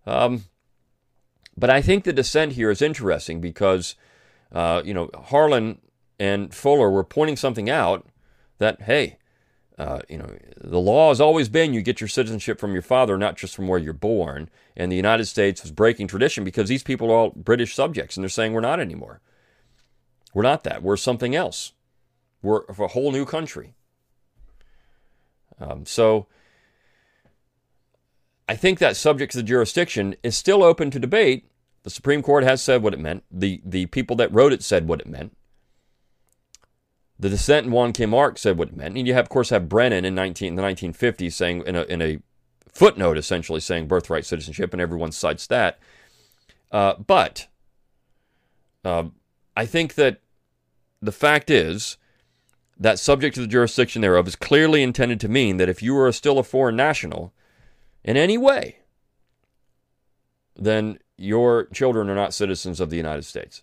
Um, 0.05 0.45
but 1.57 1.69
I 1.69 1.81
think 1.81 2.05
the 2.05 2.13
dissent 2.13 2.53
here 2.53 2.71
is 2.71 2.81
interesting 2.81 3.41
because, 3.41 3.95
uh, 4.53 4.81
you 4.85 4.93
know, 4.93 5.09
Harlan 5.25 5.81
and 6.17 6.55
Fuller 6.55 6.89
were 6.89 7.03
pointing 7.03 7.35
something 7.35 7.69
out 7.69 8.07
that 8.59 8.83
hey, 8.83 9.17
uh, 9.77 9.99
you 10.07 10.19
know, 10.19 10.37
the 10.55 10.79
law 10.79 11.09
has 11.09 11.19
always 11.19 11.49
been 11.49 11.73
you 11.73 11.81
get 11.81 11.99
your 11.99 12.07
citizenship 12.07 12.61
from 12.61 12.71
your 12.71 12.81
father, 12.81 13.17
not 13.17 13.35
just 13.35 13.57
from 13.57 13.67
where 13.67 13.77
you're 13.77 13.91
born. 13.91 14.49
And 14.77 14.89
the 14.89 14.95
United 14.95 15.25
States 15.25 15.63
was 15.63 15.73
breaking 15.73 16.07
tradition 16.07 16.45
because 16.45 16.69
these 16.69 16.83
people 16.83 17.11
are 17.11 17.15
all 17.17 17.29
British 17.31 17.75
subjects, 17.75 18.15
and 18.15 18.23
they're 18.23 18.29
saying 18.29 18.53
we're 18.53 18.61
not 18.61 18.79
anymore. 18.79 19.19
We're 20.33 20.43
not 20.43 20.63
that. 20.63 20.81
We're 20.81 20.97
something 20.97 21.35
else. 21.35 21.73
We're 22.41 22.63
a 22.67 22.87
whole 22.87 23.11
new 23.11 23.25
country. 23.25 23.73
Um, 25.59 25.85
so 25.85 26.27
I 28.49 28.55
think 28.55 28.79
that 28.79 28.97
subject 28.97 29.31
to 29.33 29.37
the 29.37 29.43
jurisdiction 29.43 30.15
is 30.23 30.37
still 30.37 30.63
open 30.63 30.91
to 30.91 30.99
debate. 30.99 31.49
The 31.83 31.89
Supreme 31.89 32.21
Court 32.21 32.43
has 32.43 32.61
said 32.61 32.83
what 32.83 32.93
it 32.93 32.99
meant. 32.99 33.23
The 33.31 33.61
the 33.63 33.85
people 33.87 34.15
that 34.17 34.33
wrote 34.33 34.53
it 34.53 34.63
said 34.63 34.87
what 34.87 34.99
it 35.01 35.07
meant. 35.07 35.35
The 37.19 37.29
dissent 37.29 37.67
in 37.67 37.71
Wong 37.71 37.93
Kim 37.93 38.13
Ark 38.13 38.39
said 38.39 38.57
what 38.57 38.69
it 38.69 38.75
meant. 38.75 38.97
And 38.97 39.07
you 39.07 39.13
have, 39.13 39.25
of 39.25 39.29
course, 39.29 39.51
have 39.51 39.69
Brennan 39.69 40.05
in 40.05 40.15
19, 40.15 40.55
the 40.55 40.63
1950s 40.63 41.33
saying 41.33 41.63
in 41.67 41.75
a, 41.75 41.83
in 41.83 42.01
a 42.01 42.19
footnote 42.73 43.15
essentially 43.15 43.59
saying 43.59 43.87
birthright 43.87 44.25
citizenship, 44.25 44.73
and 44.73 44.81
everyone 44.81 45.11
cites 45.11 45.45
that. 45.47 45.77
Uh, 46.71 46.95
but 46.95 47.47
uh, 48.83 49.03
I 49.55 49.65
think 49.65 49.95
that 49.95 50.21
the 51.01 51.11
fact 51.11 51.49
is 51.49 51.97
that 52.79 52.99
subject 52.99 53.35
to 53.35 53.41
the 53.41 53.47
jurisdiction 53.47 54.01
thereof 54.01 54.27
is 54.27 54.35
clearly 54.35 54.81
intended 54.81 55.19
to 55.19 55.29
mean 55.29 55.57
that 55.57 55.69
if 55.69 55.83
you 55.83 55.97
are 55.97 56.11
still 56.11 56.39
a 56.39 56.43
foreign 56.43 56.75
national 56.75 57.33
in 58.03 58.17
any 58.17 58.37
way, 58.37 58.77
then 60.55 60.99
your 61.17 61.65
children 61.65 62.09
are 62.09 62.15
not 62.15 62.33
citizens 62.33 62.79
of 62.79 62.89
the 62.89 62.97
United 62.97 63.23
States. 63.23 63.61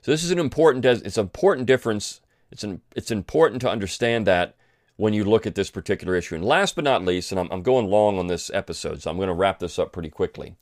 So 0.00 0.10
this 0.10 0.24
is 0.24 0.30
an 0.30 0.38
important 0.38 0.84
it's 0.84 1.16
an 1.16 1.22
important 1.22 1.66
difference. 1.66 2.20
It's 2.50 2.62
an, 2.62 2.82
it's 2.94 3.10
important 3.10 3.60
to 3.62 3.70
understand 3.70 4.26
that 4.26 4.54
when 4.96 5.12
you 5.12 5.24
look 5.24 5.46
at 5.46 5.54
this 5.54 5.70
particular 5.70 6.14
issue. 6.14 6.34
And 6.34 6.44
last 6.44 6.76
but 6.76 6.84
not 6.84 7.04
least, 7.04 7.32
and 7.32 7.40
I'm, 7.40 7.48
I'm 7.50 7.62
going 7.62 7.86
long 7.86 8.18
on 8.18 8.26
this 8.26 8.50
episode, 8.52 9.02
so 9.02 9.10
I'm 9.10 9.16
going 9.16 9.28
to 9.28 9.34
wrap 9.34 9.58
this 9.58 9.78
up 9.78 9.92
pretty 9.92 10.10
quickly. 10.10 10.56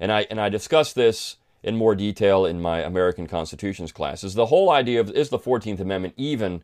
And 0.00 0.10
I 0.10 0.26
and 0.30 0.40
I 0.40 0.48
discussed 0.48 0.94
this 0.94 1.36
in 1.66 1.76
more 1.76 1.96
detail 1.96 2.46
in 2.46 2.60
my 2.60 2.78
American 2.78 3.26
Constitutions 3.26 3.90
classes. 3.90 4.34
The 4.34 4.46
whole 4.46 4.70
idea 4.70 5.00
of 5.00 5.10
is 5.10 5.30
the 5.30 5.38
14th 5.38 5.80
Amendment 5.80 6.14
even 6.16 6.62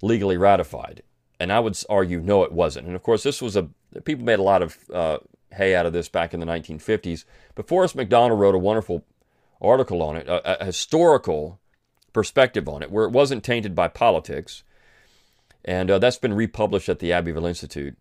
legally 0.00 0.38
ratified? 0.38 1.02
And 1.38 1.52
I 1.52 1.60
would 1.60 1.78
argue 1.90 2.20
no, 2.20 2.42
it 2.42 2.50
wasn't. 2.50 2.86
And 2.86 2.96
of 2.96 3.02
course, 3.02 3.22
this 3.22 3.42
was 3.42 3.54
a 3.54 3.68
people 4.04 4.24
made 4.24 4.38
a 4.38 4.42
lot 4.42 4.62
of 4.62 4.78
uh, 4.92 5.18
hay 5.52 5.74
out 5.74 5.84
of 5.84 5.92
this 5.92 6.08
back 6.08 6.32
in 6.32 6.40
the 6.40 6.46
1950s. 6.46 7.24
But 7.54 7.68
Forrest 7.68 7.94
McDonald 7.94 8.40
wrote 8.40 8.54
a 8.54 8.58
wonderful 8.58 9.04
article 9.60 10.02
on 10.02 10.16
it, 10.16 10.26
a, 10.26 10.62
a 10.62 10.64
historical 10.64 11.60
perspective 12.14 12.66
on 12.66 12.82
it, 12.82 12.90
where 12.90 13.04
it 13.04 13.12
wasn't 13.12 13.44
tainted 13.44 13.74
by 13.74 13.88
politics. 13.88 14.64
And 15.66 15.90
uh, 15.90 15.98
that's 15.98 16.16
been 16.16 16.32
republished 16.32 16.88
at 16.88 16.98
the 16.98 17.12
Abbeville 17.12 17.46
Institute. 17.46 17.96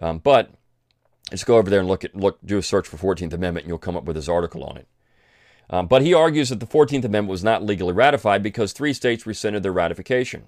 Um, 0.00 0.18
but 0.18 0.50
let's 1.30 1.44
go 1.44 1.56
over 1.56 1.70
there 1.70 1.80
and 1.80 1.88
look 1.88 2.04
at 2.04 2.14
look 2.14 2.38
do 2.44 2.58
a 2.58 2.62
search 2.62 2.86
for 2.86 2.98
14th 2.98 3.32
Amendment, 3.32 3.64
and 3.64 3.70
you'll 3.70 3.78
come 3.78 3.96
up 3.96 4.04
with 4.04 4.16
his 4.16 4.28
article 4.28 4.62
on 4.62 4.76
it. 4.76 4.86
Um, 5.68 5.86
but 5.86 6.02
he 6.02 6.14
argues 6.14 6.48
that 6.50 6.60
the 6.60 6.66
14th 6.66 7.04
Amendment 7.04 7.28
was 7.28 7.42
not 7.42 7.62
legally 7.62 7.92
ratified 7.92 8.42
because 8.42 8.72
three 8.72 8.92
states 8.92 9.26
rescinded 9.26 9.62
their 9.62 9.72
ratification. 9.72 10.44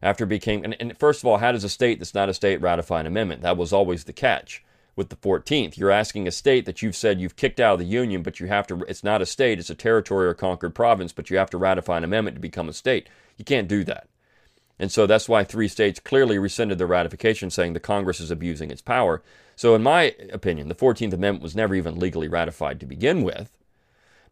After 0.00 0.24
it 0.24 0.28
became, 0.28 0.64
and, 0.64 0.76
and 0.78 0.96
first 0.98 1.22
of 1.22 1.26
all, 1.26 1.38
how 1.38 1.52
does 1.52 1.64
a 1.64 1.68
state 1.68 1.98
that's 1.98 2.14
not 2.14 2.28
a 2.28 2.34
state 2.34 2.60
ratify 2.60 3.00
an 3.00 3.06
amendment? 3.06 3.42
That 3.42 3.56
was 3.56 3.72
always 3.72 4.04
the 4.04 4.12
catch 4.12 4.62
with 4.96 5.08
the 5.08 5.16
14th. 5.16 5.76
You're 5.76 5.90
asking 5.90 6.28
a 6.28 6.32
state 6.32 6.66
that 6.66 6.82
you've 6.82 6.94
said 6.94 7.20
you've 7.20 7.36
kicked 7.36 7.58
out 7.58 7.74
of 7.74 7.78
the 7.80 7.86
Union, 7.86 8.22
but 8.22 8.38
you 8.38 8.46
have 8.46 8.66
to, 8.68 8.82
it's 8.82 9.02
not 9.02 9.22
a 9.22 9.26
state, 9.26 9.58
it's 9.58 9.70
a 9.70 9.74
territory 9.74 10.26
or 10.26 10.34
conquered 10.34 10.74
province, 10.74 11.12
but 11.12 11.30
you 11.30 11.38
have 11.38 11.50
to 11.50 11.58
ratify 11.58 11.98
an 11.98 12.04
amendment 12.04 12.36
to 12.36 12.40
become 12.40 12.68
a 12.68 12.72
state. 12.72 13.08
You 13.36 13.44
can't 13.44 13.66
do 13.68 13.82
that. 13.84 14.08
And 14.78 14.90
so 14.90 15.06
that's 15.06 15.28
why 15.28 15.44
three 15.44 15.68
states 15.68 16.00
clearly 16.00 16.38
rescinded 16.38 16.78
their 16.78 16.86
ratification, 16.86 17.50
saying 17.50 17.72
the 17.72 17.80
Congress 17.80 18.20
is 18.20 18.30
abusing 18.30 18.70
its 18.70 18.82
power. 18.82 19.22
So, 19.56 19.74
in 19.76 19.84
my 19.84 20.14
opinion, 20.32 20.68
the 20.68 20.74
14th 20.74 21.12
Amendment 21.12 21.42
was 21.42 21.54
never 21.54 21.76
even 21.76 21.98
legally 21.98 22.26
ratified 22.26 22.80
to 22.80 22.86
begin 22.86 23.22
with. 23.22 23.50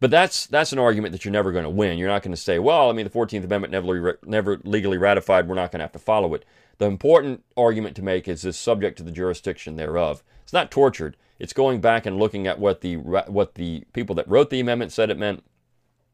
But 0.02 0.10
that's 0.10 0.46
that's 0.46 0.72
an 0.72 0.80
argument 0.80 1.12
that 1.12 1.24
you're 1.24 1.30
never 1.30 1.52
going 1.52 1.62
to 1.62 1.70
win. 1.70 1.96
You're 1.96 2.08
not 2.08 2.24
going 2.24 2.34
to 2.34 2.36
say, 2.36 2.58
well, 2.58 2.90
I 2.90 2.92
mean, 2.92 3.04
the 3.04 3.10
14th 3.10 3.44
Amendment 3.44 3.70
never 3.70 4.18
never 4.24 4.60
legally 4.64 4.98
ratified. 4.98 5.46
We're 5.46 5.54
not 5.54 5.70
going 5.70 5.78
to 5.78 5.84
have 5.84 5.92
to 5.92 6.00
follow 6.00 6.34
it. 6.34 6.44
The 6.78 6.86
important 6.86 7.44
argument 7.56 7.94
to 7.94 8.02
make 8.02 8.26
is 8.26 8.42
this 8.42 8.58
subject 8.58 8.98
to 8.98 9.04
the 9.04 9.12
jurisdiction 9.12 9.76
thereof. 9.76 10.24
It's 10.42 10.52
not 10.52 10.72
tortured. 10.72 11.16
It's 11.38 11.52
going 11.52 11.80
back 11.80 12.04
and 12.04 12.18
looking 12.18 12.48
at 12.48 12.58
what 12.58 12.80
the 12.80 12.96
what 12.96 13.54
the 13.54 13.84
people 13.92 14.16
that 14.16 14.26
wrote 14.26 14.50
the 14.50 14.58
amendment 14.58 14.90
said 14.90 15.08
it 15.08 15.20
meant, 15.20 15.44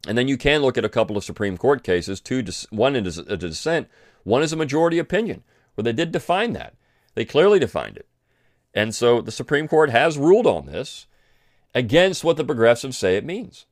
and 0.07 0.19
then 0.19 0.29
you 0.29 0.37
can 0.37 0.61
look 0.61 0.77
at 0.77 0.85
a 0.85 0.91
couple 0.91 1.17
of 1.17 1.25
Supreme 1.25 1.57
Court 1.57 1.83
cases. 1.83 2.21
Two, 2.21 2.45
one 2.69 2.95
is 2.95 3.17
a 3.17 3.39
dissent, 3.39 3.89
one 4.23 4.43
is 4.43 4.53
a 4.53 4.57
majority 4.57 4.99
opinion, 4.99 5.45
where 5.77 5.83
they 5.85 5.95
did 5.95 6.13
define 6.13 6.53
that. 6.53 6.75
They 7.15 7.25
clearly 7.25 7.59
defined 7.59 7.97
it, 7.97 8.07
and 8.75 8.95
so 8.95 9.23
the 9.23 9.33
Supreme 9.33 9.67
Court 9.67 9.89
has 9.89 10.19
ruled 10.19 10.47
on 10.47 10.67
this 10.67 11.07
against 11.75 12.23
what 12.23 12.37
the 12.37 12.45
progressives 12.45 12.99
say 12.99 13.17
it 13.17 13.25
means. 13.25 13.65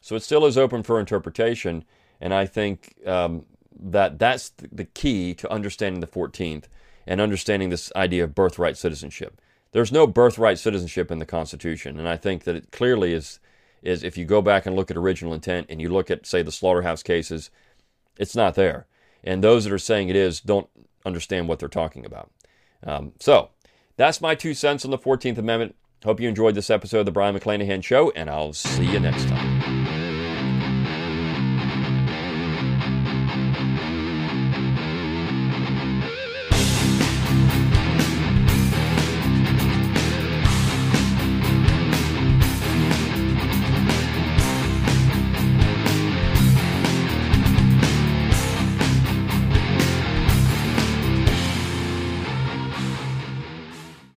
So 0.00 0.16
it 0.16 0.22
still 0.22 0.46
is 0.46 0.56
open 0.56 0.82
for 0.82 1.00
interpretation, 1.00 1.84
and 2.20 2.32
I 2.32 2.46
think 2.46 2.94
um, 3.06 3.44
that 3.78 4.18
that's 4.18 4.50
the 4.50 4.84
key 4.84 5.34
to 5.34 5.50
understanding 5.50 6.00
the 6.00 6.06
14th 6.06 6.64
and 7.06 7.20
understanding 7.20 7.68
this 7.68 7.92
idea 7.96 8.24
of 8.24 8.34
birthright 8.34 8.76
citizenship. 8.76 9.40
There's 9.72 9.92
no 9.92 10.06
birthright 10.06 10.58
citizenship 10.58 11.10
in 11.10 11.18
the 11.18 11.26
Constitution, 11.26 11.98
and 11.98 12.08
I 12.08 12.16
think 12.16 12.44
that 12.44 12.56
it 12.56 12.70
clearly 12.70 13.12
is. 13.12 13.40
Is 13.80 14.02
if 14.02 14.18
you 14.18 14.24
go 14.24 14.42
back 14.42 14.66
and 14.66 14.74
look 14.74 14.90
at 14.90 14.96
original 14.96 15.32
intent 15.32 15.68
and 15.70 15.80
you 15.80 15.88
look 15.88 16.10
at, 16.10 16.26
say, 16.26 16.42
the 16.42 16.50
slaughterhouse 16.50 17.04
cases, 17.04 17.48
it's 18.18 18.34
not 18.34 18.56
there. 18.56 18.88
And 19.22 19.42
those 19.42 19.62
that 19.62 19.72
are 19.72 19.78
saying 19.78 20.08
it 20.08 20.16
is 20.16 20.40
don't 20.40 20.68
understand 21.06 21.46
what 21.46 21.60
they're 21.60 21.68
talking 21.68 22.04
about. 22.04 22.28
Um, 22.84 23.12
so 23.20 23.50
that's 23.96 24.20
my 24.20 24.34
two 24.34 24.54
cents 24.54 24.84
on 24.84 24.90
the 24.90 24.98
14th 24.98 25.38
Amendment. 25.38 25.74
Hope 26.04 26.20
you 26.20 26.28
enjoyed 26.28 26.54
this 26.54 26.70
episode 26.70 27.00
of 27.00 27.06
the 27.06 27.12
Brion 27.12 27.36
McClanahan 27.36 27.82
Show, 27.82 28.10
and 28.12 28.30
I'll 28.30 28.52
see 28.52 28.84
you 28.84 29.00
next 29.00 29.26
time. 29.26 29.47